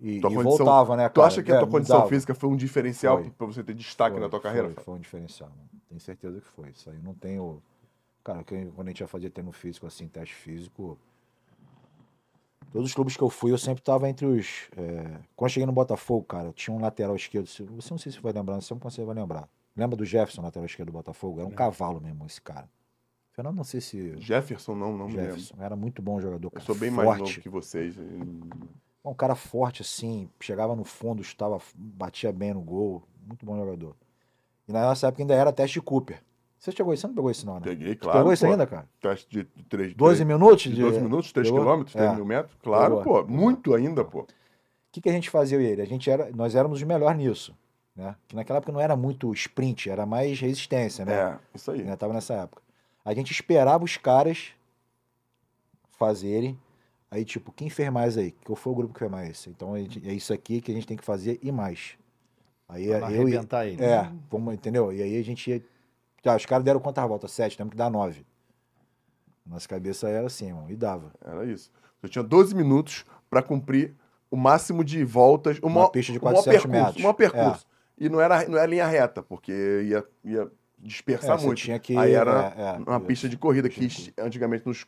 [0.00, 1.12] e, e condição- voltava, né, cara?
[1.14, 2.08] Tu acha que a É, tua condição mudava.
[2.10, 4.70] física foi um diferencial pra você ter destaque Foi, na tua carreira?
[4.70, 5.68] Foi, foi um diferencial, mano.
[5.88, 6.70] Tenho certeza que foi.
[6.70, 7.62] Isso aí eu não tenho.
[8.22, 10.98] Cara, quando a gente ia fazer treino físico, assim, teste físico.
[12.70, 14.68] Todos os clubes que eu fui, eu sempre tava entre os.
[14.76, 15.02] é,
[15.34, 17.46] Quando eu cheguei no Botafogo, cara, tinha um lateral esquerdo.
[17.46, 19.48] se- Você não sei se vai lembrar, você não vai lembrar.
[19.78, 21.38] Lembra do Jefferson, lateral esquerdo do Botafogo?
[21.38, 22.68] Era um cavalo mesmo, esse cara.
[23.30, 24.18] Fernando, não sei se.
[24.18, 25.08] Jefferson, não, não.
[25.08, 25.54] Jefferson.
[25.60, 26.48] Era muito bom jogador.
[26.48, 27.20] Eu Cara, sou bem mais forte.
[27.20, 27.94] novo que vocês.
[29.04, 33.04] Um cara forte, assim, chegava no fundo, estava, batia bem no gol.
[33.24, 33.94] Muito bom jogador.
[34.66, 36.20] E na nossa época ainda era teste de Cooper.
[36.58, 37.02] Você chegou isso?
[37.02, 37.60] Você não pegou isso, não, né?
[37.62, 38.18] Peguei, Você claro.
[38.18, 38.88] pegou isso ainda, cara?
[39.00, 40.62] Teste de 3, 12 minutos?
[40.62, 41.60] de 12 minutos, 3 Pegou?
[41.60, 42.14] quilômetros, 3 É.
[42.16, 42.56] mil metros?
[42.60, 43.24] Claro, Boa.
[43.24, 43.30] pô.
[43.32, 44.22] Muito ainda, pô.
[44.22, 44.26] O
[44.90, 45.82] que, que a gente fazia eu e ele?
[45.82, 47.56] A gente era, nós éramos os melhores nisso.
[47.98, 48.14] Né?
[48.28, 51.14] Que naquela época não era muito sprint, era mais resistência, né?
[51.14, 51.82] É, isso aí.
[51.82, 51.96] né?
[51.96, 52.62] Tava nessa época.
[53.04, 54.52] A gente esperava os caras
[55.98, 56.56] fazerem.
[57.10, 58.32] Aí, tipo, quem fez mais aí?
[58.44, 59.46] Qual foi o grupo que fez mais?
[59.48, 61.96] Então gente- é isso aqui que a gente tem que fazer e mais.
[62.68, 63.82] Aí Pra eu e, arrebentar ele.
[63.82, 64.92] É, vamos, entendeu?
[64.92, 65.60] E aí a gente ia.
[66.22, 67.32] Tá, os caras deram quantas voltas?
[67.32, 68.24] Sete, temos que dar nove.
[69.44, 71.10] Nossa cabeça era assim, irmão, e dava.
[71.24, 71.72] Era isso.
[72.02, 73.94] Eu tinha 12 minutos pra cumprir
[74.30, 75.58] o máximo de voltas.
[75.62, 77.02] Uma, Uma pista de o maior 400 percurso, metros.
[77.02, 77.66] maior percurso.
[78.00, 81.58] E não era, não era linha reta, porque ia, ia dispersar É, muito.
[81.58, 83.88] tinha que- Aí era é, é, uma pista de corrida, que
[84.18, 84.86] antigamente nos,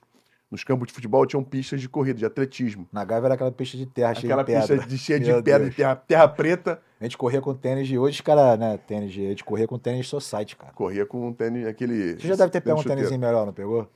[0.51, 2.87] nos campos de futebol tinham pistas de corrida, de atletismo.
[2.93, 4.77] Na Gávea era aquela pista de terra, cheia Aquela de pedra.
[4.77, 5.71] pista de, cheia de Meu pedra, Deus.
[5.71, 9.11] de terra, terra preta, A gente corria com tênis de hoje, os caras, né, tênis
[9.13, 10.73] de, a gente corria com tênis society, cara.
[10.73, 12.13] corria com tênis, aquele...
[12.21, 13.89] Você já deve ter pego um tênisinho melhor, não pegou?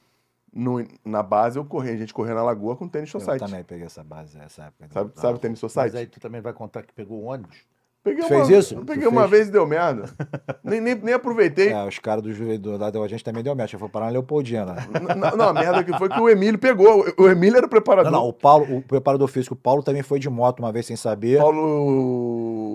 [0.53, 3.45] No- na base eu corria, a gente corria na lagoa com tênis Eu society.
[3.45, 4.89] também peguei essa base, essa época.
[4.93, 5.97] Sabe, sabe tênis Mas society?
[5.99, 7.59] aí tu também vai contar que pegou o ônibus?
[8.05, 8.75] Peguei Fez uma, isso?
[8.75, 9.31] eu Tu Peguei uma fez?
[9.31, 10.05] vez e deu merda.
[10.63, 11.71] nem, nem, nem aproveitei.
[11.73, 14.77] É, os caras do Juventude da gente também deu merda, foi parar na Leopoldina.
[15.17, 17.03] Não, não, a merda que foi que o Emílio pegou.
[17.19, 18.13] O- Emílio era o preparador.
[18.13, 20.85] Não, não, o Paulo, o preparador físico, o Paulo também foi de moto uma vez
[20.85, 21.39] sem saber.
[21.39, 21.59] Paulo.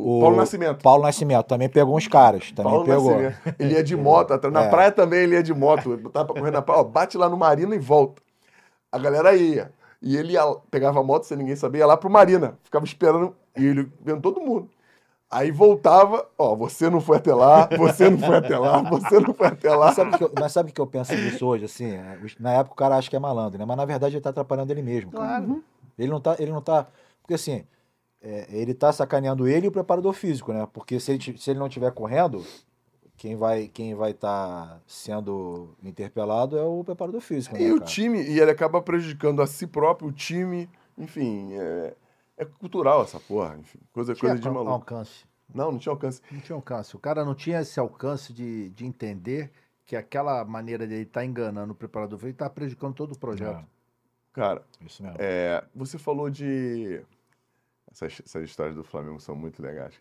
[0.06, 0.82] O Paulo Nascimento.
[0.82, 3.12] Paulo Nascimento também pegou uns caras, também Paulo pegou.
[3.22, 3.56] Nascimento.
[3.60, 4.34] Ele ia de moto.
[4.34, 4.52] atrás.
[4.54, 4.70] Na É.
[4.70, 5.96] praia também ele ia de moto.
[6.02, 6.82] Botava pra correr na praia.
[6.82, 8.22] Ó, bate lá no Marina e volta.
[8.92, 9.72] A galera ia.
[10.02, 12.58] E ele ia, pegava a moto sem ninguém saber, ia lá pro Marina.
[12.64, 13.36] Ficava esperando.
[13.56, 14.70] E ele vendo todo mundo.
[15.32, 19.34] Aí voltava, ó, você não foi até lá, você não foi até lá, você não
[19.34, 19.88] foi até lá.
[19.88, 21.92] Mas sabe, o que eu, mas sabe o que eu penso disso hoje, assim?
[21.92, 23.66] é, Na época o cara acha que é malandro, né?
[23.66, 25.12] Mas na verdade ele tá atrapalhando ele mesmo.
[25.12, 25.26] cara.
[25.44, 25.64] Claro.
[25.98, 26.36] Ele não tá.
[26.40, 26.88] Ele não tá.
[27.22, 27.64] Porque assim,
[28.22, 30.68] é, ele tá sacaneando ele e o preparador físico, né?
[30.74, 32.44] Porque se ele, se ele não estiver correndo,
[33.16, 37.56] quem vai quem vai estar sendo interpelado é o preparador físico.
[37.56, 37.86] Né, E o cara?
[37.86, 40.68] time, e ele acaba prejudicando a si próprio, o time,
[40.98, 41.94] Enfim, é,
[42.40, 43.80] é cultural essa porra, enfim.
[43.94, 44.72] Coisa, Tinha coisa de al- maluco.
[44.74, 45.26] alcance.
[45.54, 46.22] Não, não tinha alcance.
[46.32, 46.96] Não tinha alcance.
[46.96, 49.52] O cara não tinha esse alcance de, de entender
[49.86, 53.66] que aquela maneira dele estar enganando o preparador físico está prejudicando todo o projeto.
[54.32, 55.18] Cara, Isso mesmo.
[55.20, 57.02] é, você falou de.
[57.92, 59.96] Essas, essas histórias do Flamengo são muito legais.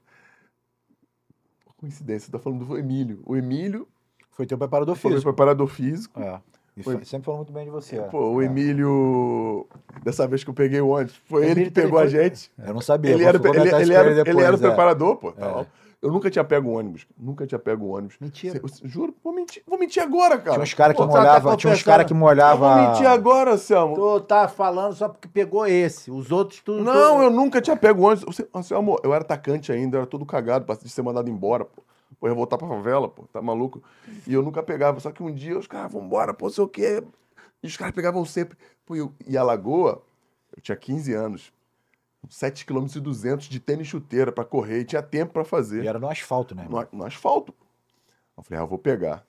[1.65, 3.23] Por coincidência, tá falando do Emílio.
[3.25, 3.89] O Emílio
[4.31, 5.33] Foi teu preparador foi físico.
[5.33, 6.21] preparador físico.
[6.21, 6.43] É.
[6.83, 7.97] Foi- sempre falou muito bem de você.
[7.97, 8.03] é.
[8.03, 8.47] Pô, o É.
[8.47, 9.67] Emílio,
[10.03, 12.51] dessa vez que eu peguei o ônibus, foi ele que pegou a foi- gente.
[12.65, 13.13] Eu não sabia.
[13.13, 13.59] Ele era, ele, ele
[13.95, 14.61] era, depois, ele era o é.
[14.61, 15.33] preparador, pô.
[15.33, 15.67] tá É.
[16.01, 17.09] Eu nunca tinha pego ônibus.
[17.19, 18.15] Nunca tinha pego ônibus.
[18.21, 18.53] Mentira.
[18.55, 20.53] Cê- eu juro, vou mentir, vou mentir agora, cara.
[20.53, 21.57] Tinha uns caras que Pô, tá molhavam.
[21.57, 22.69] Tinha uns caras que Eu molhavam.
[22.77, 23.97] vou mentir agora, Selmo.
[23.97, 26.09] Tu tá falando só porque pegou esse.
[26.09, 26.85] Os outros tudo.
[26.85, 28.23] Não, eu nunca tinha pego ônibus.
[28.37, 31.29] Você, assim, amor, eu era atacante ainda, eu era todo cagado pra de ser mandado
[31.29, 31.83] embora, pô.
[32.19, 33.83] Pô, eu ia voltar pra favela, pô, tá maluco?
[34.27, 34.99] E eu nunca pegava.
[35.01, 37.03] Só que um dia os caras, vambora, pô, sei o quê.
[37.63, 38.57] E os caras pegavam sempre.
[38.87, 40.03] Pô, e eu- e a Lagoa,
[40.57, 41.53] eu tinha 15 anos.
[42.29, 44.81] 7 km e 200 de tênis chuteira pra correr.
[44.81, 45.85] E tinha tempo pra fazer.
[45.85, 46.67] E era no asfalto, né?
[46.69, 47.55] No, no asfalto.
[48.37, 49.25] Eu falei, ah, eu vou pegar.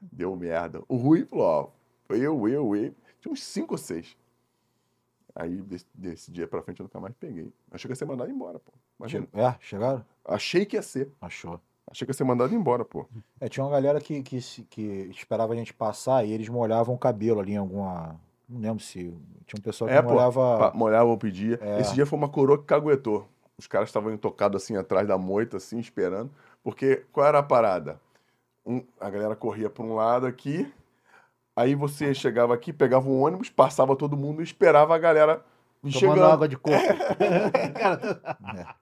[0.00, 0.82] Deu merda.
[0.88, 1.68] O Rui falou, ó,
[2.06, 2.94] foi eu, eu, eu.
[3.20, 4.16] Tinha uns cinco ou seis.
[5.34, 7.52] Aí, desse, desse dia pra frente, eu nunca mais peguei.
[7.70, 8.72] Achei que ia ser mandado embora, pô.
[8.98, 9.28] Imagina.
[9.34, 10.04] É, chegaram?
[10.26, 11.10] Achei que ia ser.
[11.20, 11.60] Achou.
[11.90, 13.06] Achei que ia ser mandado embora, pô.
[13.40, 16.98] É, tinha uma galera que, que, que esperava a gente passar e eles molhavam o
[16.98, 18.18] cabelo ali em alguma.
[18.48, 18.98] Não lembro se.
[19.46, 20.58] Tinha um pessoal que É, pô, molhava.
[20.58, 21.58] Pa- Molhava ou pedia.
[21.62, 21.80] É.
[21.80, 23.28] Esse dia foi uma coroa que caguetou.
[23.58, 26.30] Os caras estavam intocados assim atrás da moita, assim, esperando.
[26.62, 28.00] Porque qual era a parada?
[28.66, 30.70] Um- a galera corria para um lado aqui,
[31.54, 35.44] aí você chegava aqui, pegava um ônibus, passava todo mundo e esperava a galera
[35.80, 36.24] Tomando chegando.
[36.24, 36.76] água de coco.
[37.78, 38.74] Cara,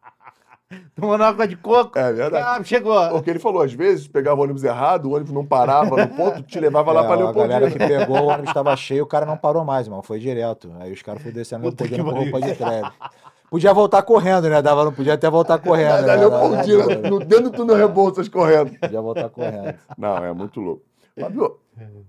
[0.94, 1.98] Tomando água de coco.
[1.98, 2.46] É verdade.
[2.46, 3.10] Ah, chegou.
[3.10, 6.42] Porque ele falou, às vezes, pegava o ônibus errado, o ônibus não parava no ponto,
[6.42, 9.26] te levava lá É, para a galera que pegou, o ônibus estava cheio, o cara
[9.26, 10.02] não parou mais, irmão.
[10.02, 10.72] Foi direto.
[10.80, 12.90] Aí os caras foram descendo Leopoldina com roupa de treve.
[13.50, 14.60] Podia voltar correndo, né?
[14.60, 16.06] Dava, não podia até voltar correndo.
[16.06, 16.16] Né?
[16.16, 18.76] Leopoldina, no dentro do túnel Rebouças correndo.
[18.78, 19.74] Podia voltar correndo.
[19.96, 20.82] Não, é muito louco.
[21.18, 21.58] Fábio,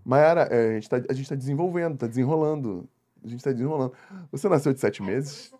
[0.04, 2.88] Mayara, é, a, gente tá, a gente tá desenvolvendo, tá desenrolando.
[3.24, 3.94] A gente tá desenrolando.
[4.32, 5.54] Você nasceu de sete meses?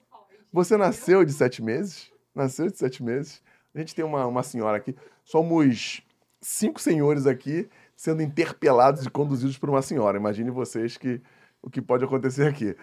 [0.52, 2.12] Você nasceu de sete meses?
[2.36, 3.42] Nasceu de sete meses.
[3.74, 4.96] A gente tem uma, uma senhora aqui.
[5.24, 6.02] Somos
[6.42, 10.18] cinco senhores aqui sendo interpelados e conduzidos por uma senhora.
[10.18, 11.22] Imagine vocês que
[11.62, 12.76] o que pode acontecer aqui.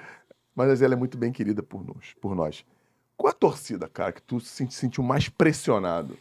[0.55, 2.15] Mas ela é muito bem querida por nós.
[2.21, 2.65] Por nós.
[3.17, 6.19] Qual a torcida, cara, que tu se sentiu mais pressionado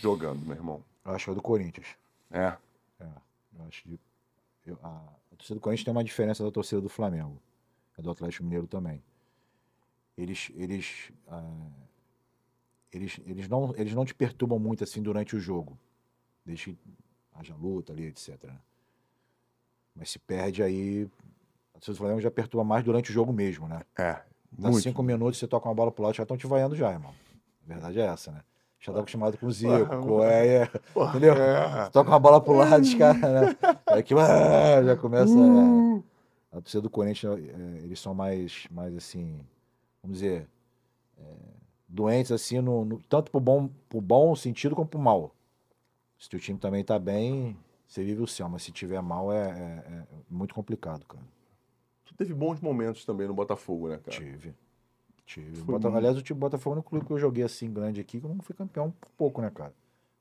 [0.00, 0.84] jogando, meu irmão?
[1.04, 1.86] Eu acho que é do Corinthians.
[2.30, 2.56] É.
[3.00, 3.06] É,
[3.58, 3.98] eu acho que
[4.66, 4.88] eu- a,
[5.32, 7.40] a torcida do Corinthians tem uma diferença da torcida do Flamengo.
[7.98, 9.02] É do Atlético Mineiro também.
[10.16, 11.70] Eles, eles, ah,
[12.94, 15.76] eles, eles, não, eles não te perturbam muito assim durante o jogo.
[16.46, 16.78] Desde que
[17.34, 18.42] haja luta ali, etc.
[18.44, 18.56] né?
[19.94, 21.08] Mas se perde aí.
[21.70, 23.82] A torcida do Flamengo já perturba mais durante o jogo mesmo, né?
[23.98, 24.20] É.
[24.56, 24.82] Dá Muito.
[24.82, 27.12] cinco minutos, você toca uma bola pro lado, já estão te vaiando já, irmão.
[27.64, 28.40] A verdade é essa, né?
[28.78, 31.34] Já tá acostumado com o Zico, Porra, com o Porra, entendeu?
[31.34, 31.90] é.
[31.90, 33.56] Toca uma bola pro lado, os caras, né?
[33.86, 35.32] Aí que ah, já começa.
[35.32, 36.04] Uh.
[36.52, 39.40] é, a torcida do Corinthians, é, eles são mais, mais assim,
[40.02, 40.46] vamos dizer,
[41.18, 41.24] é,
[41.94, 45.34] doentes assim, no, no- tanto pro bom, pro bom sentido como pro mal.
[46.18, 49.36] Se teu time também tá bem, você vive o céu, mas se tiver mal é,
[49.50, 51.22] é- é muito complicado, cara.
[52.04, 54.16] Tu teve bons momentos também no Botafogo, né, cara?
[54.16, 54.54] Tive.
[55.26, 55.56] Tive.
[55.56, 55.96] Foi Bota- muito.
[55.98, 58.42] aliás, o time Botafogo no clube que eu joguei assim grande aqui, que eu não
[58.42, 59.72] fui campeão por pouco, né, cara?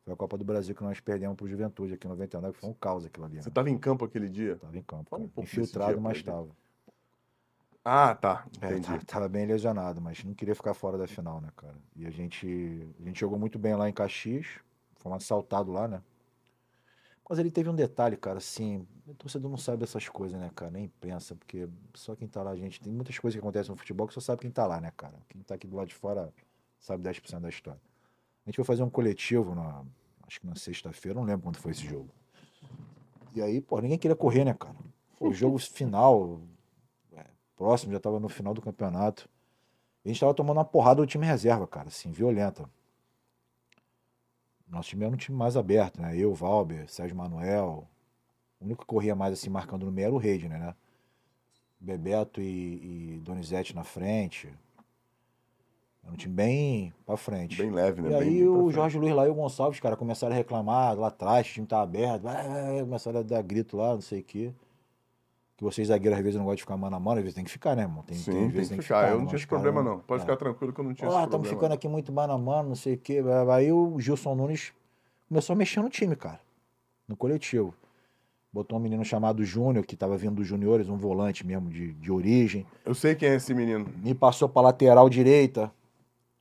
[0.04, 2.70] Foi a Copa do Brasil que nós perdemos pro Juventude aqui em 99, que foi
[2.70, 3.36] um caos aquilo ali.
[3.36, 3.42] Né?
[3.42, 4.58] Você tava em campo aquele dia?
[4.58, 5.16] Tava em campo.
[5.16, 6.50] Um Infiltrado, dia mas tava.
[7.86, 8.46] Ah, tá.
[8.62, 8.88] É, Entendi.
[8.88, 11.76] tava, tava bem lesionado, mas não queria ficar fora da final, né, cara?
[11.96, 14.48] E a gente, a gente jogou muito bem lá em Caxias,
[14.96, 16.02] fomos assaltados lá, né?
[17.30, 20.72] Mas ele teve um detalhe, cara, assim, o torcedor não sabe dessas coisas, né, cara?
[20.72, 24.08] Nem pensa, porque só quem tá lá, gente, tem muitas coisas que acontecem no futebol
[24.08, 25.16] que só sabe quem tá lá, né, cara?
[25.30, 26.34] Quem tá aqui do lado de fora
[26.80, 27.82] sabe 10% da história.
[28.46, 29.84] A gente foi fazer um coletivo, na,
[30.28, 32.10] acho que na sexta-feira, não lembro quando foi esse jogo.
[33.34, 34.76] E aí, pô, ninguém queria correr, né, cara?
[35.18, 36.42] Pô, O jogo final,
[37.64, 39.30] próximo, já tava no final do campeonato.
[40.04, 42.70] A gente tava tomando uma porrada do time reserva, cara, assim, violenta.
[44.68, 46.18] Nosso time era um time mais aberto, né?
[46.18, 47.88] Eu, Valber, Sérgio Manuel.
[48.60, 50.76] O único que corria mais assim, marcando no meio era o Reid, né?
[51.80, 54.50] Bebeto e, e Donizete na frente.
[56.04, 57.56] Era um time bem pra frente.
[57.62, 58.10] Bem leve, né?
[58.10, 58.70] E Bem- aí o.
[58.72, 61.82] Jorge Luiz lá e o Gonçalves, cara, começaram a reclamar lá atrás, o time tá
[61.82, 64.54] aberto, ah, começaram a dar grito lá, não sei o quê.
[65.64, 67.44] Que vocês zagueiros às vezes não gostam de ficar mano a mano, às vezes tem
[67.46, 68.04] que ficar, né, irmão?
[68.04, 69.10] Tem, Sim, tem, tem, vezes que tem ficar.
[69.10, 70.00] Eu não tinha esse problema, não.
[70.00, 70.26] Pode é.
[70.26, 71.56] ficar tranquilo que eu não tinha Ah, esse estamos problema.
[71.56, 73.24] ficando aqui muito mano a mano, não sei o quê.
[73.50, 74.74] Aí o Gilson Nunes
[75.30, 76.42] começou a mexer no time, cara.
[77.08, 77.74] No coletivo.
[78.52, 82.12] Botou um menino chamado Júnior, que tava vindo dos juniores, um volante mesmo de, de
[82.12, 82.68] origem.
[82.86, 83.88] Eu sei quem é esse menino.
[84.04, 85.72] Me passou pra lateral direita.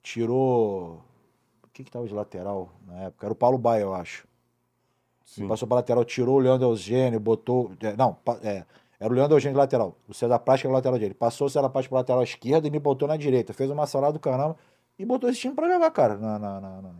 [0.02, 1.00] Tirou.
[1.62, 3.26] O que que tava de lateral na época?
[3.26, 4.26] Era o Paulo Baia, eu acho.
[5.24, 5.46] Sim.
[5.46, 7.72] Passou pra lateral, tirou o Leandro Eugênio, botou.
[7.80, 8.64] é, Não, é,
[9.02, 9.96] era o Leandro Eugênio de lateral.
[10.06, 11.16] O César Prática era o lateral direito.
[11.16, 13.52] Passou o César Prática pra lateral esquerda e me botou na direita.
[13.52, 14.56] Fez uma salada do caramba
[14.96, 16.16] e botou esse time pra jogar, cara.
[16.16, 16.92] Na, na, na, na,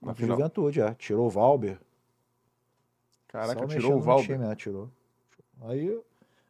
[0.00, 0.94] Na juventude, é.
[0.94, 1.80] Tirou o Valber.
[3.26, 4.26] Caraca, Só tirou o Valber.
[4.26, 4.54] Time, né?
[4.54, 4.88] Tirou.
[5.62, 5.90] Aí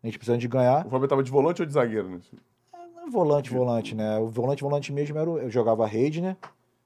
[0.03, 0.87] a gente precisando de ganhar.
[0.87, 2.11] O Valber tava de volante ou de zagueiro?
[2.11, 2.37] Nesse?
[2.74, 4.19] É Volante, volante, né?
[4.19, 6.37] O volante, volante mesmo era o, eu jogava Reidner,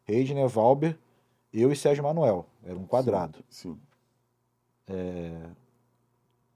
[0.04, 0.96] Reidner, Valber,
[1.52, 2.46] eu e Sérgio Manuel.
[2.62, 3.40] Era um quadrado.
[3.50, 3.76] Sim.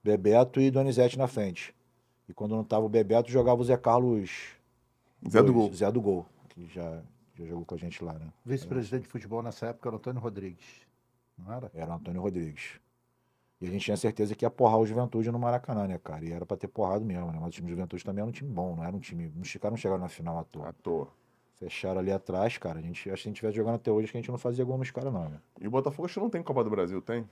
[0.03, 1.75] Bebeto e Donizete na frente.
[2.27, 4.55] E quando não tava o Bebeto, jogava o Zé Carlos.
[5.29, 5.73] Zé do Gol.
[5.73, 7.01] Zé do Gol, que já,
[7.35, 8.27] já jogou com a gente lá, né?
[8.45, 10.65] Vice-presidente de futebol nessa época era o Antônio Rodrigues.
[11.37, 11.71] Não era?
[11.73, 12.79] Era o Antônio Rodrigues.
[13.59, 16.25] E a gente tinha certeza que ia porrar o Juventude no Maracanã, né, cara?
[16.25, 17.37] E era pra ter porrado mesmo, né?
[17.39, 19.31] Mas o time do Juventude também era um time bom, não era um time.
[19.39, 20.69] Os caras não chegaram na final à toa.
[20.69, 21.07] À toa.
[21.59, 22.79] Fecharam ali atrás, cara.
[22.79, 24.31] A gente, acho que se a gente estivesse jogando até hoje, acho que a gente
[24.31, 25.39] não fazia gol nos caras, não, né?
[25.59, 27.23] E o Botafogo acho que não tem Copa do Brasil, tem?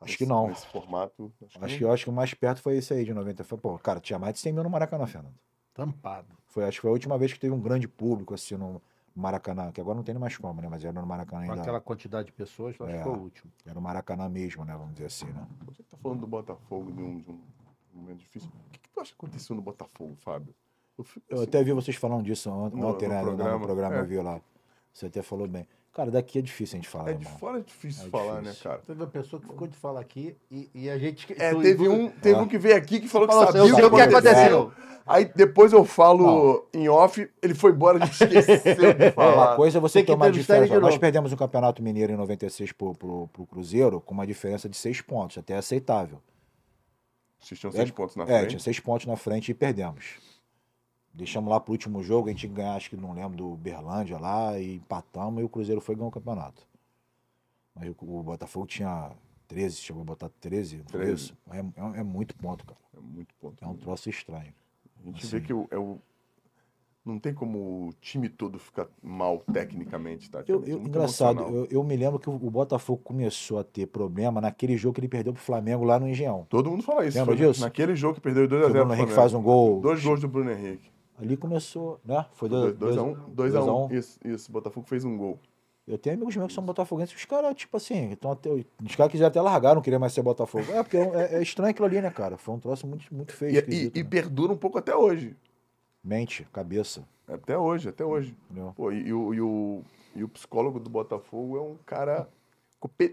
[0.00, 0.48] Acho que Nesse- não.
[0.48, 1.32] Nesse formato.
[1.46, 3.44] Acho, Acho que, eu acho que o mais perto foi esse aí de 90.
[3.44, 5.34] Foi, pô, cara, tinha mais de 100 mil no Maracanã, Fernando.
[5.74, 6.28] Tampado.
[6.46, 8.80] Foi, acho que foi a última vez que teve um grande público assim no
[9.14, 10.68] Maracanã, que agora não tem nem mais como, né?
[10.68, 11.62] Mas era no Maracanã Com ainda.
[11.62, 12.98] aquela quantidade de pessoas, eu acho É.
[12.98, 13.52] que foi o último.
[13.66, 14.72] Era o Maracanã mesmo, né?
[14.72, 15.46] Vamos dizer assim, né?
[15.66, 17.40] Você que tá falando do Botafogo de um, de um
[17.94, 18.48] momento difícil.
[18.48, 20.54] O que, que tu acha que aconteceu no Botafogo, Fábio?
[20.98, 23.20] Eu, fico, Eu assim, até vi vocês falando disso ont- No- ontem, no né?
[23.20, 24.00] No programa, no programa é.
[24.00, 24.40] eu vi lá.
[24.92, 25.66] Você até falou bem.
[25.92, 27.38] Cara, daqui é difícil a gente falar, é de irmão.
[27.38, 28.52] fora é difícil É falar, difícil.
[28.52, 28.82] né, cara?
[28.86, 31.32] Teve uma pessoa que ficou de falar aqui e, e a gente.
[31.36, 32.42] É, tu- teve um, teve É.
[32.42, 34.72] um que veio aqui que falou que Falou, sabia o que aconteceu.
[35.04, 39.56] Aí depois eu falo em off, ele foi embora, a gente esqueceu de Uma falar.
[39.56, 40.78] coisa é você Tem tomar ele diferença.
[40.78, 44.76] Nós perdemos o Campeonato Mineiro em 96 pro, pro, pro Cruzeiro com uma diferença de
[44.76, 46.22] seis pontos, até aceitável.
[47.40, 48.48] Vocês tinham seis pontos na É, frente.
[48.50, 50.04] tinha seis pontos na frente e perdemos.
[51.20, 54.16] Deixamos lá pro último jogo, a gente ia ganhar, acho que não lembro, do Berlândia
[54.18, 56.66] lá, e empatamos e o Cruzeiro foi ganhar o campeonato.
[57.74, 59.10] Mas o, o Botafogo tinha
[59.46, 61.14] 13, chegou a botar 13, não foi 13.
[61.14, 61.36] isso?
[61.50, 62.80] É, é, é muito ponto, cara.
[62.96, 63.62] É muito ponto.
[63.62, 64.54] É um troço estranho.
[65.02, 65.38] A gente assim.
[65.38, 65.98] vê que o, é o-
[67.04, 70.42] não tem como o time todo ficar mal tecnicamente, tá?
[70.48, 73.86] Eu, É eu- engraçado, eu, eu me lembro que o, o Botafogo começou a ter
[73.88, 76.46] problema naquele jogo que ele perdeu pro Flamengo lá no Engenhão.
[76.48, 77.18] Todo mundo fala isso.
[77.18, 77.60] Lembra disso?
[77.60, 78.66] Naquele jogo que perdeu Que 2x0.
[78.66, 79.80] o Bruno Henrique faz um gol.
[79.82, 80.89] Dois gols do Bruno Henrique.
[81.20, 82.24] Ali começou, né?
[82.32, 82.74] Foi 2x1.
[82.76, 83.16] 2x1.
[83.34, 83.92] 2x1.
[83.92, 84.50] Isso, isso.
[84.52, 85.38] Botafogo fez um gol.
[85.86, 88.48] Eu tenho amigos meus que são botafoguenses, os caras, tipo assim, estão até.
[88.50, 90.64] Os caras quiseram até largar, não queriam mais ser Botafogo.
[90.70, 92.36] É, porque é, é- é estranho aquilo ali, né, cara?
[92.36, 93.52] Foi um troço muito, muito feio.
[93.54, 94.08] E, esquisito, e- e né?
[94.08, 95.34] perdura um pouco até hoje.
[96.02, 97.02] Mente, cabeça.
[97.26, 98.36] Até hoje, até hoje.
[98.76, 99.82] Pô, e, e o, e, o,
[100.16, 102.28] e o psicólogo do Botafogo é um cara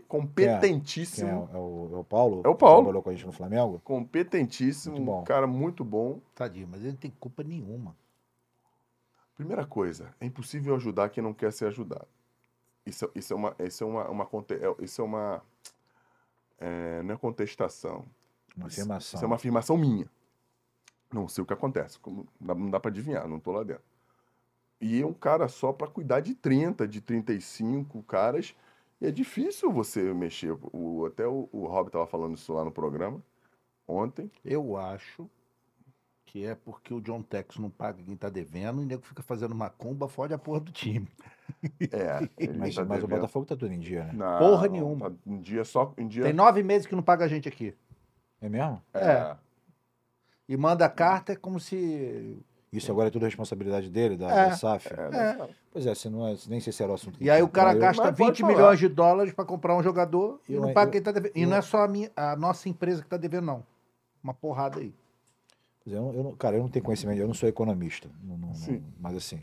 [0.07, 1.48] competentíssimo.
[1.48, 1.57] Quem é?
[1.57, 2.41] É o, é o Paulo?
[2.45, 2.77] É o Paulo.
[2.77, 3.81] Que trabalhou com a gente no Flamengo?
[3.84, 5.22] Competentíssimo, Muito bom.
[5.22, 6.19] um cara muito bom.
[6.34, 7.95] Tadinho, mas ele não tem culpa nenhuma.
[9.35, 12.07] Primeira coisa, é impossível ajudar quem não quer ser ajudado.
[12.85, 15.41] Isso, isso é uma, isso é uma, uma, é- isso é uma,
[16.60, 18.06] é, não é contestação.
[18.56, 19.18] Uma Isso- afirmação.
[19.18, 20.10] Isso é uma afirmação minha.
[21.14, 23.64] Não sei o que acontece, como- não dá, não dá para adivinhar, não tô lá
[23.64, 23.84] dentro.
[24.81, 28.56] E é um cara só para cuidar de 30, de 35 caras,
[29.01, 30.57] e é difícil você mexer.
[30.73, 33.21] O, até o, o Rob tava falando isso lá no programa
[33.87, 34.31] ontem.
[34.43, 35.29] Eu acho
[36.25, 39.23] que é porque o John Tex não paga quem tá devendo e o nego fica
[39.23, 41.07] fazendo macumba, fode a porra do time.
[41.91, 42.19] É,
[42.57, 43.07] Mas, tá mas o.
[43.07, 44.13] Botafogo tá tudo em dia, né?
[44.13, 45.09] Não, Porra nenhuma.
[45.09, 47.73] tá em dia só em dia Tem nove meses que não paga a gente aqui.
[48.41, 48.81] É mesmo?
[48.93, 49.35] é,
[50.49, 52.37] E manda carta é como se.
[52.72, 54.49] Isso agora é tudo responsabilidade dele, da, É.
[54.49, 54.88] da SAF?
[54.94, 55.49] é, É.
[55.72, 57.18] Pois é, se não é, nem sei se era o assunto.
[57.18, 58.53] que E aí o cara eu- gasta Mas pode 20 falar.
[58.53, 61.31] milhões de dólares pra comprar um jogador e Eu- não paga eu- quem tá devendo.
[61.35, 63.64] E eu- não é só a, minha, a nossa empresa que tá devendo, não.
[64.22, 64.94] Uma porrada aí.
[65.84, 68.10] Pois é, Eu, eu cara, eu não tenho conhecimento, eu não sou economista.
[68.22, 68.84] não- não- não- Sim.
[68.99, 69.39] mas assim,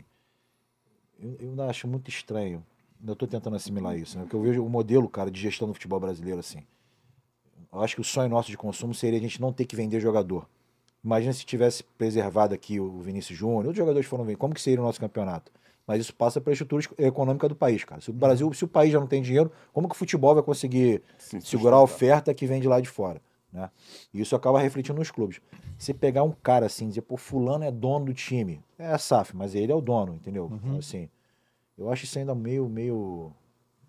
[1.19, 2.63] eu, eu ainda acho muito estranho.
[2.99, 4.23] Ainda estou tentando assimilar isso, né?
[4.23, 6.63] Porque eu vejo o modelo, cara, de gestão do futebol brasileiro assim.
[7.73, 9.99] Eu acho que o sonho nosso de consumo seria a gente não ter que vender
[9.99, 10.47] jogador.
[11.05, 14.37] Imagina se tivesse preservado aqui o Vinícius Júnior, outros jogadores foram vender.
[14.37, 15.51] Como que seria o nosso campeonato?
[15.85, 18.01] Mas isso passa pela estrutura es- econômica do país, cara.
[18.01, 20.41] Se o Brasil, se o país já não tem dinheiro, como que o futebol vai
[20.43, 21.81] conseguir se segurar a sustentar.
[21.83, 23.21] oferta que vem de lá de fora.
[23.53, 23.69] Né?
[24.11, 25.39] E isso acaba refletindo nos clubes.
[25.77, 28.63] Se pegar um cara assim, dizer, pô, fulano é dono do time.
[28.79, 30.49] É a SAF, mas ele é o dono, entendeu?
[30.51, 31.07] Então, assim,
[31.77, 33.31] eu acho isso ainda meio, meio.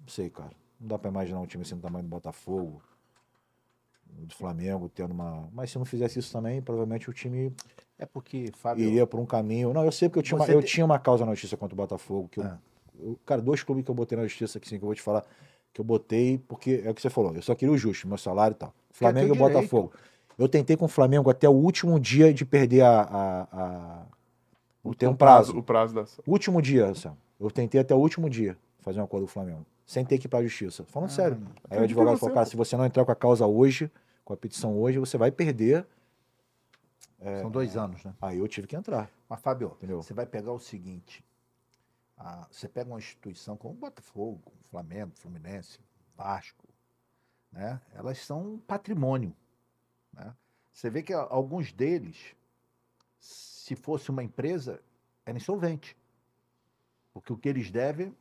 [0.00, 0.50] Não sei, cara.
[0.78, 2.82] Não dá pra imaginar um time assim do tamanho do Botafogo,
[4.18, 5.48] do Flamengo, tendo uma.
[5.52, 7.52] Mas se não fizesse isso também, provavelmente o time
[7.98, 8.84] É porque, Fábio.
[8.84, 9.72] iria por um caminho.
[9.72, 11.74] Não, eu sei porque eu tinha, uma, eu te- tinha uma causa na justiça contra
[11.74, 12.28] o Botafogo.
[12.28, 12.58] Que eu- Ah.
[13.00, 15.02] eu- cara, dois clubes que eu botei na justiça que, assim, que eu vou te
[15.02, 15.24] falar,
[15.72, 18.18] que eu botei, porque é o que você falou, eu só queria o justo, meu
[18.18, 18.72] salário e tal.
[18.90, 19.52] Flamengo e direito.
[19.54, 19.92] Botafogo.
[20.38, 23.00] Eu tentei com o Flamengo até o último dia de perder a.
[23.00, 24.02] a, a-
[24.84, 25.56] o tem um prazo.
[25.58, 26.22] O prazo da ação.
[26.26, 27.16] Último dia, Sam.
[27.40, 29.66] Eu tentei até o último dia fazer um acordo com o Flamengo.
[29.84, 30.84] Sem ter que ir pra justiça.
[30.84, 31.36] Falando sério.
[31.36, 33.90] Aí o acredito advogado falou, você, cara, se você não entrar com a causa hoje,
[34.26, 35.86] com a petição hoje, você vai perder.
[37.40, 38.12] São dois anos, né?
[38.20, 39.08] Aí eu tive que entrar.
[39.28, 40.02] Mas, Fábio, Entendeu?
[40.02, 41.24] você vai pegar o seguinte:
[42.18, 45.78] ah, você pega uma instituição como o Botafogo, Flamengo, Fluminense,
[46.16, 46.68] Vasco,
[47.52, 47.80] né?
[47.94, 49.32] Elas são um patrimônio.
[50.12, 50.34] Né?
[50.72, 52.34] Você vê que a- alguns deles,
[53.20, 54.80] se fosse uma empresa,
[55.24, 55.96] era insolvente.
[57.14, 58.14] Porque o que eles devem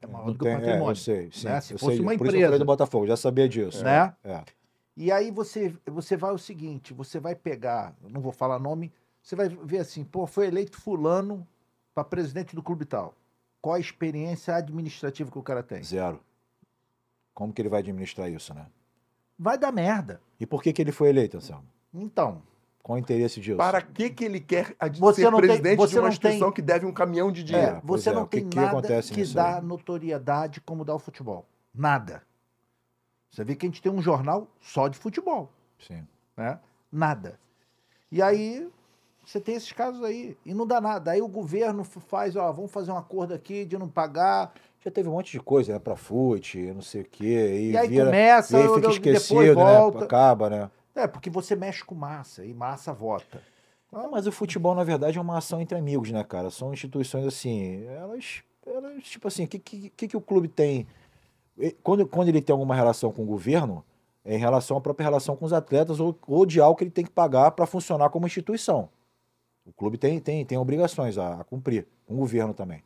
[0.00, 0.92] é maior do que o é, patrimônio.
[0.92, 1.46] eu sei, sim.
[1.46, 1.60] né?
[1.60, 2.02] Se eu fosse sei.
[2.04, 2.58] uma Por isso eu empresa.
[2.58, 3.84] do Botafogo, já sabia disso.
[3.84, 4.14] Né?
[4.24, 4.44] É.
[5.00, 9.34] E aí você, você vai o seguinte, você vai pegar, não vou falar nome, você
[9.34, 11.48] vai ver assim, pô, foi eleito fulano
[11.94, 13.14] para presidente do clube tal.
[13.62, 15.82] Qual a experiência administrativa que o cara tem?
[15.82, 16.20] Zero.
[17.32, 18.66] Como que ele vai administrar isso, né?
[19.38, 20.20] Vai dar merda.
[20.38, 21.64] E por que, que ele foi eleito, Anselmo?
[21.94, 22.42] Então,
[22.82, 23.56] Qual o interesse disso?
[23.56, 26.12] Para que que ele quer Você ser não tem- presidente você de uma não tem-
[26.30, 27.82] instituição que deve um caminhão de É, dinheiro?
[27.86, 29.64] pois você é, não que tem que nada acontece que nisso dá aí?
[29.64, 31.46] notoriedade como dá o futebol.
[31.74, 32.22] Nada.
[33.30, 35.50] Você vê que a gente tem um jornal só de futebol.
[35.78, 36.06] Sim.
[36.36, 36.58] né?
[36.92, 37.38] Nada.
[38.10, 38.68] E aí
[39.24, 41.12] você tem esses casos aí e não dá nada.
[41.12, 44.52] Aí o governo faz, ó, vamos fazer um acordo aqui de não pagar.
[44.84, 45.78] Já teve um monte de coisa, né?
[45.78, 47.24] Pra fute, não sei o quê.
[47.24, 49.98] E, E, aí vira, começa, e aí fica depois esquecido, volta.
[49.98, 50.04] né?
[50.04, 50.70] Acaba, né?
[50.94, 53.40] É, porque você mexe com massa e massa vota.
[53.92, 56.50] Ah, mas o futebol, na verdade, é uma ação entre amigos, né, cara?
[56.50, 60.86] São instituições assim, elas, elas tipo assim, o que, que, que que o clube tem?
[61.82, 63.84] Quando, quando ele tem alguma relação com o governo,
[64.24, 66.90] é em relação à própria relação com os atletas ou, ou de algo que ele
[66.90, 68.88] tem que pagar para funcionar como instituição.
[69.64, 72.82] O clube tem, tem, tem obrigações a, a cumprir, com o governo também.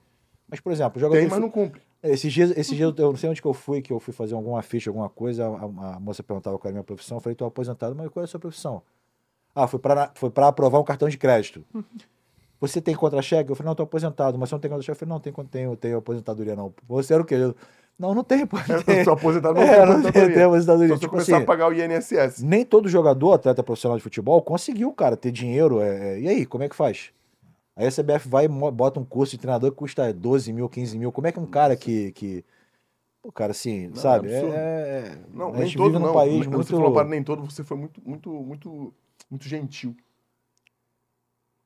[0.49, 1.81] Mas, por exemplo, o jogador Tem, mas não cumpre.
[2.03, 4.35] esses dias, esses dias eu não sei onde que eu fui, que eu fui fazer
[4.35, 7.35] alguma ficha, alguma coisa, a, a moça perguntava qual era a minha profissão, eu falei,
[7.35, 8.83] tô aposentado, mas qual é a sua profissão?
[9.55, 11.65] Ah, foi para foi para aprovar um cartão de crédito.
[12.61, 13.51] Você tem contra-cheque?
[13.51, 14.93] Eu falei, não, tô aposentado, mas você não tem contra-cheque?
[14.93, 16.73] Eu falei, não, tenho, tenho, tenho aposentadoria não.
[16.89, 17.35] Você era o quê?
[17.35, 17.55] Eu,
[17.99, 18.57] não, não tem, pô.
[18.87, 20.95] Eu sou aposentado, não É, não tem, aposentadoria.
[20.95, 22.43] Só Tipo começar assim, a pagar o INSS.
[22.43, 25.81] nem todo jogador, atleta profissional de futebol, conseguiu, cara, ter dinheiro.
[25.81, 27.11] é, é, e aí, como é que faz?
[27.77, 30.97] Aí a CBF vai e bota um curso de treinador que custa 12 mil, 15
[30.97, 31.11] mil.
[31.11, 32.12] Como é que um cara que.
[32.12, 32.45] que
[33.21, 34.29] pô, cara, assim, Não, sabe?
[34.31, 34.41] é.
[34.41, 36.12] É, Não, nem todo não.
[36.12, 36.65] país muito.
[36.65, 38.95] Você falou para nem todo, você foi muito, muito, muito,
[39.31, 39.97] muito gentil.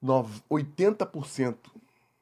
[0.01, 1.57] Nove- 80%.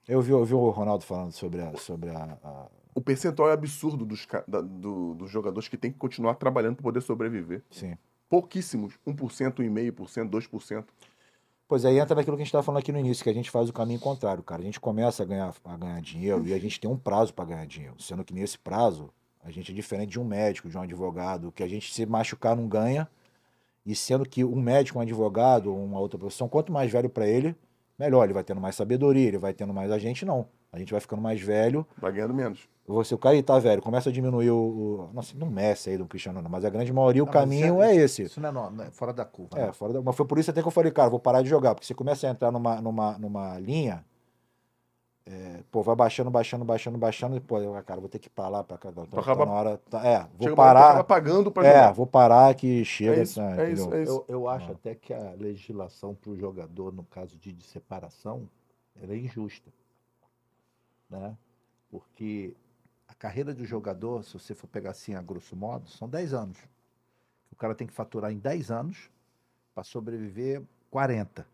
[0.09, 1.77] Eu vi, eu vi o Ronaldo falando sobre a.
[1.77, 2.67] Sobre a, a-
[2.97, 6.83] O percentual é absurdo dos, da- do- dos jogadores que têm que continuar trabalhando para
[6.83, 7.63] poder sobreviver.
[7.71, 7.95] Sim.
[8.27, 8.95] Pouquíssimos.
[9.07, 10.85] 1%, 1,5%, 2%.
[11.69, 13.51] Pois aí entra naquilo que a gente estava falando aqui no início, que a gente
[13.51, 14.63] faz o caminho contrário, cara.
[14.63, 17.45] A gente começa a ganhar, a ganhar dinheiro e a gente tem um prazo para
[17.45, 18.01] ganhar dinheiro.
[18.01, 19.11] Sendo que nesse prazo,
[19.45, 22.57] a gente é diferente de um médico, de um advogado, que a gente se machucar
[22.57, 23.07] não ganha.
[23.85, 27.55] E sendo que um médico, um advogado uma outra profissão, quanto mais velho para ele,
[27.99, 28.25] melhor.
[28.25, 29.91] Ele vai tendo mais sabedoria, ele vai tendo mais.
[29.93, 30.49] A gente não.
[30.73, 31.87] A gente vai ficando mais velho.
[31.99, 32.67] Vai ganhando menos.
[32.89, 34.57] Você, o cara aí tá velho, começa a diminuir o.
[35.09, 37.75] o nossa, não Messi aí do Cristiano, não, mas a grande maioria, o Não, caminho
[37.75, 38.23] isso é esse.
[38.23, 39.59] Isso não é, no- não é fora da curva.
[39.59, 39.73] É, né?
[39.73, 40.01] fora da...
[40.03, 41.95] mas foi por isso até que eu falei, cara, vou parar de jogar, porque você
[41.95, 44.05] começa a entrar numa, numa, numa linha,
[45.29, 48.31] é, pô, vai baixando, baixando, baixando, baixando, e, pô, eu, cara, vou ter que ir
[48.31, 51.51] pra lá, pra cá, tá, tá acaba- na hora, tá- é, vou Chega parar, pagando
[51.51, 51.93] para é, jogar.
[51.93, 54.13] vou parar que chega, É isso, tá, é isso, é isso.
[54.13, 58.49] Eu, eu acho até que a legislação para o jogador, no caso de, de separação,
[59.03, 59.69] ela é injusta.
[61.11, 61.37] Né?
[61.91, 62.55] Porque
[63.19, 66.59] carreira do jogador, se você for pegar assim a grosso modo, são 10 anos.
[67.51, 69.11] O cara tem que faturar em 10 anos
[69.75, 71.47] para sobreviver 40.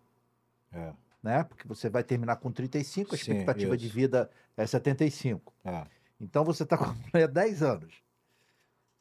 [0.72, 1.44] É, Né?
[1.44, 3.94] Porque você vai terminar com 35, a Sim, expectativa de isso.
[3.94, 5.52] vida é 75.
[5.64, 5.86] é.
[6.20, 8.00] Então você está com a mulher 10 anos.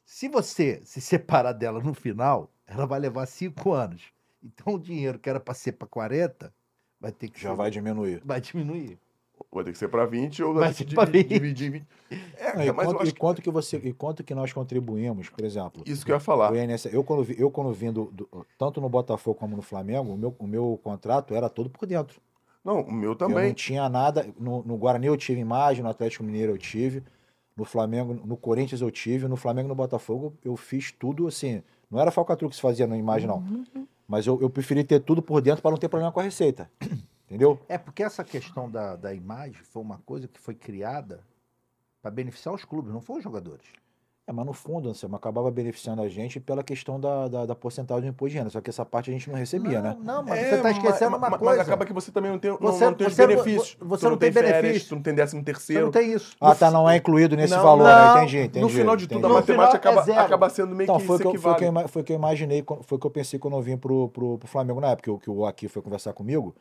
[0.03, 4.11] Se você se separar dela no final, ela vai levar 5 anos.
[4.43, 6.51] Então o dinheiro que era para ser para 40
[6.99, 8.21] vai ter que já ser- vai diminuir.
[8.25, 8.99] vai diminuir.
[9.51, 11.27] Vai ter que ser para 20 ou Vai ser dividir, 20.
[11.30, 11.85] dividir em 20.
[12.38, 14.51] É, Não, e, mas eu quanto, e que quanto que você, e quanto que nós
[14.51, 16.51] contribuímos, por exemplo, isso que eu ia falar.
[16.51, 19.61] o INSS, eu quando, vi- eu quando vim do- do- tanto no Botafogo como no
[19.61, 22.19] Flamengo, o meu, o meu contrato era todo por dentro.
[22.63, 23.47] Não, o meu Eu também.
[23.47, 24.27] não tinha nada.
[24.39, 27.01] No, no Guarani eu tive imagem, no Atlético Mineiro eu tive,
[27.57, 31.63] no Flamengo, no Corinthians eu tive, no Flamengo e no Botafogo eu fiz tudo assim.
[31.89, 33.43] Não era falcatrua que se fazia na imagem, não.
[34.07, 36.69] Mas eu, eu preferi ter tudo por dentro para não ter problema com a receita.
[37.32, 37.58] Entendeu?
[37.70, 41.22] É porque essa questão da, da imagem foi uma coisa que foi criada
[42.02, 43.66] para beneficiar os clubes, não foram os jogadores.
[44.28, 48.03] É, mas no fundo, Anselmo, acabava beneficiando a gente pela questão da, da, da porcentagem
[48.03, 48.49] do imposto de renda.
[48.49, 49.98] Só que essa parte a gente não recebia, não, né?
[50.03, 51.58] Não, mas É, você está esquecendo mas- uma mas- coisa.
[51.58, 53.78] Mas acaba que você também não tem, não- Você- não, tem os você- benefícios.
[53.80, 54.90] você Tu não tem férias, benefício.
[54.90, 55.86] tu não tem décimo Você terceiro.
[55.86, 56.36] não tem isso.
[56.41, 58.14] Ah, tá, não é incluído nesse Não, valor, não.
[58.16, 58.18] né?
[58.24, 58.60] Entendi, entendi.
[58.60, 59.34] no final de tudo, entendi.
[59.34, 60.20] a No final matemática é acaba, zero.
[60.26, 62.06] acaba sendo meio Então, que foi o que, eu- foi, o que eu, foi o
[62.06, 64.82] que eu imaginei, foi o que eu pensei quando eu vim pro, pro, pro Flamengo
[64.82, 66.53] na época, que, o- que o Aki foi conversar comigo.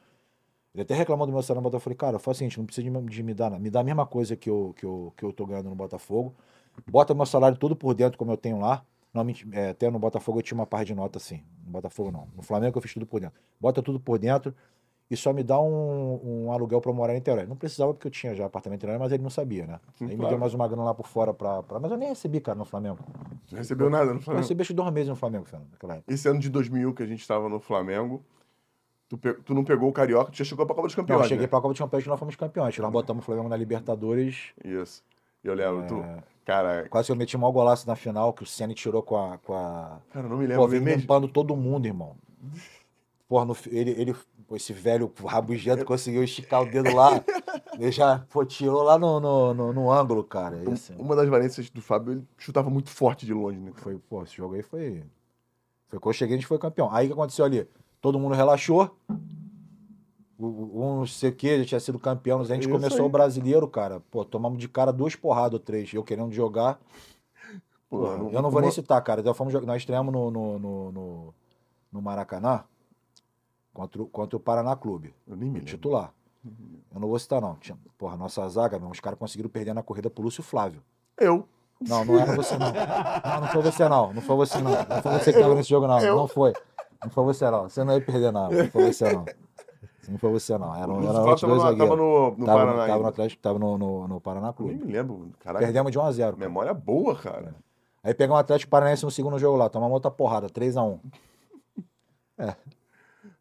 [0.74, 1.92] Ele até reclamou do meu salário no Botafogo.
[1.92, 3.80] Eu falei, cara, faz o seguinte, não precisa de, me- de me dar, me dá
[3.80, 6.34] a mesma coisa que eu, que, eu, que eu tô ganhando no Botafogo.
[6.88, 8.84] Bota meu salário tudo por dentro, como eu tenho lá.
[9.12, 11.42] Não, menti- é, até no Botafogo eu tinha uma par de nota assim.
[11.66, 12.28] No Botafogo não.
[12.36, 13.36] No Flamengo eu fiz tudo por dentro.
[13.60, 14.54] Bota tudo por dentro
[15.10, 17.44] e só me dá um, um aluguel eu morar em Niterói.
[17.46, 19.80] Não precisava porque eu tinha já apartamento em Niterói, mas ele não sabia, né?
[19.98, 20.30] Sim, Aí me claro.
[20.30, 21.80] deu mais uma grana lá por fora pra, pra...
[21.80, 22.98] Mas eu nem recebi, cara, no Flamengo.
[23.50, 24.42] Não recebeu nada no Eu Flamengo.
[24.44, 26.04] recebi acho dois meses no Flamengo, Fernando.
[26.06, 28.22] Esse ano de 2000 que a gente estava no Flamengo,
[29.16, 31.28] tu, tu não pegou o Carioca, tu já chegou pra Copa dos Não, Campeões, eu
[31.28, 31.48] cheguei né?
[31.48, 32.78] pra Copa de Campeões e nós fomos campeões.
[32.78, 34.52] Nós botamos o Flamengo na Libertadores.
[34.64, 35.02] Isso.
[35.42, 36.00] E eu lembro, tu...
[36.00, 36.22] É.
[36.44, 39.38] Cara, Quase que eu meti mau golaço na final, que o Ceni tirou com a.
[39.38, 40.00] Com a...
[40.12, 40.68] cara, não me Pô, lembro.
[40.68, 41.00] vem mesmo.
[41.02, 42.16] limpando todo mundo, irmão.
[43.28, 44.16] Porra, no ele, ele,
[44.48, 47.22] pô, esse velho rabugento conseguiu esticar o dedo lá.
[47.78, 50.58] Ele já pô, tirou lá no, no, no, no ângulo, cara.
[50.98, 53.72] Uma das valências do Fábio, ele chutava muito forte de longe, né?
[53.74, 55.02] foi, pô, esse jogo aí foi.
[55.88, 56.92] Foi quando eu cheguei, a gente foi campeão.
[56.92, 57.66] Aí o que aconteceu ali?
[58.00, 58.94] Todo mundo relaxou.
[60.38, 62.40] Um não sei o que, já tinha sido campeão.
[62.40, 63.04] A gente Isso começou aí.
[63.06, 64.00] o brasileiro, cara.
[64.10, 65.92] Pô, tomamos de cara duas porradas ou três.
[65.92, 66.78] Eu querendo jogar.
[67.90, 69.22] Pô, não- eu não vou nem uma- citar, cara.
[69.22, 71.34] Nós, fomos, nós estreamos no, no, no, no-
[71.92, 72.64] no Maracanã
[73.74, 75.66] contra, o- contra o Paraná Clube, Eu nem me lembro.
[75.70, 76.12] titular.
[76.94, 77.56] Eu não vou citar, não.
[77.56, 80.82] Tinha, porra, nossa zaga, meu, os caras conseguiram perder na corrida pro Lúcio Flávio.
[81.18, 81.46] Eu.
[81.86, 82.66] Não, não era você, não.
[83.24, 84.12] Não, não foi você, não.
[84.12, 84.70] Não foi você, não.
[84.70, 85.98] Não foi você que tava nesse jogo, não.
[86.00, 86.14] Eu?
[86.16, 86.52] Não foi.
[87.02, 87.62] Não foi você, não.
[87.68, 88.50] Você não ia perder, não.
[88.50, 89.24] Não foi você, não.
[90.08, 90.74] Não foi você, não.
[90.74, 91.98] Era, um- era outros tava, dois no, tava zagueiros.
[91.98, 93.08] no, no Tava, Paraná tava no.
[93.08, 94.86] Atlético, tava no, no, no Paraná Eu nem Clube.
[94.86, 95.30] me lembro.
[95.38, 96.48] Caraca, Perdemos de 1 a 0 cara.
[96.48, 97.54] memória boa, cara.
[98.02, 100.98] Aí pegamos o Atlético Paranaense no segundo jogo lá, tomamos outra porrada, 3x1.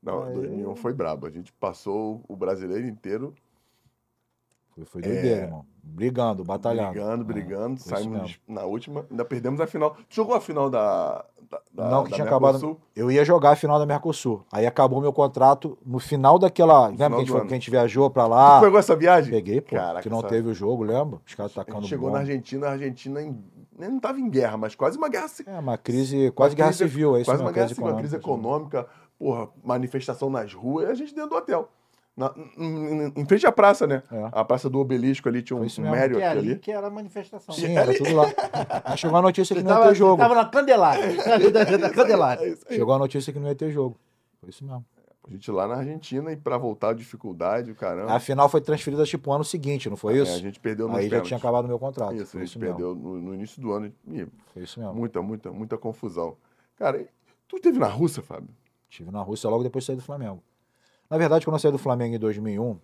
[0.01, 1.25] Não, Aí- 2001 foi brabo.
[1.27, 3.33] A gente passou o brasileiro inteiro
[4.75, 5.65] Foi, foi doideira, irmão.
[5.91, 6.91] Brigando, batalhando.
[6.93, 7.73] brigando, É, brigando.
[7.79, 9.91] isso Saímos na última, ainda perdemos a final.
[10.09, 11.25] Tu jogou a final da.
[11.73, 12.47] da, Não, que da tinha Mercosul?
[12.71, 12.77] acabado.
[12.95, 14.43] Eu ia jogar a final da Mercosul.
[14.51, 16.87] Aí acabou meu contrato no final daquela.
[16.87, 18.61] lembra final que a, gente foi- que a gente viajou pra Tu lá?
[18.61, 19.31] pegou essa viagem?
[19.33, 19.75] Peguei, pô.
[19.75, 21.19] Caraca, que não essa- teve o jogo, lembra?
[21.25, 22.19] Os caras A tacando gente chegou bomba.
[22.19, 23.43] na Argentina, a Argentina em-
[23.77, 25.53] não tava em guerra, mas quase uma guerra civil.
[25.53, 28.15] É, uma crise, quase guerra crise- civil, é isso Quase uma guerra civil, uma crise
[28.15, 28.31] mesmo.
[28.31, 28.87] econômica,
[29.17, 31.69] porra, manifestação nas ruas, e a gente dentro do hotel.
[32.19, 32.33] Na-
[33.15, 34.03] em, frente à praça, né?
[34.11, 34.29] É.
[34.31, 35.95] A praça do obelisco ali, tinha um, isso um mesmo.
[35.97, 36.59] Marriott Que é ali ali.
[36.59, 37.55] que era a manifestação.
[37.55, 38.25] Sim, era tudo lá.
[38.83, 40.21] Aí chegou a notícia que Você não ia tava, ter jogo.
[40.21, 41.05] tava na Candelária.
[41.79, 42.43] da Candelária.
[42.43, 42.65] É isso.
[42.69, 43.97] Chegou a notícia que não ia ter jogo.
[44.41, 44.85] Foi isso mesmo.
[45.27, 48.11] A gente lá na Argentina e pra voltar, dificuldade, caramba.
[48.13, 50.33] A final foi transferida tipo ano seguinte, não foi É, isso?
[50.33, 51.27] a gente perdeu nos Aí já pênaltis.
[51.27, 52.13] tinha acabado o meu contrato.
[52.15, 52.75] Isso, a isso gente mesmo.
[52.75, 53.93] perdeu no, no início do ano.
[54.07, 54.93] E Foi isso mesmo.
[54.95, 56.35] muita, muita, muita confusão.
[56.77, 57.05] Cara,
[57.47, 58.49] tu esteve na Rússia, Fábio?
[58.89, 60.41] Estive na Rússia logo depois de sair do Flamengo.
[61.09, 62.79] Na verdade, quando eu saí do Flamengo em 2001,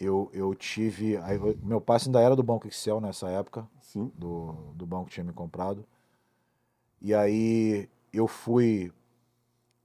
[0.00, 1.16] eu, eu tive.
[1.18, 4.10] aí eu- meu passe ainda era do Banco Excel nessa época, Sim.
[4.16, 5.84] do, do banco que tinha me comprado.
[7.00, 8.92] E aí eu fui.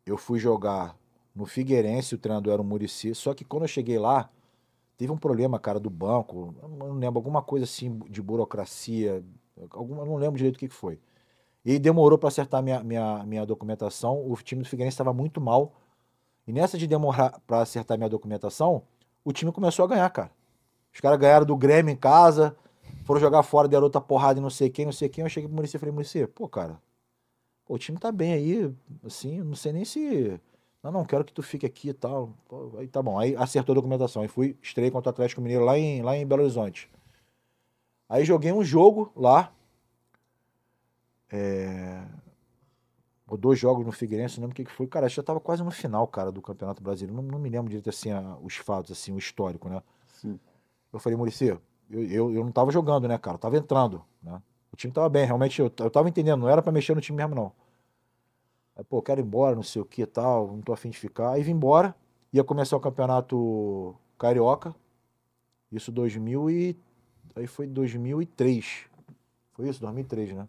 [0.05, 0.97] Eu fui jogar
[1.35, 3.13] no Figueirense, o treinador era o Murici.
[3.15, 4.29] Só que quando eu cheguei lá,
[4.97, 6.55] teve um problema, cara, do banco.
[6.77, 9.23] Não lembro, alguma coisa assim de burocracia.
[9.71, 10.99] Alguma, não lembro direito o que que foi.
[11.65, 14.25] E demorou para acertar minha, minha, minha documentação.
[14.31, 15.73] O time do Figueirense estava muito mal.
[16.47, 18.83] E nessa de demorar para acertar minha documentação,
[19.23, 20.31] o time começou a ganhar, cara.
[20.93, 22.55] Os caras ganharam do Grêmio em casa,
[23.03, 25.23] foram jogar fora, deram outra porrada e não sei quem, não sei quem.
[25.23, 26.79] Eu cheguei pro Muricy e falei, Muricy, pô, cara,
[27.65, 28.73] pô, o time tá bem aí,
[29.03, 30.39] assim, não sei nem se.
[30.81, 32.31] Não, não, quero que tu fique aqui e tal.
[32.47, 33.17] Pô, aí tá bom.
[33.17, 34.21] Aí acertou a documentação.
[34.21, 36.89] Aí fui, estrei contra o Atlético Mineiro lá em, lá em Belo Horizonte.
[38.07, 39.51] Aí joguei um jogo lá.
[41.31, 42.03] É...
[43.27, 44.87] Ou dois jogos no Figueirense, não lembro o que que foi.
[44.87, 47.21] Cara, já tava quase no final, cara, do Campeonato Brasileiro.
[47.21, 49.81] Não, não me lembro direito, assim, a- os fatos, assim, o histórico, né?
[50.07, 50.39] Sim.
[50.93, 53.35] Eu falei, Muricy, eu, eu, eu não tava jogando, né, cara?
[53.35, 54.41] Eu tava entrando, né?
[54.71, 57.17] O time tava bem, realmente, eu, eu tava entendendo, não era pra mexer no time
[57.17, 57.51] mesmo, não.
[58.75, 60.97] Aí, pô, quero ir embora, não sei o que e tal, não tô afim de
[60.97, 61.31] ficar.
[61.31, 61.95] Aí vim embora,
[62.33, 64.75] ia começar o campeonato carioca,
[65.71, 66.77] isso 2000 e...
[67.35, 68.85] Aí foi 2003.
[69.53, 70.47] Foi isso, 2003, né?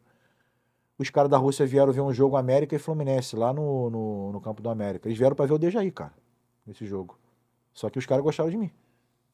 [0.98, 4.40] Os caras da Rússia vieram ver um jogo América e Fluminense, lá no, no, no
[4.40, 5.06] campo do América.
[5.08, 6.12] Eles vieram pra ver o Dejaí, cara,
[6.66, 7.18] nesse jogo.
[7.74, 8.70] Só que os caras gostaram de mim.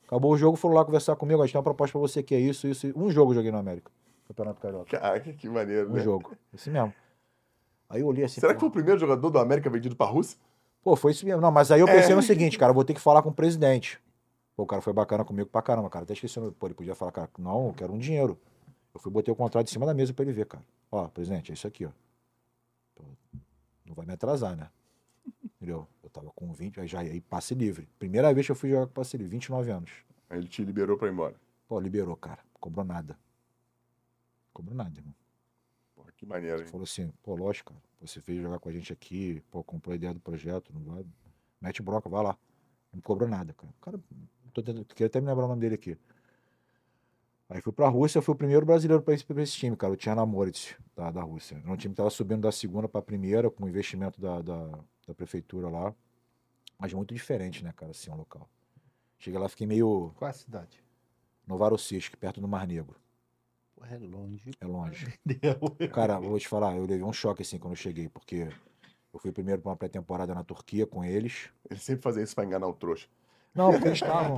[0.06, 1.40] Acabou o jogo, foram lá conversar comigo.
[1.40, 2.93] A gente tem uma proposta pra você que é isso, isso.
[2.97, 3.90] Um jogo eu joguei no América.
[4.26, 4.98] Campeonato Carioca.
[4.98, 6.01] Caraca, que maneiro, Um né?
[6.01, 6.32] jogo.
[6.52, 6.93] Esse mesmo.
[7.89, 8.40] Aí eu olhei assim.
[8.40, 10.39] Será que pô, foi o primeiro jogador do América vendido pra Rússia?
[10.82, 11.40] Pô, foi isso mesmo.
[11.40, 12.14] Não, mas aí eu pensei É.
[12.16, 14.01] no seguinte, cara, eu vou ter que falar com o presidente.
[14.56, 16.05] Pô, o cara foi bacana comigo pra caramba, cara.
[16.05, 16.40] Até esqueci.
[16.59, 18.36] Pô, ele podia falar, cara, não, eu quero um dinheiro.
[18.94, 20.64] Eu fui botei o contrato em cima da mesa pra ele ver, cara.
[20.90, 21.90] Ó, presidente, é isso aqui, ó.
[22.94, 23.05] Pô,
[23.86, 24.70] Não vai me atrasar, né?
[25.56, 25.86] Entendeu?
[26.02, 27.89] Eu tava com 20, aí já aí passe livre.
[27.98, 29.90] Primeira vez que eu fui jogar com passe livre, 29 anos.
[30.28, 31.35] Aí ele te liberou pra ir embora.
[31.66, 32.40] Pô, liberou, cara.
[32.60, 33.19] Cobrou nada.
[34.52, 35.14] Cobrou nada, irmão.
[35.94, 36.66] Porra, que maneiro, hein?
[36.66, 37.82] Falou assim, pô, lógico, cara.
[38.01, 41.06] Você veio jogar com a gente aqui, pô, comprou a ideia do projeto, não vai.
[41.60, 42.36] Mete bronca, vai lá.
[42.93, 43.73] Não cobrou nada, cara.
[43.73, 44.01] O cara,
[44.52, 45.97] tô tentando, queria até me lembrar o nome dele aqui.
[47.52, 49.96] Aí fui pra Rússia, fui o primeiro brasileiro pra esse, pra esse time, cara, o
[49.96, 51.60] Tcherna Moritz, da, da Rússia.
[51.62, 54.70] Era um time que tava subindo da segunda pra primeira, com investimento da, da,
[55.06, 55.94] da prefeitura lá.
[56.78, 58.48] Mas muito diferente, né, cara, assim, o local.
[59.18, 60.82] Cheguei lá, fiquei meio Qual é a cidade?
[61.46, 62.96] Novorossiysk, perto do Mar Negro.
[63.82, 64.50] É longe.
[64.58, 65.18] É longe.
[65.92, 68.48] Cara, eu vou te falar, eu levei um choque assim quando eu cheguei, porque
[69.12, 71.50] eu fui primeiro pra uma pré-temporada na Turquia com eles.
[71.68, 73.08] Ele sempre fazia isso pra enganar o trouxa.
[73.54, 74.36] Não, porque eles estavam.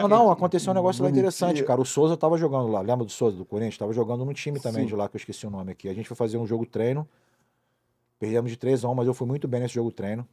[0.00, 1.80] Não, não, aconteceu um negócio lá interessante, cara.
[1.80, 2.80] O Souza tava jogando lá.
[2.80, 3.76] Lembra do Souza, do Corinthians?
[3.76, 4.88] Tava jogando no time também Sim.
[4.88, 5.88] de lá, que eu esqueci o nome aqui.
[5.88, 7.06] A gente foi fazer um jogo treino.
[8.18, 10.26] Perdemos de 3 a 1, mas eu fui muito bem nesse jogo treino.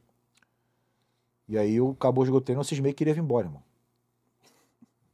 [1.46, 3.62] E aí eu- acabou o jogo treino, eu cismei que queria vir embora, irmão.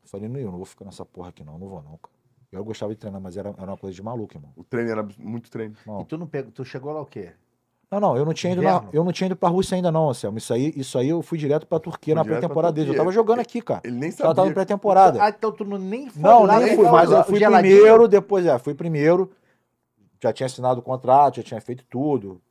[0.04, 1.58] Falei, não, eu não vou ficar nessa porra aqui, não.
[1.58, 2.14] Não vou, não, cara.
[2.52, 4.52] Eu gostava de treinar, mas era, era uma coisa de maluco, irmão.
[4.56, 5.74] O treino era muito treino.
[5.84, 7.32] Irmão, E tu não pegou, tu chegou lá o quê?
[7.90, 10.10] Não, não, eu não tinha ido, na, eu não tinha ido pra Rússia ainda não,
[10.10, 10.36] Anselmo.
[10.36, 12.90] Isso aí, isso aí eu fui direto pra Turquia Foi na pré-temporada deles.
[12.90, 13.80] Eu tava jogando aqui, cara.
[13.82, 14.50] Ele nem Só tava sabia.
[14.50, 15.22] em pré-temporada.
[15.22, 17.38] Ah, então tu não, nem foi Não, lá, nem nem fui, mas eu o fui
[17.38, 17.76] geladinho.
[17.76, 19.30] primeiro, depois, é, fui primeiro.
[20.22, 22.42] Já tinha assinado o contrato, já tinha feito tudo.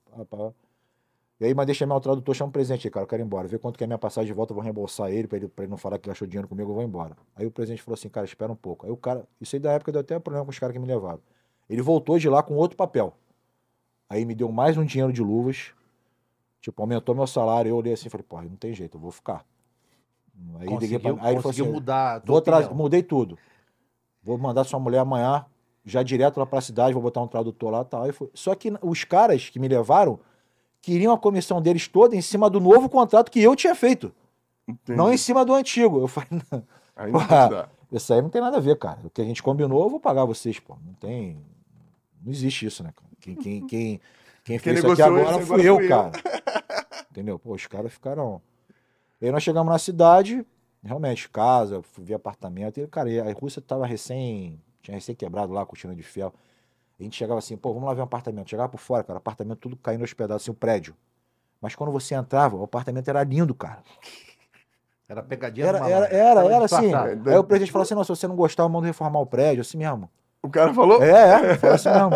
[1.39, 3.47] E aí, mas deixa meu tradutor, chama um presente aí, cara, eu quero ir embora.
[3.47, 5.65] Vê quanto que é minha passagem de volta, eu vou reembolsar ele pra, ele, pra
[5.65, 7.15] ele não falar que gastou dinheiro comigo, eu vou embora.
[7.35, 8.87] Aí o presidente falou assim, cara, espera um pouco.
[8.87, 10.87] Aí o cara, isso aí da época deu até problema com os caras que me
[10.87, 11.19] levaram.
[11.69, 13.13] Ele voltou de lá com outro papel.
[14.09, 15.71] Aí me deu mais um dinheiro de luvas,
[16.61, 17.69] tipo, aumentou meu salário.
[17.69, 19.45] Eu olhei assim e falei, porra, não tem jeito, eu vou ficar.
[20.59, 22.41] Aí liguei pra, Conseguiu, aí ele falou conseguiu assim, mudar Vou
[22.75, 23.37] mudei tudo.
[24.23, 25.45] Vou mandar sua mulher amanhã,
[25.85, 28.13] já direto lá pra cidade, vou botar um tradutor lá e tal.
[28.13, 30.19] Foi- Só que os caras que me levaram
[30.81, 34.13] queriam a comissão deles toda em cima do novo contrato que eu tinha feito,
[34.67, 34.97] Entendi.
[34.97, 35.99] não em cima do antigo.
[35.99, 36.63] Eu falei, não,
[36.95, 37.19] Aí não
[37.91, 38.99] isso aí não tem nada a ver, cara.
[39.03, 40.75] O que a gente combinou, eu vou pagar vocês, pô.
[40.85, 41.41] Não tem.
[42.23, 43.09] Não existe isso, né, cara?
[43.19, 44.01] Quem, quem, quem,
[44.43, 45.89] quem fez isso aqui agora isso fui agora eu, fui eu.
[45.89, 46.11] cara.
[47.11, 47.39] Entendeu?
[47.39, 48.41] Pô, os caras ficaram.
[49.19, 50.45] E aí nós chegamos na cidade,
[50.83, 52.79] realmente, casa, fui ver apartamento.
[52.79, 54.61] E, cara, e a Rússia tava recém.
[54.81, 56.33] Tinha recém quebrado lá a cortina de ferro.
[56.99, 58.49] A gente chegava assim, pô, vamos lá ver um apartamento.
[58.49, 60.95] Chegava por fora, cara, apartamento tudo caindo aos pedaços, assim, o prédio.
[61.61, 63.83] Mas quando você entrava, o apartamento era lindo, cara.
[65.09, 66.93] Era pegadinha Era, do era, era, Tava era assim.
[66.93, 69.61] Aí o presidente falou assim: não, se você não gostar, eu mando reformar o prédio,
[69.61, 70.09] assim mesmo.
[70.41, 71.01] O cara falou?
[71.03, 72.11] É, é, foi assim mesmo.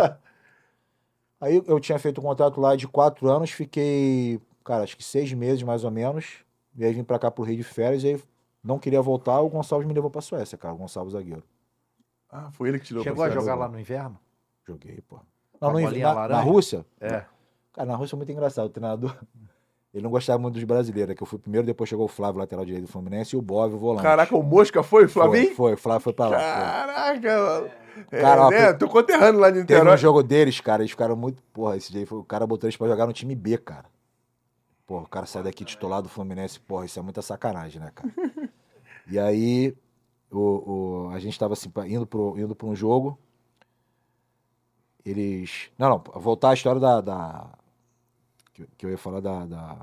[1.39, 5.33] Aí eu tinha feito um contrato lá de quatro anos, fiquei, cara, acho que seis
[5.33, 6.45] meses mais ou menos.
[6.77, 8.23] E aí vim pra cá pro Rio de Férias e aí
[8.63, 11.43] não queria voltar, o Gonçalves me levou pra Suécia, cara, o Gonçalves zagueiro.
[12.29, 14.17] Ah, foi ele que tirou Chegou a jogar lá no inverno?
[14.65, 15.19] Joguei, pô.
[15.59, 16.41] Não, no, na, na?
[16.41, 16.85] Rússia?
[16.99, 17.25] É.
[17.73, 18.67] Cara, na Rússia é muito engraçado.
[18.67, 19.15] O treinador,
[19.93, 22.63] ele não gostava muito dos brasileiros, que eu fui primeiro, depois chegou o Flávio, lateral
[22.63, 24.03] direito do Fluminense, e o Bov, o volante.
[24.03, 25.47] Caraca, o Mosca foi, Flavinho?
[25.47, 26.37] Foi, foi, o Flávio foi pra lá.
[26.37, 26.45] foi.
[26.45, 27.80] Caraca, mano.
[28.11, 28.73] É, Cara, ó, né?
[28.73, 29.93] Tô conterrâneo lá de Teve Niterói.
[29.95, 31.41] um jogo deles, cara, eles ficaram muito.
[31.53, 33.85] Porra, esse dia foi, o cara botou eles pra jogar no time B, cara.
[34.85, 38.13] Porra, o cara sai daqui titular do Fluminense, porra, isso é muita sacanagem, né, cara?
[39.07, 39.75] e aí,
[40.29, 43.17] o, o- a gente tava assim, indo, pro, indo pra um jogo.
[45.05, 45.69] Eles.
[45.77, 47.01] Não, não, voltar à história da.
[47.01, 47.49] da-
[48.53, 49.45] que, que eu ia falar da.
[49.45, 49.77] da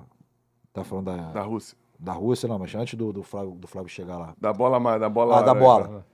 [0.73, 1.77] tá falando da, Da da, Rússia.
[2.13, 4.35] Rússia, não, mas antes do, do, Flávio, do Flávio chegar lá.
[4.41, 5.39] Da bola, da bola.
[5.39, 6.07] Ah, da bola.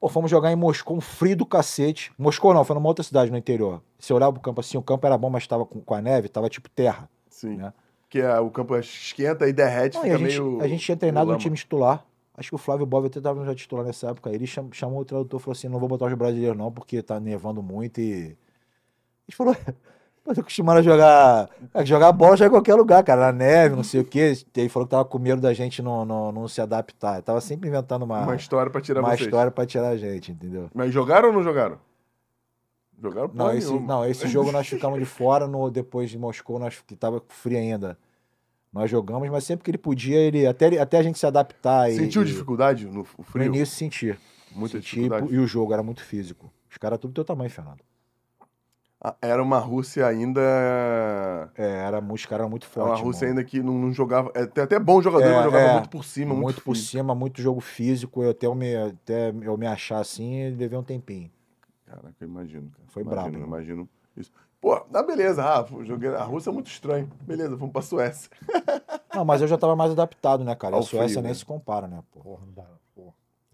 [0.00, 2.12] Pô, fomos jogar em Moscou, um frio do cacete.
[2.18, 3.82] Moscou não, foi numa outra cidade no interior.
[3.98, 6.28] Se olhava pro campo assim, o campo era bom, mas tava com, com a neve,
[6.28, 7.08] tava tipo terra.
[7.30, 7.56] Sim.
[7.56, 7.72] Né?
[8.08, 10.60] Que é, o campo esquenta e derrete, Não, e fica a, gente, meio.
[10.62, 12.04] a gente tinha treinado no time titular.
[12.36, 14.30] Acho que o Flávio Bove até tava já titular nessa época.
[14.30, 17.02] Ele cham- chamou o tradutor e falou assim: não vou botar os brasileiros, não, porque
[17.02, 18.36] tá nevando muito e.
[19.26, 19.56] A gente falou.
[20.26, 21.48] Pô, tô acostumado a jogar.
[21.72, 23.26] a jogar bola já em qualquer lugar, cara.
[23.26, 24.32] Na neve, não sei o quê.
[24.56, 27.22] E aí falou que tava com medo da gente não, não, não se adaptar.
[27.22, 29.20] Tava sempre inventando uma, Uma história pra tirar uma vocês.
[29.20, 30.68] história pra tirar a gente, entendeu?
[30.74, 31.78] Mas jogaram ou não jogaram?
[33.00, 33.86] Jogaram Não esse, nenhuma.
[33.86, 37.58] não, esse jogo nós ficamos de fora, no, depois de Moscou, nós, que tava frio
[37.58, 37.96] ainda.
[38.72, 41.90] Nós jogamos, mas sempre que ele podia, ele até, ele- até a gente se adaptar.
[41.92, 43.44] Sentiu e, dificuldade no f- No frio?
[43.44, 44.18] início senti.
[44.54, 45.32] Muita Senti, dificuldade.
[45.34, 46.50] E o jogo era muito físico.
[46.70, 47.80] Os caras tudo do teu tamanho, Fernando.
[49.00, 50.40] Ah, Era uma Rússia ainda.
[51.54, 52.98] É, era, os caras eram muito Era fortes.
[53.00, 53.38] uma Rússia irmão.
[53.38, 54.30] ainda que não, não jogava.
[54.34, 55.72] É, tem até bom jogador, É, mas jogava é.
[55.74, 56.90] muito por cima, muito, muito por físico.
[56.92, 58.22] cima, muito jogo físico.
[58.22, 61.30] Eu até, eu me, até eu me achar assim, levei um tempinho.
[61.84, 62.70] Caraca, eu imagino.
[62.70, 62.84] Cara.
[62.88, 64.32] Foi imagino, brabo, imagino isso.
[64.60, 65.84] Pô, dá beleza, Rafa.
[65.84, 66.08] Joguei...
[66.14, 67.08] A Rússia é muito estranho.
[67.20, 68.30] Beleza, vamos pra Suécia.
[69.14, 70.74] Não, mas eu já tava mais adaptado, né, cara?
[70.74, 71.34] Ao a Suécia frio, nem né?
[71.34, 72.20] se compara, né, pô?
[72.20, 72.64] Porra, não dá.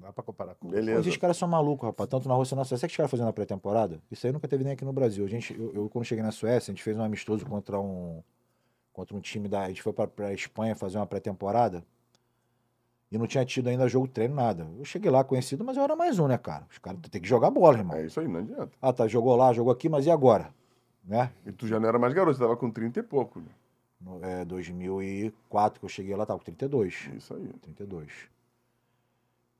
[0.02, 1.00] Dá pra comparar com Beleza.
[1.00, 2.10] esses caras são malucos, rapaz.
[2.10, 2.78] Tanto na Rússia na Suécia.
[2.78, 4.00] Sabe que os caras fazendo na pré-temporada?
[4.10, 5.24] Isso aí nunca teve nem aqui no Brasil.
[5.24, 8.20] A gente, eu, eu, quando cheguei na Suécia, a gente fez um amistoso contra um,
[8.92, 9.62] contra um time da.
[9.62, 11.84] A gente foi pra, pra Espanha fazer uma pré-temporada.
[13.12, 14.66] E não tinha tido ainda jogo treino, nada.
[14.78, 16.66] Eu cheguei lá conhecido, mas eu era mais um, né, cara?
[16.70, 17.96] Os caras têm que jogar bola, irmão.
[17.96, 18.72] É isso aí, não adianta.
[18.80, 20.52] Ah, tá, jogou lá, jogou aqui, mas e agora?
[21.04, 21.30] Né?
[21.46, 23.38] E tu já não era mais garoto, você tava com 30 e pouco.
[23.40, 23.46] né?
[24.00, 27.10] No, é, 2004 que eu cheguei lá, tava com 32.
[27.16, 27.46] Isso aí.
[27.60, 28.10] 32.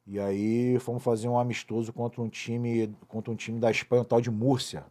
[0.06, 4.04] E aí fomos fazer um amistoso contra um time, contra um time da Espanha, um
[4.04, 4.84] tal de Múrcia.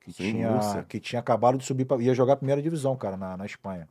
[0.00, 0.82] Que, Sim, tinha, Múrcia.
[0.84, 3.88] que tinha acabado de subir, pra, ia jogar a primeira divisão, cara, na, na Espanha.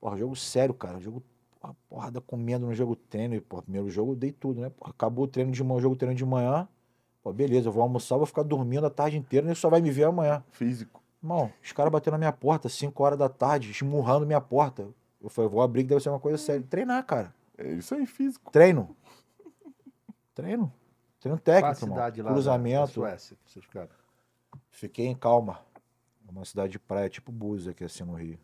[0.00, 0.98] Porra, jogo sério, cara.
[1.00, 1.22] Jogo,
[1.60, 3.34] porra, porrada comendo no jogo treino.
[3.34, 4.70] E, porra, primeiro jogo eu dei tudo, né?
[4.70, 6.66] Porra, acabou o treino de manhã, o jogo treino de manhã.
[7.22, 9.90] Pô, beleza, eu vou almoçar, vou ficar dormindo a tarde inteira, nem só vai me
[9.90, 10.42] ver amanhã.
[10.50, 11.02] Físico.
[11.22, 14.88] Irmão, os caras batendo na minha porta, 5 horas da tarde, esmurrando minha porta.
[15.20, 16.64] Eu falei, vou abrir que deve ser uma coisa séria.
[16.70, 17.34] Treinar, cara.
[17.58, 18.50] É isso aí, físico.
[18.50, 18.96] Treino.
[20.34, 20.72] Treino.
[21.20, 22.92] Treino técnico, cidade lá Cruzamento.
[22.92, 23.90] Suécia que vocês ficaram?
[24.70, 25.60] Fiquei em Calma.
[26.26, 28.38] É Uma cidade de praia, tipo Búzios aqui assim no Rio.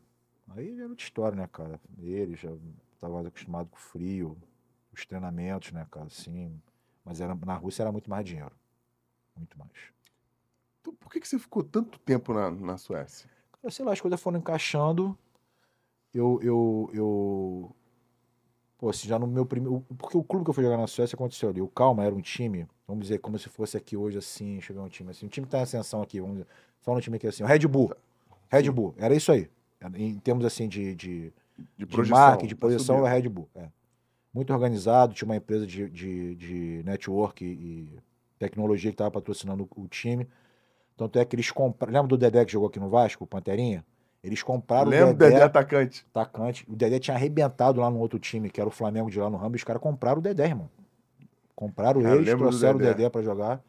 [0.50, 1.80] Aí já era outra história, né, cara?
[1.98, 2.50] Ele já
[2.92, 4.36] estava acostumado com o frio,
[4.92, 6.60] os treinamentos, né, cara, assim.
[7.04, 8.54] Mas era, na Rússia era muito mais dinheiro.
[9.36, 9.70] Muito mais.
[10.80, 13.30] Então, por que, que você ficou tanto tempo na, na Suécia?
[13.52, 15.16] Cara, sei lá, as coisas foram encaixando.
[16.12, 17.76] Eu, eu, eu.
[18.84, 19.82] Pô, assim, já no meu primeiro.
[19.96, 21.62] Porque o clube que eu fui jogar na Suécia aconteceu ali.
[21.62, 24.90] O Calma era um time, vamos dizer, como se fosse aqui hoje, assim, chegar um
[24.90, 25.24] time assim.
[25.24, 26.46] Um time que tá em ascensão aqui, vamos dizer.
[26.82, 27.94] Fala um time aqui assim, o Red Bull.
[28.50, 29.48] Red Bull, era isso aí.
[29.94, 31.32] Em termos assim de, de,
[31.78, 33.48] De de marketing, de projeção, era Red Bull.
[33.54, 33.68] é.
[34.34, 37.88] Muito organizado, tinha uma empresa de, de, de network e
[38.38, 40.28] tecnologia que estava patrocinando o, o time.
[40.94, 41.94] Tanto é que eles compraram.
[41.94, 43.82] Lembra do Dedé que jogou aqui no Vasco, o Panterinha?
[44.24, 46.06] Eles compraram Lembra o Dedé, Dedé atacante?
[46.14, 46.64] atacante.
[46.66, 49.36] O Dedé tinha arrebentado lá no outro time, que era o Flamengo de lá no
[49.36, 50.70] Ramo, e os caras compraram o Dedé, irmão.
[51.54, 52.90] Compraram Cara, eles, lembro trouxeram Dedé.
[52.90, 53.62] o Dedé pra jogar.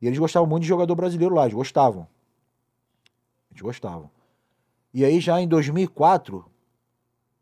[0.00, 2.08] E eles gostavam muito de jogador brasileiro lá, eles gostavam.
[3.52, 4.10] Eles gostavam.
[4.92, 6.44] E aí já em 2004,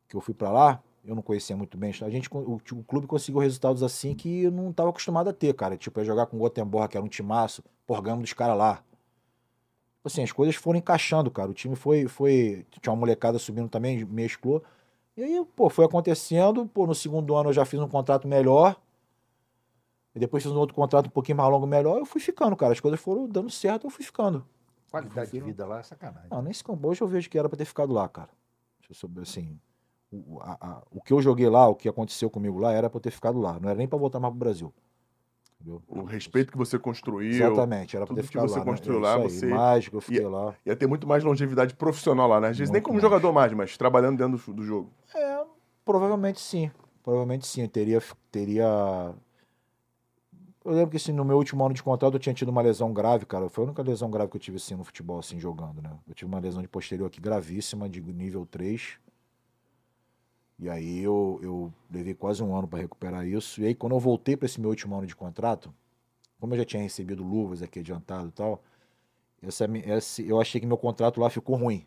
[0.06, 3.06] que eu fui pra lá, eu não conhecia muito bem, a gente, o, o clube
[3.06, 5.74] conseguiu resultados assim que eu não estava acostumado a ter, cara.
[5.74, 8.84] Tipo, ia jogar com o Gotemborra, que era um timaço, pô, ganhamos dos caras lá.
[10.00, 11.50] Tipo Assim, as coisas foram encaixando, cara.
[11.50, 12.64] O time foi, foi.
[12.80, 14.62] Tinha uma molecada subindo também, mesclou.
[15.14, 16.66] E aí, pô, foi acontecendo.
[16.66, 18.80] Pô, no segundo ano eu já fiz um contrato melhor.
[20.14, 21.98] E depois fiz um outro contrato um pouquinho mais longo, melhor.
[21.98, 22.72] Eu fui ficando, cara.
[22.72, 24.44] As coisas foram dando certo, eu fui ficando.
[24.90, 26.28] Qualidade de vida lá é sacanagem.
[26.30, 28.30] Não, nesse campo hoje eu vejo que era pra ter ficado lá, cara.
[28.86, 29.60] Se eu souber, assim,
[30.10, 32.96] o, a- a- o que eu joguei lá, o que aconteceu comigo lá, era pra
[32.96, 33.60] eu ter ficado lá.
[33.60, 34.72] Não era nem pra voltar mais pro Brasil.
[35.60, 35.82] Entendeu?
[35.88, 37.30] O respeito que você construiu.
[37.32, 38.64] Exatamente, era pra tudo ter que você lá.
[38.64, 38.70] né?
[38.70, 40.54] construiu É lá, aí, você- Mágico, eu fiquei E- lá.
[40.64, 42.48] Ia ter muito mais longevidade profissional lá, né?
[42.48, 43.02] Às vezes nem Muito como mais.
[43.02, 44.90] jogador mais, mas trabalhando dentro do, do jogo.
[45.14, 45.44] É,
[45.84, 46.70] provavelmente sim.
[47.02, 47.62] Provavelmente sim.
[47.62, 49.14] Eu teria, teria.
[50.64, 52.92] Eu lembro que assim, no meu último ano de contrato eu tinha tido uma lesão
[52.92, 53.48] grave, cara.
[53.48, 55.90] Foi a única lesão grave que eu tive assim no futebol, assim, jogando, né?
[56.06, 58.98] Eu tive uma lesão de posterior aqui gravíssima, de nível 3.
[60.60, 63.62] E aí eu, eu levei quase um ano para recuperar isso.
[63.62, 65.72] E aí, quando eu voltei para esse meu último ano de contrato,
[66.38, 68.62] como eu já tinha recebido luvas aqui adiantado e tal,
[69.42, 71.86] essa, esse, eu achei que meu contrato lá ficou ruim.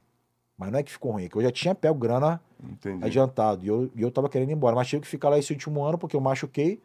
[0.58, 3.04] Mas não é que ficou ruim, é que eu já tinha pego grana Entendi.
[3.06, 3.64] adiantado.
[3.64, 4.76] E eu, e eu tava querendo ir embora.
[4.76, 6.82] Mas tive que ficar lá esse último ano porque eu machuquei.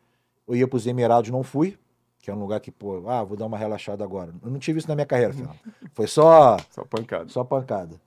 [0.47, 1.79] Eu ia pros Emirados, não fui.
[2.21, 4.35] Que é um lugar que, pô, ah, vou dar uma relaxada agora.
[4.43, 5.59] Eu não tive isso na minha carreira, Fernando.
[5.95, 7.29] Foi só, Só pancada.
[7.29, 7.99] só pancada.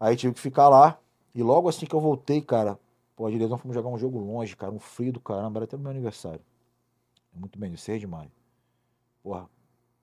[0.00, 0.98] Aí tive que ficar lá.
[1.38, 2.76] E logo assim que eu voltei, cara,
[3.14, 5.76] pô, a direção fomos jogar um jogo longe, cara, um frio do caramba, era até
[5.76, 6.40] no meu aniversário.
[7.32, 8.28] Muito bem, 6 de maio.
[9.22, 9.48] Porra,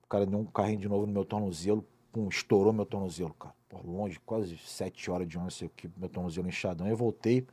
[0.02, 3.54] o cara deu um carrinho de novo no meu tornozelo, pum, estourou meu tornozelo, cara.
[3.68, 6.88] Porra, longe, quase 7 horas de ônibus, aqui, meu tornozelo inchadão.
[6.88, 7.46] Eu voltei,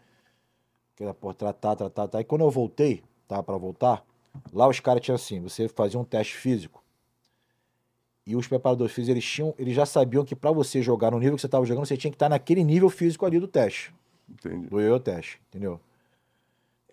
[0.96, 2.18] aquela porra, tratar, tratar, tratar.
[2.20, 4.06] Aí quando eu voltei, tava pra voltar,
[4.54, 6.82] lá os caras tinham assim, você fazia um teste físico,
[8.26, 11.36] e os preparadores físicos, eles, tinham, eles já sabiam que pra você jogar no nível
[11.36, 13.94] que você tava jogando, você tinha que estar naquele nível físico ali do teste
[14.30, 14.68] Entendi.
[14.68, 15.80] do eu teste, entendeu?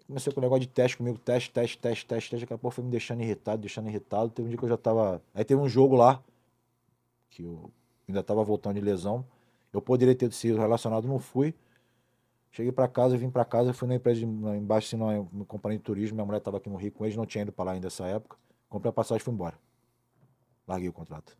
[0.06, 2.74] Comecei com o negócio de teste comigo, teste, teste, teste, teste, teste, daqui a pouco
[2.74, 4.28] foi me deixando irritado, deixando irritado.
[4.28, 5.22] Teve um dia que eu já tava.
[5.32, 6.20] Aí teve um jogo lá,
[7.30, 7.70] que eu
[8.08, 9.24] ainda tava voltando de lesão.
[9.72, 11.54] Eu poderia ter sido relacionado, não fui.
[12.50, 15.44] Cheguei pra casa, vim pra casa, fui na empresa de, lá embaixo, assim, numa, numa
[15.44, 16.16] companhia de turismo.
[16.16, 18.04] Minha mulher tava aqui no Rio com eles, não tinha ido pra lá ainda nessa
[18.06, 18.36] época.
[18.68, 19.56] Comprei a passagem e fui embora.
[20.70, 21.36] Larguei o contrato.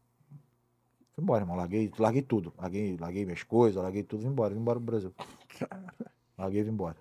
[1.13, 1.55] Fui embora, irmão.
[1.57, 2.53] Larguei, larguei tudo.
[2.59, 5.15] Larguei, larguei minhas coisas, larguei tudo, vim embora, vim embora pro Brasil.
[6.37, 6.97] Larguei e vim embora.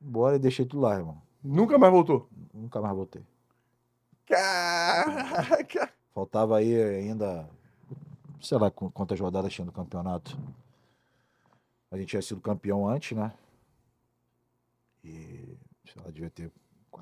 [0.00, 1.20] Embora e deixei tudo lá, irmão.
[1.44, 2.26] Nunca mais voltou.
[2.54, 3.22] Nunca mais voltei.
[4.24, 5.92] Caraca!
[6.14, 7.46] Faltava aí ainda,
[8.40, 10.38] sei lá qu- quantas rodadas tinha no campeonato.
[11.90, 13.30] A gente tinha sido campeão antes, né?
[15.04, 15.54] E
[15.84, 16.50] sei lá, devia ter.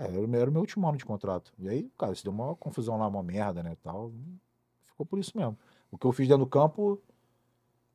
[0.01, 1.53] É, era, o meu- era o meu último ano de contrato.
[1.59, 3.77] E aí, cara, isso deu uma confusão lá, uma merda, né?
[3.83, 4.11] Tal.
[4.87, 5.57] Ficou por isso mesmo.
[5.91, 7.01] O que eu fiz dentro do campo,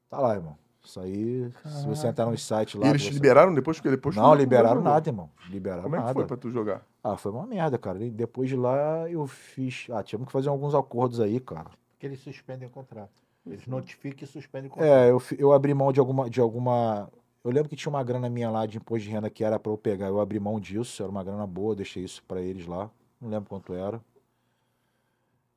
[0.10, 0.58] tá lá, irmão.
[0.84, 2.86] Isso aí, se você entrar no site lá.
[2.86, 4.84] E eles você- liberaram depois que depois Não, liberaram jogou.
[4.92, 5.32] nada, irmão.
[5.50, 6.14] Liberaram Como é que nada.
[6.14, 6.86] foi pra tu jogar?
[7.04, 8.04] Ah, foi uma merda, cara.
[8.06, 9.88] E depois de lá eu fiz.
[9.92, 11.72] Ah, tivemos que fazer alguns acordos aí, cara.
[11.92, 13.24] Porque eles suspendem o contrato.
[13.48, 14.92] Eles notificam e suspendem o contrato.
[14.92, 17.10] É, eu, eu abri mão de alguma, de alguma.
[17.46, 19.72] Eu lembro que tinha uma grana minha lá de imposto de renda que era pra
[19.72, 20.08] eu pegar.
[20.08, 22.90] Eu abri mão disso, era uma grana boa, deixei isso pra eles lá.
[23.22, 24.04] Não lembro quanto era.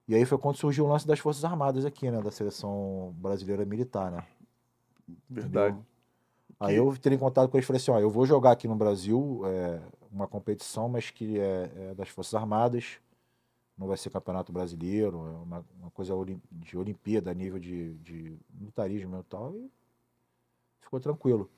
[0.06, 2.20] E aí foi quando surgiu o lance das Forças Armadas aqui, né?
[2.20, 4.22] Da seleção brasileira militar, né?
[5.30, 5.78] Verdade.
[6.60, 8.68] Aí eu entrei em contato com eles e falei assim, ó, eu vou jogar aqui
[8.68, 9.80] no Brasil é,
[10.12, 12.98] uma competição, mas que é, é das Forças Armadas,
[13.78, 16.12] não vai ser campeonato brasileiro, é uma, uma coisa
[16.52, 19.70] de Olimpíada, nível de, de militarismo e tal, e
[20.80, 21.48] ficou tranquilo.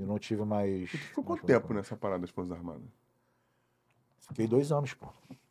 [0.00, 0.92] Eu não tive mais...
[0.92, 2.82] E tu ficou quanto tempo nessa parada das Forças Armadas?
[4.20, 5.06] Fiquei dois anos, pô.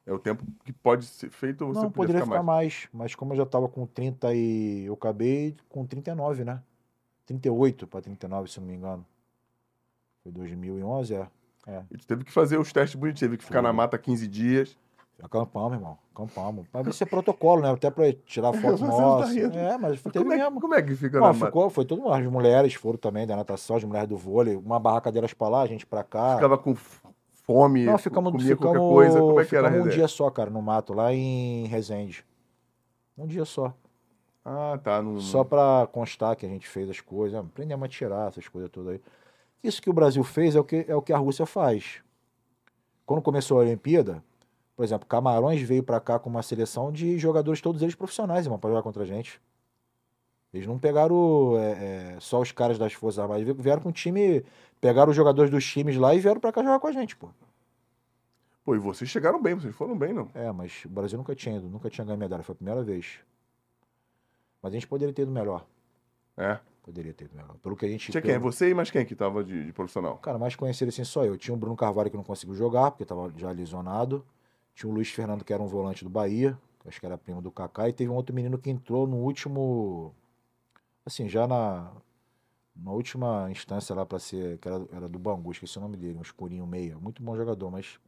[0.06, 2.74] É o tempo que pode ser feito ou você não, poderia poderia ficar ficar mais?
[2.74, 2.90] mais.
[2.94, 4.86] mas como eu já tava com 30 e...
[4.86, 6.64] Eu acabei com 39, né?
[7.28, 9.06] 38 para 39, se não me engano.
[10.24, 11.28] Foi 2011, é.
[11.68, 11.84] É.
[11.92, 13.78] E tu teve que fazer os testes bonitinhos, teve que ficar na Foi.
[13.78, 14.76] mata 15 dias.
[15.22, 15.98] Acampamos, irmão.
[16.14, 16.66] Acampamos.
[16.72, 17.72] Mas isso é protocolo, né?
[17.72, 19.32] Até pra tirar foto tá nossa.
[19.34, 19.58] rindo.
[19.58, 20.62] É, mas teve como, é, mesmo.
[20.62, 22.14] como é que fica Não, ficou, foi todo mundo.
[22.14, 24.56] As mulheres foram também da natação, as mulheres do vôlei.
[24.56, 26.36] Uma barraca delas pra lá, a gente pra cá.
[26.36, 26.76] Ficava com
[27.50, 29.20] fome, Não, ficamos, comia ficamos, qualquer coisa.
[29.20, 29.96] Como é que era um resenha?
[29.96, 32.26] dia só, cara, no mato, lá em Resende.
[33.18, 33.74] Um dia só.
[34.46, 35.02] Ah, tá.
[35.02, 37.38] Não, Só pra constar que a gente fez as coisas.
[37.40, 39.02] Aprendemos a tirar essas coisas todas aí.
[39.64, 42.02] Isso que o Brasil fez é o que, é o que a Rússia faz.
[43.06, 44.24] Quando começou a Olimpíada,
[44.80, 48.58] por exemplo, Camarões veio pra cá com uma seleção de jogadores, todos eles profissionais, irmão,
[48.58, 49.42] pra jogar contra a gente.
[50.54, 54.42] Eles não pegaram é, é, só os caras das Forças Armadas, vieram com o time,
[54.80, 57.28] pegaram os jogadores dos times lá e vieram pra cá jogar com a gente, pô.
[58.64, 60.30] Pô, e vocês chegaram bem, vocês foram bem, não?
[60.34, 63.20] É, mas o Brasil nunca tinha ido, nunca tinha ganho medalha, foi a primeira vez.
[64.64, 65.66] Mas a gente poderia ter ido melhor.
[66.38, 66.58] É.
[66.84, 67.58] Poderia ter ido melhor.
[67.62, 68.10] Pelo que a gente.
[68.14, 68.32] Tinha quem?
[68.40, 70.16] pelo- Você e mais quem que tava de, de profissional?
[70.20, 71.38] Cara, mais conhecido assim só eu.
[71.38, 74.26] Tinha o Bruno Carvalho que não conseguiu jogar, porque estava já lesionado.
[74.80, 77.42] Tinha o Luiz Fernando, que era um volante do Bahia, que acho que era primo
[77.42, 77.90] do Kaká.
[77.90, 80.16] E teve um outro menino que entrou no último.
[81.06, 81.92] Assim, já na.
[82.74, 84.58] Na última instância lá para ser.
[84.60, 86.98] Que era, era do Bangu, esqueci o nome dele, um escurinho meia.
[86.98, 88.00] Muito bom jogador, mas.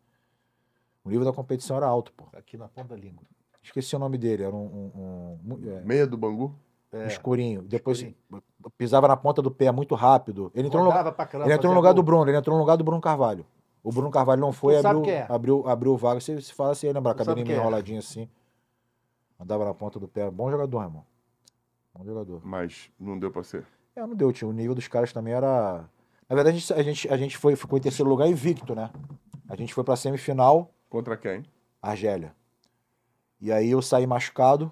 [1.04, 2.24] O nível da competição era alto, pô.
[2.32, 3.26] Aqui na ponta da língua.
[3.62, 4.64] Esqueci o nome dele, era um.
[4.96, 6.56] um- um- é, Meia do Bangu?
[6.94, 7.08] um É.
[7.08, 7.64] escurinho.
[7.64, 8.44] Depois escurinho.
[8.78, 10.50] pisava na ponta do pé muito rápido.
[10.56, 12.04] Ele entrou no, Rodava ele entrou no lugar do gol.
[12.06, 13.46] Bruno, ele entrou no lugar do Bruno Carvalho.
[13.84, 15.26] O Bruno Carvalho não foi, Tu abriu, é?
[15.30, 16.20] abriu, abriu vaga.
[16.20, 17.62] Você, você fala assim, lembra, cabelinho meio é?
[17.62, 18.30] enroladinho assim.
[19.40, 20.30] Andava na ponta do pé.
[20.30, 21.06] Bom jogador, irmão.
[21.94, 22.42] Bom jogador.
[22.46, 23.66] Mas não deu pra ser.
[23.96, 24.50] É, não deu, tio.
[24.50, 25.84] O nível dos caras também era.
[26.30, 28.90] Na verdade, a gente, a gente, a gente foi, ficou em terceiro lugar invicto, né?
[29.50, 31.44] A gente foi pra semifinal, Contra quem?
[31.82, 32.34] Argélia.
[33.40, 34.72] E aí eu saí machucado.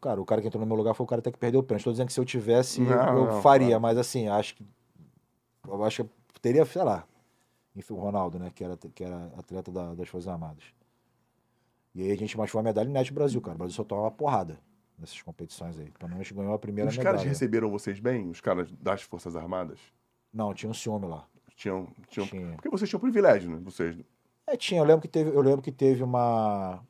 [0.00, 1.62] Cara, o cara que entrou no meu lugar foi o cara até que perdeu o
[1.62, 1.80] pênalti.
[1.80, 3.82] Estou dizendo que se eu tivesse, eu- Não, eu não, faria, claro.
[3.82, 4.64] mas assim, acho que.
[5.66, 7.04] Eu acho que teria, sei lá.
[7.78, 8.50] Enfim, o Ronaldo, né?
[8.54, 10.64] Que era, que era atleta da- das Forças Armadas.
[11.94, 13.54] E aí a gente foi a medalha inédita do Brasil, cara.
[13.54, 14.58] O Brasil só toma uma porrada
[14.98, 15.90] nessas competições aí.
[15.92, 17.16] Pelo menos ganhou a primeira os medalha.
[17.16, 18.28] caras receberam vocês bem?
[18.28, 19.78] Os caras das Forças Armadas?
[20.32, 21.26] Não, tinha um ciúme lá.
[21.56, 22.26] Tinham, tinham...
[22.26, 22.52] Tinha.
[22.52, 23.58] Porque vocês tinham privilégio, né?
[23.64, 23.96] Vocês.
[24.46, 24.80] É, tinha.
[24.80, 26.80] Eu lembro que teve, eu lembro que teve uma.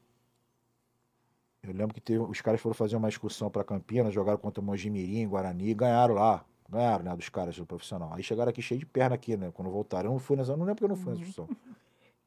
[1.62, 5.28] Eu lembro que teve, os caras foram fazer uma excursão para Campinas, jogaram contra Mojimirim,
[5.28, 6.44] Guarani, e ganharam lá.
[6.69, 8.12] Ganharam, né, dos caras do profissional.
[8.12, 10.11] Aí chegaram aqui cheio de perna aqui, né, quando voltaram.
[10.11, 11.57] Eu não fui nessa, não lembro porque eu não fui nessa excursão.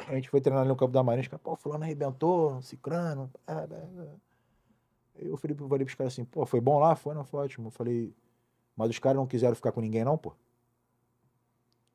[0.07, 3.29] A gente foi treinar ali no campo da Marinha, os caras, pô, fulano arrebentou, cicrano.
[3.47, 3.67] é.
[5.15, 6.95] Eu falei, falei pros caras assim, pô, foi bom lá?
[6.95, 7.67] Foi, não, foi ótimo.
[7.67, 8.11] Eu falei,
[8.75, 10.33] mas os caras não quiseram ficar com ninguém não, pô?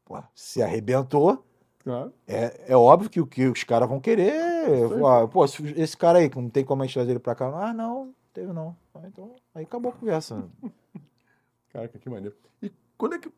[0.05, 1.45] Pô, se arrebentou,
[1.83, 2.13] Claro.
[2.29, 4.33] é, é óbvio que, o que os caras vão querer.
[5.05, 7.47] Ah, pô, se esse cara aí, não tem como a gente trazer ele pra cá.
[7.69, 8.77] Ah, não, teve não.
[8.95, 10.49] Ah, então, aí acabou a conversa.
[11.77, 12.35] Caraca, que maneiro.
[12.63, 13.31] E quando é que.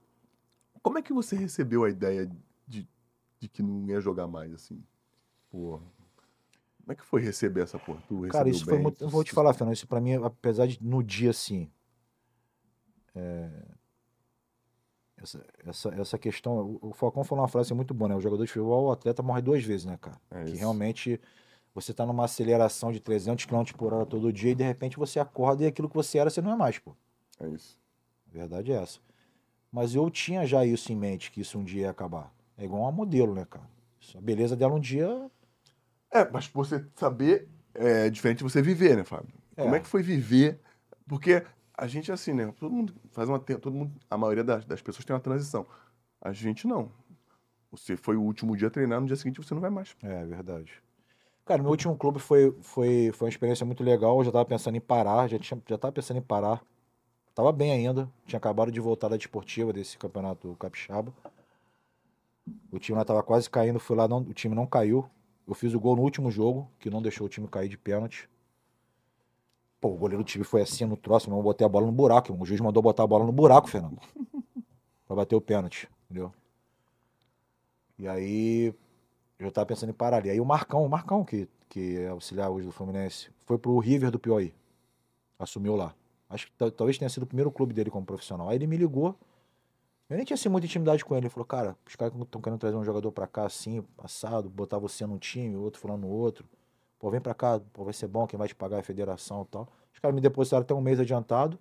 [0.80, 2.30] Como é que você recebeu a ideia
[2.66, 2.88] de,
[3.40, 4.80] de que não ia jogar mais, assim?
[5.50, 5.82] Porra.
[6.80, 8.00] Como é que foi receber essa porra?
[8.06, 8.82] Tu Cara, isso foi bem?
[8.84, 9.02] muito.
[9.02, 11.68] Eu vou te falar, Fernando, isso pra mim, apesar de no dia assim.
[13.14, 13.50] é,
[15.16, 16.78] essa, essa, essa questão.
[16.80, 18.14] O o Falcão falou uma frase muito boa, né?
[18.14, 20.16] O jogador de futebol, o atleta morre duas vezes, né, cara?
[20.30, 21.20] É que realmente
[21.74, 25.18] você tá numa aceleração de 300 km por hora todo dia e de repente você
[25.18, 26.96] acorda e aquilo que você era, você não é mais, pô.
[27.40, 27.76] É isso.
[28.28, 28.98] A verdade é essa.
[29.70, 32.32] Mas eu tinha já isso em mente, que isso um dia ia acabar.
[32.56, 33.68] É igual uma modelo, né, cara?
[34.16, 35.30] A beleza dela um dia.
[36.10, 39.32] É, mas você saber é diferente de você viver, né, Fábio?
[39.54, 40.60] Como é que foi viver?
[41.06, 41.44] Porque
[41.76, 42.52] a gente é assim, né?
[42.58, 43.38] Todo mundo faz uma.
[43.38, 45.66] Todo mundo, a maioria das, das pessoas tem uma transição.
[46.20, 46.90] A gente não.
[47.70, 49.94] Você foi o último dia treinar, no dia seguinte você não vai mais.
[50.02, 50.72] É verdade.
[51.44, 54.18] Cara, meu último clube foi, foi, foi uma experiência muito legal.
[54.18, 56.62] Eu já tava pensando em parar, já, tinha, já tava pensando em parar.
[57.38, 58.10] Tava bem ainda.
[58.26, 61.14] Tinha acabado de voltar da desportiva desse campeonato capixaba.
[62.72, 65.08] O time lá tava quase caindo, fui lá, não, o time não caiu.
[65.46, 68.28] Eu fiz o gol no último jogo, que não deixou o time cair de pênalti.
[69.80, 72.36] Pô, o goleiro do time foi assim no troço, eu botei a bola no buraco.
[72.36, 74.00] O juiz mandou botar a bola no buraco, Fernando.
[75.06, 76.34] pra bater o pênalti, entendeu?
[78.00, 78.74] E aí,
[79.38, 80.30] eu tava pensando em parar ali.
[80.30, 84.10] Aí o Marcão, o Marcão, que, que é auxiliar hoje do Fluminense, foi pro River
[84.10, 84.52] do Piauí.
[85.38, 85.94] Assumiu lá.
[86.28, 88.48] Acho que tal- talvez tenha sido o primeiro clube dele como profissional.
[88.48, 89.16] Aí ele me ligou.
[90.08, 91.26] Eu nem tinha assim, muita intimidade com ele.
[91.26, 94.78] Ele falou, cara, os caras estão querendo trazer um jogador pra cá assim, passado, botar
[94.78, 96.46] você num time, outro falando no outro.
[96.98, 99.42] Pô, vem pra cá, pô, vai ser bom, quem vai te pagar é a federação
[99.42, 99.68] e tal.
[99.92, 101.58] Os caras me depositaram até um mês adiantado.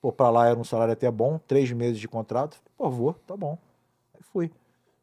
[0.00, 2.60] Pô, pra lá era um salário até bom, três meses de contrato.
[2.76, 3.58] Pô, vou, tá bom.
[4.14, 4.50] Aí fui.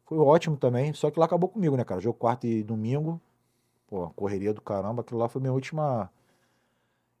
[0.06, 2.00] Foi ótimo também, só que lá acabou comigo, né, cara?
[2.00, 3.20] Jogo quarta e domingo.
[3.88, 5.02] Pô, correria do caramba.
[5.02, 6.10] Aquilo lá foi minha última.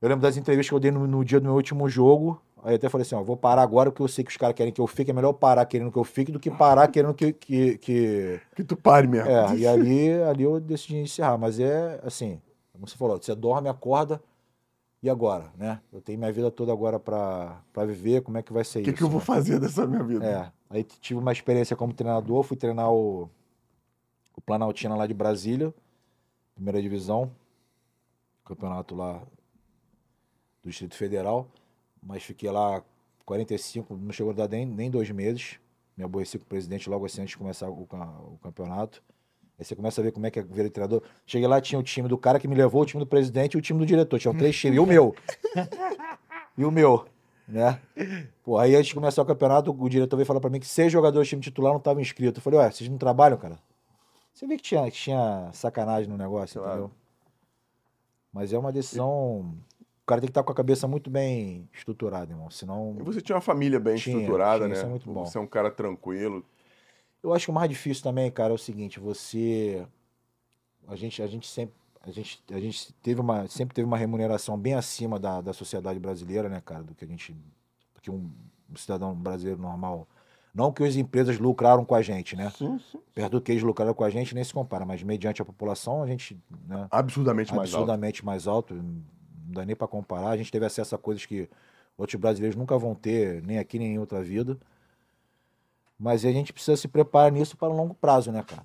[0.00, 2.40] Eu lembro das entrevistas que eu dei no, no dia do meu último jogo.
[2.62, 4.72] Aí até falei assim: ó, vou parar agora porque eu sei que os caras querem
[4.72, 5.10] que eu fique.
[5.10, 7.32] É melhor eu parar querendo que eu fique do que parar querendo que.
[7.32, 8.40] que, que...
[8.56, 9.30] Que tu pare mesmo.
[9.30, 11.36] É, e ali, ali eu decidi encerrar.
[11.36, 12.40] Mas é assim:
[12.72, 14.22] como você falou, você dorme, acorda.
[15.02, 15.80] E agora, né?
[15.90, 18.20] Eu tenho minha vida toda agora pra, pra viver.
[18.22, 18.98] Como é que vai ser O que, isso?
[18.98, 19.24] que eu vou né?
[19.24, 20.26] fazer dessa minha vida?
[20.26, 23.30] É, aí tive uma experiência como treinador, fui treinar o,
[24.36, 25.72] o Planaltina lá de Brasília,
[26.54, 27.30] primeira divisão,
[28.44, 29.22] campeonato lá
[30.62, 31.48] do Distrito Federal,
[32.02, 32.82] mas fiquei lá
[33.24, 35.58] 45, não chegou a dar nem, nem dois meses,
[35.96, 39.02] me aborreci com o presidente logo assim antes de começar o, o campeonato.
[39.58, 41.02] Aí você começa a ver como é que é virar treinador.
[41.26, 43.58] Cheguei lá, tinha o time do cara que me levou, o time do presidente e
[43.58, 44.18] o time do diretor.
[44.18, 44.76] Tinham três times.
[44.76, 45.14] E o meu.
[46.56, 47.06] e o meu.
[47.46, 47.78] Né?
[48.42, 50.90] Pô, aí antes de começar o campeonato, o diretor veio falar pra mim que seis
[50.90, 52.38] jogadores do time titular não estavam inscritos.
[52.38, 53.58] Eu falei, ué, vocês não trabalham, cara?
[54.32, 56.72] Você vê que tinha, que tinha sacanagem no negócio, Claro.
[56.72, 56.90] entendeu?
[58.32, 59.10] Mas é uma decisão.
[59.10, 59.54] O
[60.10, 62.50] cara tem que estar com a cabeça muito bem estruturada, irmão.
[62.50, 62.96] Senão.
[62.98, 64.74] E você tinha uma família bem Tinha, estruturada, tinha, né?
[64.74, 65.24] isso é muito bom.
[65.24, 66.44] Você é um cara tranquilo.
[67.22, 69.86] Eu acho que o mais difícil também, cara, é o seguinte, você
[70.88, 74.58] a gente a gente sempre a gente, a gente teve uma sempre teve uma remuneração
[74.58, 77.32] bem acima da, da sociedade brasileira, né, cara, do que a gente
[77.94, 78.30] do que um,
[78.70, 80.08] um cidadão brasileiro normal.
[80.52, 82.52] Não que as empresas lucraram com a gente, né?
[83.14, 86.02] Perto do que eles lucraram com a gente nem se compara, mas mediante a população
[86.02, 87.76] a gente, né, Absurdamente mais alto.
[87.76, 88.74] absurdamente mais alto,
[89.50, 90.30] não dá nem para comparar.
[90.30, 91.48] A gente teve acesso a coisas que
[91.98, 94.56] outros brasileiros nunca vão ter, nem aqui nem em outra vida.
[95.98, 98.64] Mas a gente precisa se preparar nisso para longo prazo, né, cara?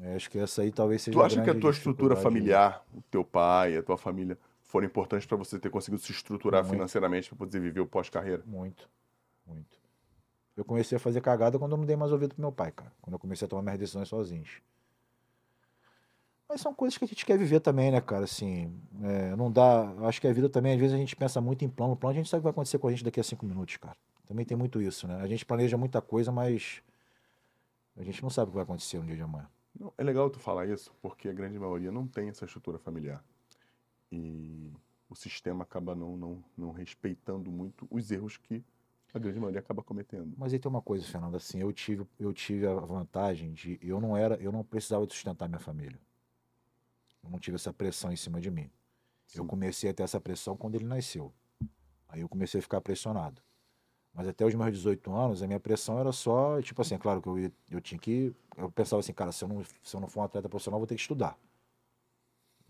[0.00, 3.02] Eu acho que essa aí talvez seja Tu acha que a tua estrutura familiar, o
[3.02, 6.72] teu pai, a tua família, foram importantes para você ter conseguido se estruturar Muito.
[6.72, 8.42] financeiramente para poder viver o pós-carreira?
[8.46, 8.88] Muito,
[9.46, 9.78] muito.
[10.56, 12.92] Eu comecei a fazer cagada quando eu não dei mais ouvido pro meu pai, cara.
[13.00, 14.62] Quando eu comecei a tomar minhas decisões sozinhos.
[16.48, 18.24] Mas são coisas que a gente quer viver também, né, cara?
[18.24, 19.92] Assim, é, não dá.
[20.06, 21.96] Acho que a vida também, às vezes, a gente pensa muito em plano.
[21.96, 23.76] Plano, a gente sabe o que vai acontecer com a gente daqui a cinco minutos,
[23.76, 23.96] cara.
[24.26, 25.16] Também tem muito isso, né?
[25.20, 26.82] A gente planeja muita coisa, mas
[27.96, 29.48] a gente não sabe o que vai acontecer no dia de amanhã.
[29.78, 33.24] Não, é legal tu falar isso, porque a grande maioria não tem essa estrutura familiar.
[34.12, 34.72] E
[35.08, 38.64] o sistema acaba não, não, não respeitando muito os erros que
[39.12, 40.34] a grande maioria acaba cometendo.
[40.36, 44.00] Mas aí tem uma coisa, Fernando, assim, eu tive, eu tive a vantagem de eu
[44.00, 45.98] não era, eu não precisava de sustentar minha família.
[47.24, 48.70] Eu não tive essa pressão em cima de mim.
[49.34, 49.46] Eu Sim.
[49.48, 51.32] comecei a ter essa pressão quando ele nasceu.
[52.08, 53.42] Aí eu comecei a ficar pressionado.
[54.12, 57.28] Mas até os meus 18 anos, a minha pressão era só, tipo assim, claro que
[57.28, 58.32] eu, ia- eu tinha que.
[58.56, 60.82] Eu pensava assim, cara, se eu, não, se eu não for um atleta profissional, eu
[60.82, 61.36] vou ter que estudar.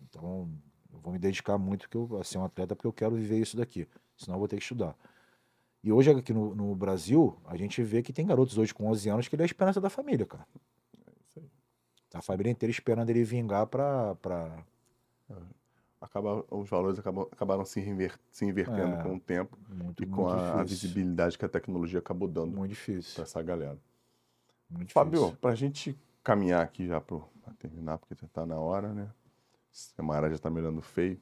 [0.02, 0.48] Então,
[0.92, 3.38] eu vou me dedicar muito que eu, a ser um atleta porque eu quero viver
[3.38, 3.86] isso daqui.
[4.16, 4.96] Senão eu vou ter que estudar.
[5.82, 9.08] E hoje aqui no, no Brasil, a gente vê que tem garotos hoje com 11
[9.10, 10.46] anos que ele é a esperança da família, cara.
[12.14, 14.14] A família inteira esperando ele vingar pra.
[14.16, 14.56] pra...
[16.00, 19.02] Acaba, os valores acabam, acabaram se, inver- se invertendo É.
[19.02, 22.76] com o tempo Muito, e com a, a visibilidade que a tecnologia acabou dando Muito
[23.14, 23.78] para essa galera.
[24.68, 25.36] Muito difícil.
[25.40, 27.18] para a gente caminhar aqui já para
[27.58, 29.08] terminar, porque já tá na hora, né?
[29.96, 31.18] A Mara já tá me olhando feio.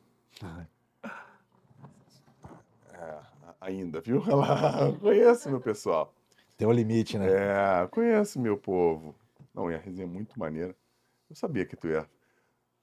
[2.93, 3.19] É,
[3.61, 4.23] ainda, viu?
[4.29, 6.13] Ela conhece meu pessoal.
[6.57, 7.27] Tem um limite, né?
[7.31, 9.15] É, conhece meu povo.
[9.55, 10.75] Não, e a resenha é muito maneira.
[11.33, 12.07] Eu sabia que tu ia,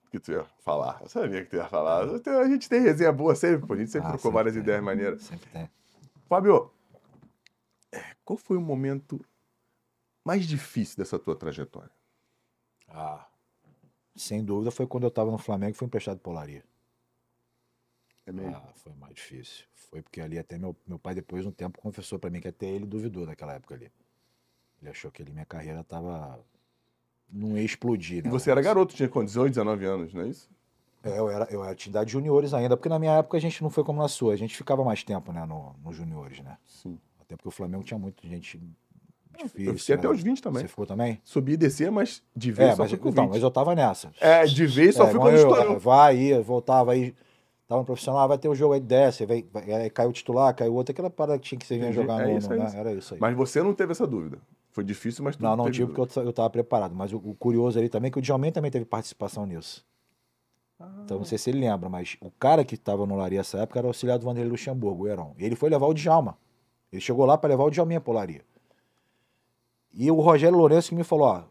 [0.09, 0.99] que tu ia falar.
[1.03, 2.19] Eu sabia que tu ia falar.
[2.19, 3.73] Tenho- A gente tem resenha boa sempre, pô.
[3.73, 4.63] A gente sempre Ah, trocou sempre várias tem.
[4.63, 5.21] ideias maneiras.
[5.21, 5.69] Sempre tem.
[6.27, 6.71] Fábio,
[7.91, 9.23] é, qual foi o momento
[10.25, 11.91] mais difícil dessa tua trajetória?
[12.87, 13.27] Ah,
[14.15, 16.63] sem dúvida foi quando eu tava no Flamengo e fui emprestado pro Olaria.
[18.25, 18.55] É mesmo?
[18.55, 19.65] Ah, foi mais difícil.
[19.75, 22.47] Foi porque ali até meu, meu pai depois de um tempo confessou pra mim que
[22.47, 23.91] até ele duvidou naquela época ali.
[24.81, 26.43] Ele achou que ali minha carreira tava
[27.31, 28.29] não ia explodir, E né?
[28.29, 30.49] você era garoto, tinha com 18, 19 anos, não é isso?
[31.03, 33.39] É, eu era, eu era tinha idade de juniores ainda, porque na minha época a
[33.39, 36.39] gente não foi como na sua, a gente ficava mais tempo, né, no, no juniores,
[36.41, 36.57] né?
[36.67, 36.99] Sim.
[37.21, 38.59] Até porque o Flamengo tinha muita gente
[39.37, 39.71] difícil.
[39.71, 40.13] Eu fiquei até né?
[40.13, 40.61] os 20 também.
[40.61, 41.21] Você ficou também?
[41.23, 43.33] Subia e descia, mas de vez É, só mas, fui com então, 20.
[43.33, 44.11] mas eu tava nessa.
[44.19, 45.79] É, de vez só É, fui quando estourou.
[45.79, 47.15] Vai, ia, voltava aí.
[47.67, 50.13] Tava no profissional, ah, vai ter o jogo aí, desce, vai, vai, aí caiu o
[50.13, 52.55] titular, caiu outro, aquela parada que tinha que você vinha jogar É no, isso, no-
[52.55, 52.65] é né?
[52.65, 52.77] isso.
[52.77, 53.19] Era isso aí.
[53.21, 54.39] Mas você não teve essa dúvida.
[54.79, 56.95] Foi difícil, mas tu Não, não teve tive porque eu, eu tava preparado.
[56.95, 59.85] Mas o, o curioso ali também é que o Djalmin também teve participação nisso.
[61.03, 63.79] Então não sei se ele lembra, mas o cara que tava no Laria essa época
[63.79, 65.35] era o auxiliar do Vanderlei Luxemburgo, o Heron.
[65.37, 66.37] Ele foi levar o Djalma.
[66.93, 68.41] Ele chegou lá para levar o Djalminha pro Laria.
[69.93, 71.43] E o Rogério Lourenço que me falou, ó,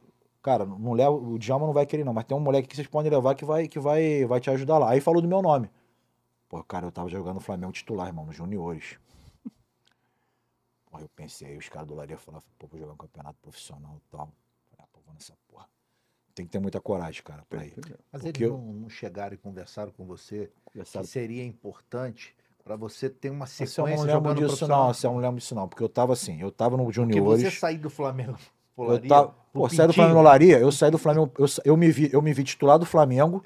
[0.43, 2.87] cara, não leva, o Djalma não vai querer não, mas tem um moleque que vocês
[2.87, 4.91] podem levar que vai que vai vai te ajudar lá.
[4.91, 5.71] Aí falou do meu nome.
[6.49, 8.99] Pô, cara, eu tava jogando no Flamengo titular, irmão, nos juniores.
[10.91, 13.97] Pô, eu pensei, aí os caras do Laria falaram, pô, vou jogar um campeonato profissional
[13.97, 14.33] e tal.
[14.71, 15.67] Falei, ah, pô, vou nessa porra.
[16.35, 17.75] Tem que ter muita coragem, cara, pra ir.
[18.13, 22.35] Mas Porque eles eu- não, não chegaram e conversaram com você Conversaram- que seria importante
[22.65, 24.85] para você ter uma Assim, eu sequência não lembro disso, profissional?
[24.85, 24.93] não.
[25.03, 25.69] Eu não lembro disso, não.
[25.69, 27.41] Porque eu tava assim, eu tava no Porque juniores.
[27.43, 28.37] você sair do Flamengo
[28.77, 31.47] Eu polaria, tava, pro pô, saí do Flamengo no Laria, eu saí do Flamengo, eu,
[31.65, 33.43] eu me vi, eu me vi titular do Flamengo.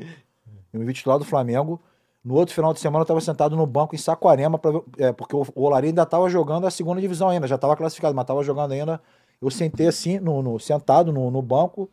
[0.72, 1.80] Eu me vi titular do Flamengo.
[2.24, 5.34] No outro final de semana eu tava sentado no banco em Saquarema, pra, é, porque
[5.34, 8.42] o, o Olaria ainda tava jogando a segunda divisão ainda, já tava classificado, mas tava
[8.44, 9.02] jogando ainda.
[9.40, 11.90] Eu sentei assim, no, no- sentado no, no banco,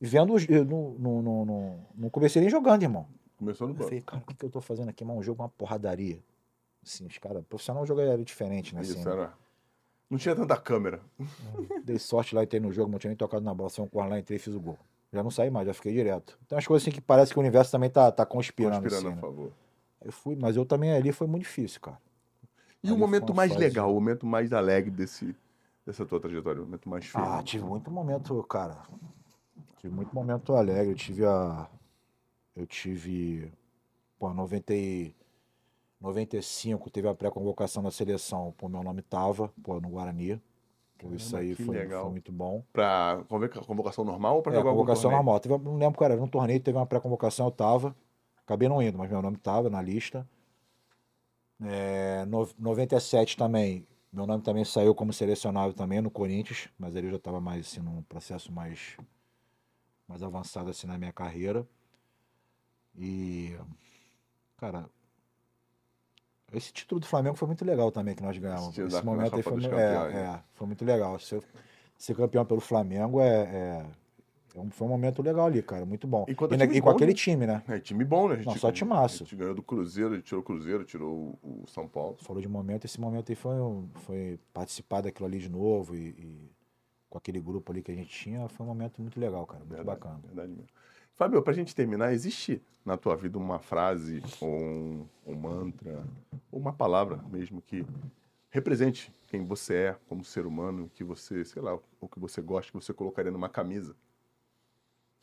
[0.00, 0.36] vendo.
[0.50, 3.06] eu Não, não, não, não, não comecei nem jogando, irmão.
[3.38, 3.88] Começou no Eu banco.
[3.88, 5.02] falei, cara, o que, que eu tô fazendo aqui?
[5.04, 6.18] Mano, um jogo, uma porradaria.
[6.84, 8.82] Assim, os caras, profissional era diferente, né?
[8.82, 9.32] Isso, Assim, era.
[10.10, 11.00] Não tinha tanta câmera.
[11.84, 14.10] Dei sorte lá, entrei no jogo, não tinha nem tocado na bola, saiu um corner
[14.12, 14.78] lá, entrei e fiz o gol.
[15.12, 16.38] Já não saí mais, já fiquei direto.
[16.44, 19.12] Então as coisas assim que parece que o universo também tá, tá conspirando, Conspirando assim,
[19.12, 19.20] a né?
[19.20, 19.52] favor.
[20.04, 21.98] Eu fui, mas eu também ali foi muito difícil, cara.
[22.82, 25.34] E o Ali momento foi uma mais fase- legal, o momento mais alegre desse,
[25.84, 27.28] dessa tua trajetória, o momento mais feliz.
[27.28, 28.76] Ah, tive muito momento, cara.
[29.78, 30.92] Tive muito momento alegre.
[30.92, 31.68] Eu tive a.
[32.54, 33.52] Eu tive.
[34.18, 35.14] Pô, 90 e...
[36.00, 38.54] 95 teve a pré-convocação da seleção.
[38.56, 40.40] Pô, meu nome tava, pô, no Guarani.
[40.98, 42.64] Pô, isso Caramba, aí foi, foi muito bom.
[42.72, 45.40] Pra convoca- convocação normal ou pra É, jogar convocação normal.
[45.40, 47.94] Teve, não lembro qual era, num torneio teve uma pré-convocação, eu tava.
[48.44, 50.26] Acabei não indo, mas meu nome tava na lista.
[51.60, 57.06] É, no, 97 também, meu nome também saiu como selecionável também no Corinthians, mas ali
[57.08, 58.96] eu já estava mais assim, num processo mais,
[60.06, 61.66] mais avançado assim na minha carreira.
[62.96, 63.56] E,
[64.56, 64.88] cara,
[66.52, 68.76] esse título do Flamengo foi muito legal também que nós ganhamos.
[68.76, 70.20] Esse da- momento aí foi, Campeões, é, né?
[70.36, 71.18] é, foi muito legal.
[71.18, 71.42] Ser,
[71.96, 73.86] ser campeão pelo Flamengo é, é-
[74.54, 76.24] é um- foi um momento legal ali, cara, muito bom.
[76.28, 77.16] E na- e com bom, aquele né?
[77.16, 77.62] time, né?
[77.68, 78.34] É, time bom, né?
[78.34, 79.22] A gente, Não, só timaço.
[79.22, 82.16] A gente ganhou do Cruzeiro, a gente tirou o Cruzeiro, tirou o, o São Paulo.
[82.20, 83.54] Falou de momento, esse momento aí foi,
[84.06, 86.50] foi participar daquilo ali de novo e, e
[87.10, 89.74] com aquele grupo ali que a gente tinha, foi um momento muito legal, cara, muito
[89.76, 90.20] Verdade, bacana.
[90.26, 90.66] Verdade mesmo.
[91.18, 96.06] Fábio, pra gente terminar, existe na tua vida uma frase, ou um, um mantra,
[96.48, 97.84] ou uma palavra mesmo que
[98.50, 102.70] represente quem você é como ser humano, que você, sei lá, o que você gosta,
[102.70, 103.96] que você colocaria numa camisa?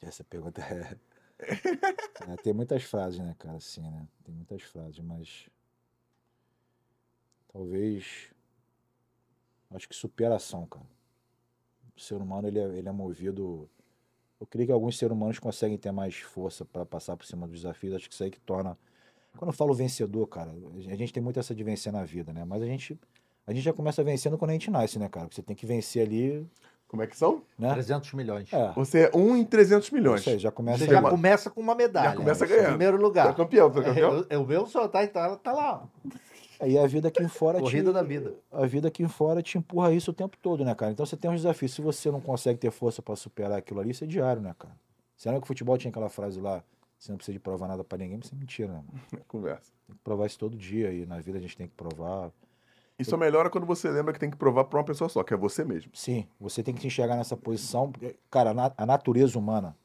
[0.02, 0.98] Essa pergunta é...
[2.30, 4.06] é, Tem muitas frases, né, cara, assim, né?
[4.26, 5.50] Tem muitas frases, mas.
[7.54, 8.34] Talvez.
[9.72, 10.86] Acho que superação, cara.
[11.96, 13.70] O ser humano, ele é, ele é movido.
[14.40, 17.62] Eu creio que alguns seres humanos conseguem ter mais força para passar por cima dos
[17.62, 17.96] desafios.
[17.96, 18.78] Acho que isso aí que torna.
[19.38, 20.52] Quando eu falo vencedor, cara,
[20.90, 22.44] a gente tem muito essa de vencer na vida, né?
[22.46, 23.00] Mas a gente.
[23.48, 25.28] A gente já começa vencendo quando a gente nasce, né, cara?
[25.32, 26.46] Você tem que vencer ali,
[26.88, 27.44] Como é que são?
[27.60, 27.72] né?
[27.74, 28.52] 300 milhões.
[28.52, 28.72] É.
[28.74, 30.22] Você é um em 300 milhões.
[30.22, 32.10] Isso aí, já começa Você já uma- começa com uma medalha.
[32.10, 32.68] Já começa Em ganhando.
[32.70, 33.30] Primeiro lugar.
[33.30, 34.26] é campeão, é campeão?
[34.30, 35.88] É, o meu só tá, tá, tá lá.
[36.60, 38.34] Aí a vida aqui fora Corrida te, da vida.
[38.52, 40.92] A vida aqui fora te empurra isso o tempo todo, né, cara?
[40.92, 41.74] Então você tem uns desafios.
[41.74, 44.76] Se você não consegue ter força pra superar aquilo ali, isso é diário, né, cara?
[45.16, 46.64] Você lembra que o futebol tinha aquela frase lá,
[46.98, 48.84] você não precisa de provar nada pra ninguém, mas isso é mentira, né?
[48.86, 49.24] Mano?
[49.28, 49.72] Conversa.
[49.88, 52.32] Tem que provar isso todo dia e na vida a gente tem que provar.
[52.98, 55.34] E só melhora quando você lembra que tem que provar pra uma pessoa só, que
[55.34, 55.92] é você mesmo.
[55.94, 57.92] Sim, você tem que se enxergar nessa posição.
[57.92, 59.76] porque, Cara, a natureza humana,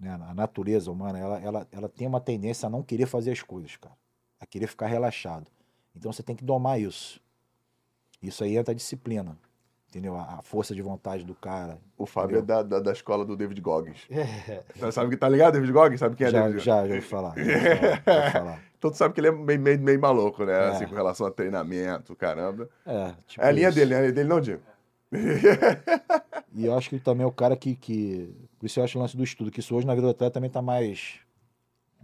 [0.00, 0.18] né?
[0.28, 3.76] A natureza humana, ela, ela, ela tem uma tendência a não querer fazer as coisas,
[3.76, 3.94] cara.
[4.40, 5.46] A querer ficar relaxado.
[5.96, 7.20] Então você tem que domar isso.
[8.22, 9.36] Isso aí entra a disciplina.
[9.88, 10.14] Entendeu?
[10.16, 11.78] A, força de vontade do cara.
[11.98, 12.54] O Fábio Entendeu?
[12.60, 14.06] é da, da, da escola do David Goggins.
[14.78, 15.98] Tá- Sabe que tá ligado, David Goggins?
[15.98, 17.34] Sabe quem é já, David já, já ouvi falar.
[17.36, 18.62] Já ouvi falar, já ouvi falar.
[18.78, 20.52] Todo sabe que ele é meio, meio, meio maluco, né?
[20.52, 20.68] É.
[20.68, 22.70] Assim, com relação a treinamento, caramba.
[22.86, 23.78] É, tipo É a linha isso.
[23.78, 23.96] dele, né?
[23.96, 24.62] A linha dele não, Diego?
[26.52, 28.34] E eu acho que ele também é o cara que, que.
[28.58, 30.34] Por isso eu acho o lance do estudo, que isso hoje na vida do atleta
[30.34, 31.20] também tá mais.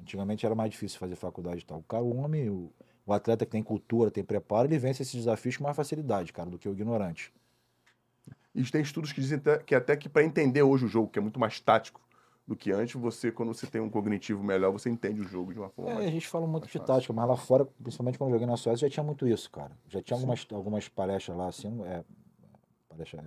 [0.01, 1.79] Antigamente era mais difícil fazer faculdade e tal.
[1.79, 2.71] O cara, o homem, o,
[3.07, 6.51] o atleta que tem cultura, tem preparo, ele vence esses desafios com mais facilidade, cara,
[6.51, 7.33] do que o ignorante.
[8.55, 11.23] E tem estudos que dizem que até que para entender hoje o jogo, que é
[11.23, 12.01] muito mais tático
[12.47, 15.59] do que antes, você, quando você tem um cognitivo melhor, você entende o jogo de
[15.59, 16.11] uma forma É, a mais...
[16.11, 16.87] gente fala muito de fácil.
[16.87, 19.77] tática, mas lá fora, principalmente quando eu joguei na Suécia, já tinha muito isso, cara.
[19.89, 22.05] Já tinha algumas, algumas palestras lá, assim, é,
[22.89, 23.25] palestra, é,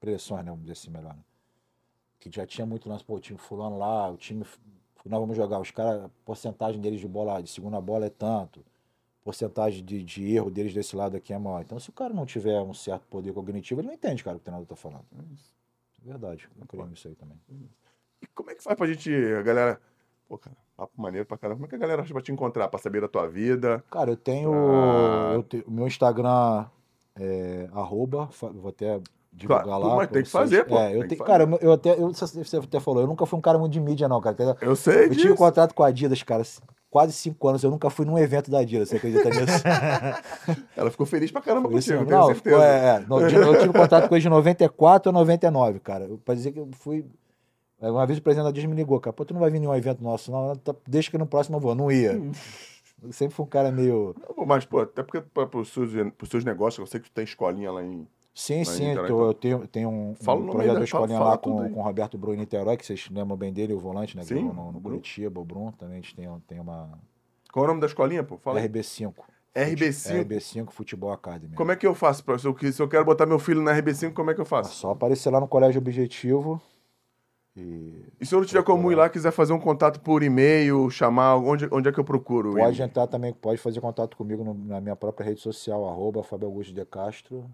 [0.00, 1.22] preleções, né, vamos dizer assim, melhor, né?
[2.20, 4.44] Que já tinha muito lance, pô, o time fulano lá, o time
[5.08, 8.64] nós vamos jogar, os caras, a porcentagem deles de bola, de segunda bola é tanto,
[9.22, 11.62] porcentagem de, de erro deles desse lado aqui é maior.
[11.62, 14.38] Então, se o cara não tiver um certo poder cognitivo, ele não entende, cara, o
[14.40, 15.04] que o treinador tá falando.
[15.12, 17.38] É verdade, eu creio nisso aí também.
[18.22, 19.80] E como é que faz pra gente, a galera...
[20.28, 21.56] Pô, cara, papo maneiro pra caramba.
[21.56, 23.84] Como é que a galera acha pra te encontrar, pra saber da tua vida?
[23.90, 24.50] Cara, eu tenho.
[24.54, 25.32] Ah.
[25.34, 26.66] eu te- o meu Instagram
[27.14, 28.98] é arroba, vou até
[29.34, 29.96] divulgar Claro, lá.
[29.96, 31.92] mas tem que fazer, pô, É, eu tenho- cara, eu, eu até.
[31.92, 34.36] Eu, você até falou, eu nunca fui um cara muito de mídia, não, cara.
[34.38, 35.34] Eu, Eu sei eu tive disso.
[35.34, 36.42] contrato com a Adidas, cara,
[36.90, 37.62] quase cinco anos.
[37.64, 39.64] Eu nunca fui num evento da Adidas, você acredita nisso?
[40.76, 42.56] Ela ficou feliz pra caramba isso, contigo, tenho não, certeza.
[42.56, 46.04] ficou, é, é, de- eu tive contato com eles de 94 a 99, cara.
[46.04, 47.04] Eu, pra dizer que eu fui.
[47.80, 49.56] é, Uma vez o presidente da Adidas me ligou, cara, pô, tu não vai vir
[49.56, 50.54] em nenhum evento nosso, não.
[50.56, 51.74] Tá- Deixa que no próximo eu vou.
[51.74, 52.12] Não ia.
[52.12, 52.32] Hum.
[53.02, 54.14] Eu sempre fui um cara meio.
[54.34, 57.12] Pô, Mas, pô, até porque para os seus, pros seus negócios, eu sei que tu
[57.12, 58.06] tem escolinha lá em.
[58.34, 61.70] Sim, sim, então- eu tenho, tenho um, um projeto da fala- escolinha fala lá com,
[61.70, 64.24] com o Roberto Bruno Niterói, que vocês lembram bem dele, o volante, né?
[64.24, 64.82] Sim, no, no o Bruno.
[64.82, 66.98] Curitiba, o Bruno, também a gente tem, tem uma
[67.52, 68.36] Qual é o nome da escolinha, pô?
[68.36, 68.68] Fala aí.
[68.68, 69.14] RB5.
[69.54, 70.24] RB5.
[70.26, 71.54] RB5 Futebol Academy.
[71.54, 72.24] Como é que eu faço?
[72.24, 74.46] Pra, se, eu, eu quero botar meu filho na RB5, como é que eu É
[74.46, 74.74] faço?
[74.74, 76.60] só aparecer lá no Colégio Objetivo
[77.56, 80.90] e E se eu não tiver como ir lá, quiser fazer um contato por e-mail,
[80.90, 82.54] chamar, onde, onde é que eu procuro?
[82.54, 86.48] pode entrar também, pode fazer contato comigo no- na minha própria rede social, arroba Fábio
[86.48, 87.44] Augusto de Castro.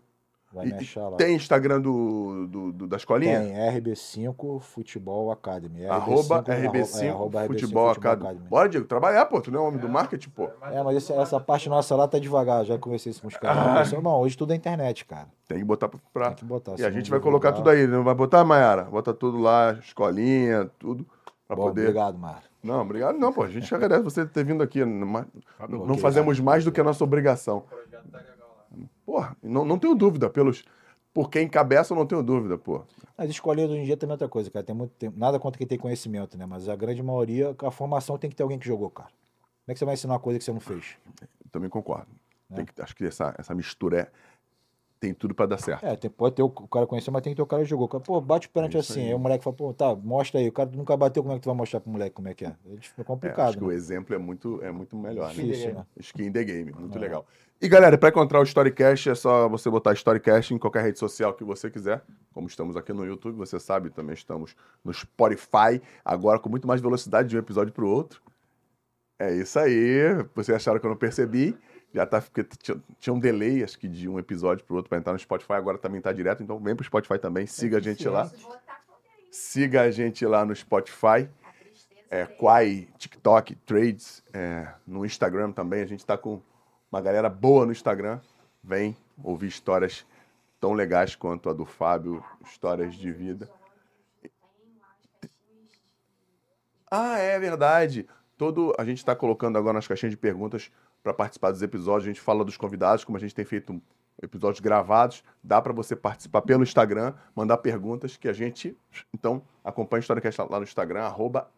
[0.52, 1.16] Vai E- me achar lá.
[1.16, 3.40] Tem Instagram do, do, do- da escolinha?
[3.40, 5.86] Tem, RB5 Futebol Academy.
[5.86, 8.38] Arroba RB5, RB5, é, arroba RB5 Futebol Academy.
[8.48, 9.40] Bora, Diego, trabalhar, pô.
[9.40, 10.48] Tu não é homem do marketing, pô.
[10.72, 13.92] É, mas esse- essa parte nossa lá tá devagar, já conversei isso com os caras.
[13.94, 14.00] Ah.
[14.00, 15.28] Não, hoje tudo é internet, cara.
[15.46, 16.26] Tem que botar pra.
[16.28, 16.74] Tem que botar.
[16.78, 18.82] E a gente vai colocar tudo aí, não vai botar, Mayara?
[18.84, 21.06] Bota tudo lá, escolinha, tudo,
[21.46, 21.82] pra Bom, poder.
[21.82, 22.42] Obrigado, Mar.
[22.62, 23.42] Não, obrigado não, pô.
[23.44, 24.84] A gente agradece você ter vindo aqui.
[24.84, 25.26] Não,
[25.68, 27.64] não fazemos mais do que a nossa obrigação.
[29.10, 30.30] Porra, não, não tenho dúvida.
[30.30, 30.64] Pelos,
[31.12, 32.84] por quem encabeça, eu não tenho dúvida, pô.
[33.18, 34.64] As escolinhas hoje em dia também é outra coisa, cara.
[34.64, 35.18] Tem muito tempo.
[35.18, 36.46] Nada contra quem tem conhecimento, né?
[36.46, 39.08] Mas a grande maioria, a formação tem que ter alguém que jogou, cara.
[39.08, 40.96] Como é que você vai ensinar uma coisa que você não fez?
[41.44, 42.06] Eu também concordo.
[42.48, 42.58] Né?
[42.58, 44.10] Tem que, acho que essa, essa mistura é,
[45.00, 45.82] tem tudo pra dar certo.
[45.82, 47.68] É, tem, pode ter o, o cara conheceu, mas tem que ter o cara que
[47.68, 47.88] jogou.
[47.88, 49.00] Cara, Pô, bate o pênalti É isso assim.
[49.00, 49.08] aí.
[49.08, 50.48] Aí o moleque fala, pô, tá, mostra aí.
[50.48, 52.44] O cara nunca bateu, como é que tu vai mostrar pro moleque como é que
[52.44, 52.48] é?
[52.48, 53.48] É dif- é É, complicado.
[53.48, 53.74] acho que o né?
[53.74, 55.42] exemplo é muito, é muito melhor, né?
[55.42, 55.86] Difícil, né?
[55.98, 57.00] Skin in the game, muito É.
[57.00, 57.26] legal.
[57.62, 61.32] E galera, para encontrar o Storycast é só você botar Storycast em qualquer rede social
[61.34, 62.02] que você quiser.
[62.32, 64.54] Como estamos aqui no YouTube, você sabe, também estamos
[64.84, 68.22] no Spotify, agora com muito mais velocidade de um episódio para o outro.
[69.18, 70.14] É isso aí.
[70.34, 71.56] Vocês acharam que eu não percebi?
[71.92, 74.88] Já tá, porque tinha, tinha um delay, acho que de um episódio para o outro
[74.88, 77.80] para entrar no Spotify, agora também tá direto, então vem pro Spotify também, siga a
[77.80, 78.30] gente lá.
[79.30, 81.28] Siga a gente lá no Spotify
[82.10, 85.80] é, Quai, TikTok, Trades, é, no Instagram também.
[85.80, 86.42] A gente tá com
[86.90, 88.20] uma galera boa no Instagram.
[88.62, 90.04] Vem ouvir histórias
[90.60, 93.48] tão legais quanto a do Fábio, histórias de vida.
[96.90, 98.06] Ah, é verdade.
[98.36, 100.72] Todo a gente está colocando agora nas caixinhas de perguntas
[101.02, 102.04] para participar dos episódios.
[102.04, 103.80] A gente fala dos convidados, como a gente tem feito
[104.22, 105.22] episódios gravados.
[105.42, 108.76] Dá para você participar pelo Instagram, mandar perguntas que a gente
[109.14, 111.48] então acompanha o Storycast lá no Instagram arroba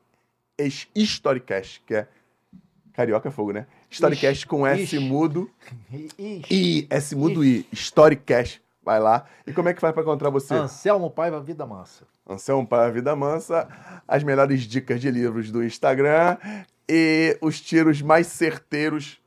[0.94, 2.08] Storycast, que é
[2.92, 3.66] carioca é fogo, né?
[3.90, 4.98] Storycast com S Ixi.
[4.98, 5.50] mudo
[5.90, 6.46] Ixi.
[6.50, 8.62] e S mudo I, Storycast.
[8.84, 9.26] Vai lá.
[9.46, 10.54] E como é que faz para encontrar você?
[10.54, 12.04] Anselmo Paiva Vida Mansa.
[12.28, 13.68] Anselmo para a Vida Mansa,
[14.06, 16.36] as melhores dicas de livros do Instagram
[16.88, 19.21] e os tiros mais certeiros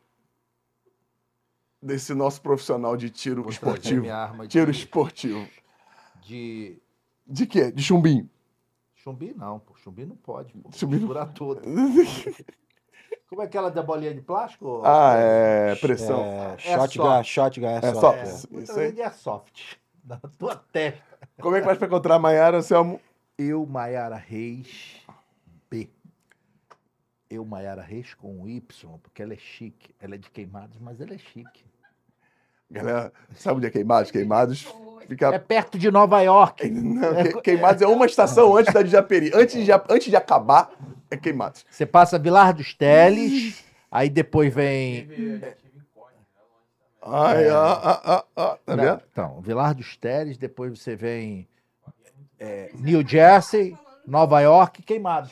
[1.85, 4.01] desse nosso profissional de tiro Vou esportivo.
[4.01, 5.47] minha arma de, Tiro esportivo.
[6.21, 6.77] de
[7.27, 7.71] De quê?
[7.71, 8.29] De chumbinho.
[8.95, 9.75] chumbi, não, pô.
[9.75, 10.69] Chumbi não pode, pô.
[10.71, 11.61] Chumbi não- Misturar tudo.
[13.29, 14.81] Como é aquela da bolinha de plástico?
[14.85, 16.19] Ah, é pressão.
[16.23, 17.29] É, É shotgun, soft.
[17.29, 17.99] shotgun, é, É soft.
[18.01, 18.17] soft.
[18.19, 18.23] é.
[18.33, 18.65] Isso Vou aí.
[18.65, 19.77] trazer de airsoft.
[20.03, 21.03] Na tua testa.
[21.41, 23.01] Como é que faz para encontrar a Maiara, Anselmo?
[23.37, 25.01] Eu, Maiara Reis,
[25.69, 25.89] B.
[27.29, 29.93] Eu, Maiara Reis com um Y, porque ela é chique.
[29.99, 31.65] Ela é de queimados, mas ela é chique.
[32.69, 34.11] Galera, sabe onde é Queimados?
[34.11, 34.67] Queimados
[35.07, 35.27] fica...
[35.27, 36.67] É perto de Nova York.
[36.69, 39.31] Não, que- Queimados é uma estação antes da de Japeri.
[39.33, 40.71] Antes de, antes de acabar,
[41.09, 41.65] é Queimados.
[41.69, 45.07] Você passa Vilar dos Teles, aí depois vem.
[47.07, 49.01] Ai, ah, ah, ah, ah, tá vendo?
[49.11, 51.47] Então, Vilar dos Teles, depois você vem
[52.39, 53.77] é, New Jersey,
[54.07, 55.31] Nova York, queimados.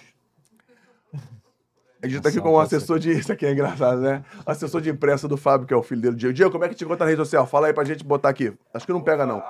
[2.03, 2.75] A gente tá aqui com um ser.
[2.75, 3.11] assessor de.
[3.17, 4.23] Isso aqui é engraçado, né?
[4.45, 6.33] O assessor de imprensa do Fábio, que é o filho dele, Diego.
[6.33, 7.45] Diego, como é que te encontra na rede social?
[7.47, 8.53] Fala aí pra gente botar aqui.
[8.73, 9.41] Acho que não pega, não.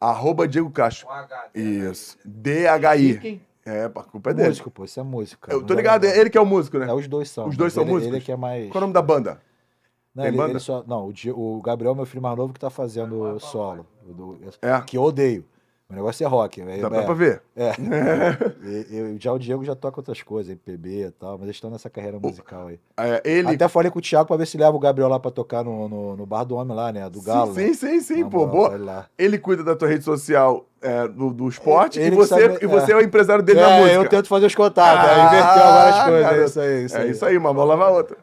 [0.00, 1.08] Arroba Diego Castro.
[1.10, 2.16] H, Isso.
[2.24, 3.14] D-H-I.
[3.14, 3.40] Fiquem.
[3.66, 4.48] É, a culpa é dele.
[4.48, 5.42] Músico, pô, isso é músico.
[5.46, 5.56] cara.
[5.58, 6.88] Eu tô ligado, é ele que é o músico, né?
[6.88, 7.46] É, os dois são.
[7.46, 8.14] Os dois são ele, músicos?
[8.16, 8.70] Ele que é mais.
[8.70, 9.40] Qual é o nome da banda?
[10.14, 10.50] Não, Tem ele, banda?
[10.52, 10.82] ele só.
[10.86, 13.86] Não, o, Di- o Gabriel, meu filho mais novo, que tá fazendo o solo.
[14.06, 14.80] do- É.
[14.80, 15.44] Que eu odeio.
[15.90, 16.60] O negócio é rock.
[16.60, 17.42] É, Dá é, pra ver.
[17.56, 17.72] é.
[18.90, 21.90] Eu- já o Diego já toca outras coisas, MPB e tal, mas eles estão nessa
[21.90, 22.78] carreira musical aí.
[22.96, 23.48] É, ele.
[23.54, 25.88] Até falei com o Thiago pra ver se leva o Gabriel lá pra tocar no,
[25.88, 27.10] no, no bar do homem lá, né?
[27.10, 27.54] Do Galo.
[27.54, 28.30] sim, sim, sim, né?
[28.30, 28.46] pô.
[28.46, 28.74] Boa.
[28.74, 29.06] ele lá.
[29.18, 32.66] Ele cuida da tua rede social é, do, do esporte Ele e, você, sabe- e
[32.66, 32.94] você é.
[32.94, 32.96] é.
[32.98, 33.96] o empresário dele na É, música.
[33.96, 36.22] eu tento fazer os contatos, Ah, inverteu agora as coisas.
[36.22, 36.40] garoto.
[36.40, 37.10] É isso aí, isso É aí.
[37.10, 38.16] isso aí, uma mão lava a outra.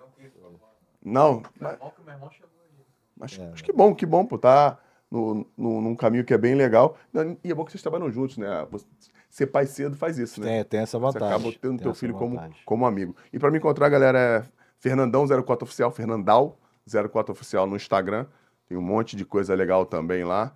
[1.04, 2.86] Não, mas, Bom que o meu irmão chegou aí.
[3.18, 3.50] mas É.
[3.54, 4.38] acho que bom, que bom, pô.
[4.38, 4.78] Tá
[5.10, 6.98] no, no, num caminho que é bem legal.
[7.44, 8.66] E é bom que vocês trabalham juntos, né?
[8.72, 8.86] Você-
[9.30, 10.48] Ser pai cedo faz isso, né?
[10.48, 11.28] Tem, tem essa Você vantagem.
[11.36, 12.58] acaba tendo tem teu filho como, vantagem.
[12.66, 13.14] como amigo.
[13.32, 14.46] E pra me encontrar, galera, é
[14.90, 18.26] Fernandão04 Oficial, Fernandal04 Oficial no Instagram.
[18.68, 20.56] Tem um monte de coisa legal também lá.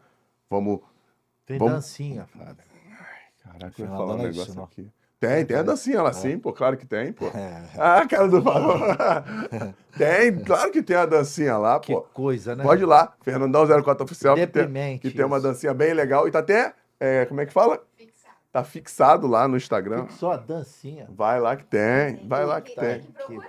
[0.50, 0.80] Vamos.
[1.46, 2.64] Tem Vamos- dancinha, Fábio.
[3.44, 4.90] Caraca, eu ia falar um é negócio aqui.
[5.22, 7.28] Tem, tem a dancinha lá sim, pô, claro que tem, pô.
[7.38, 7.64] É.
[7.78, 8.98] Ah, cara do valor.
[9.96, 12.02] tem, claro que tem a dancinha lá, Que pô.
[12.02, 12.64] coisa, né?
[12.64, 16.28] Pode ir lá, Fernandão04 Oficial, que tem, que tem uma dancinha bem legal.
[16.28, 17.80] E tá até, é, como é que fala?
[18.52, 20.08] Tá fixado lá no Instagram.
[20.10, 21.08] Só a dancinha.
[21.16, 23.02] Vai lá que tem, vai lá que tem.
[23.28, 23.40] que.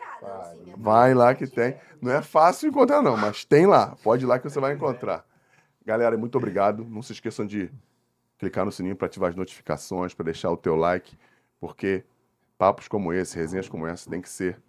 [0.77, 1.75] Vai lá que tem.
[2.03, 3.97] Não é fácil encontrar, não, mas tem lá.
[4.05, 5.25] Pode ir lá que você vai encontrar.
[5.87, 6.85] Galera, muito obrigado.
[6.85, 7.71] Não se esqueçam de
[8.39, 11.17] clicar no sininho para ativar as notificações, para deixar o teu like,
[11.63, 12.03] porque
[12.59, 14.61] papos como esse, resenhas como essa, tem que ser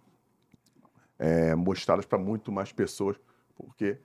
[1.18, 3.18] é, mostrados para muito mais pessoas,
[3.56, 3.98] porque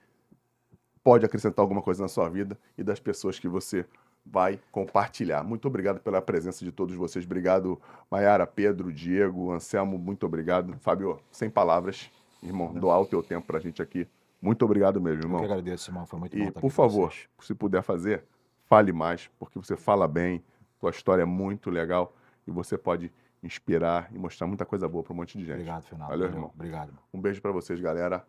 [1.00, 3.86] pode acrescentar alguma coisa na sua vida e das pessoas que você
[4.26, 5.44] vai compartilhar.
[5.44, 7.24] Muito obrigado pela presença de todos vocês.
[7.24, 7.80] Obrigado,
[8.10, 10.76] Maiara, Pedro, Diego, Anselmo, muito obrigado.
[10.80, 12.10] Fábio, sem palavras,
[12.42, 14.04] irmão, doar o teu tempo pra gente aqui.
[14.42, 15.38] Muito obrigado mesmo, Eu irmão.
[15.38, 16.06] que agradeço, irmão.
[16.06, 18.24] Foi muito bom E, estar por aqui com favor, se puder fazer,
[18.66, 20.42] fale mais, porque você fala bem,
[20.80, 22.12] tua história é muito legal
[22.50, 23.12] e você pode
[23.42, 25.54] inspirar e mostrar muita coisa boa para um monte de gente.
[25.54, 26.08] Obrigado, Fernando.
[26.08, 26.50] Valeu, irmão.
[26.54, 26.98] Obrigado.
[27.12, 28.26] Um beijo para vocês, galera.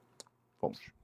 [0.61, 1.00] Vamos.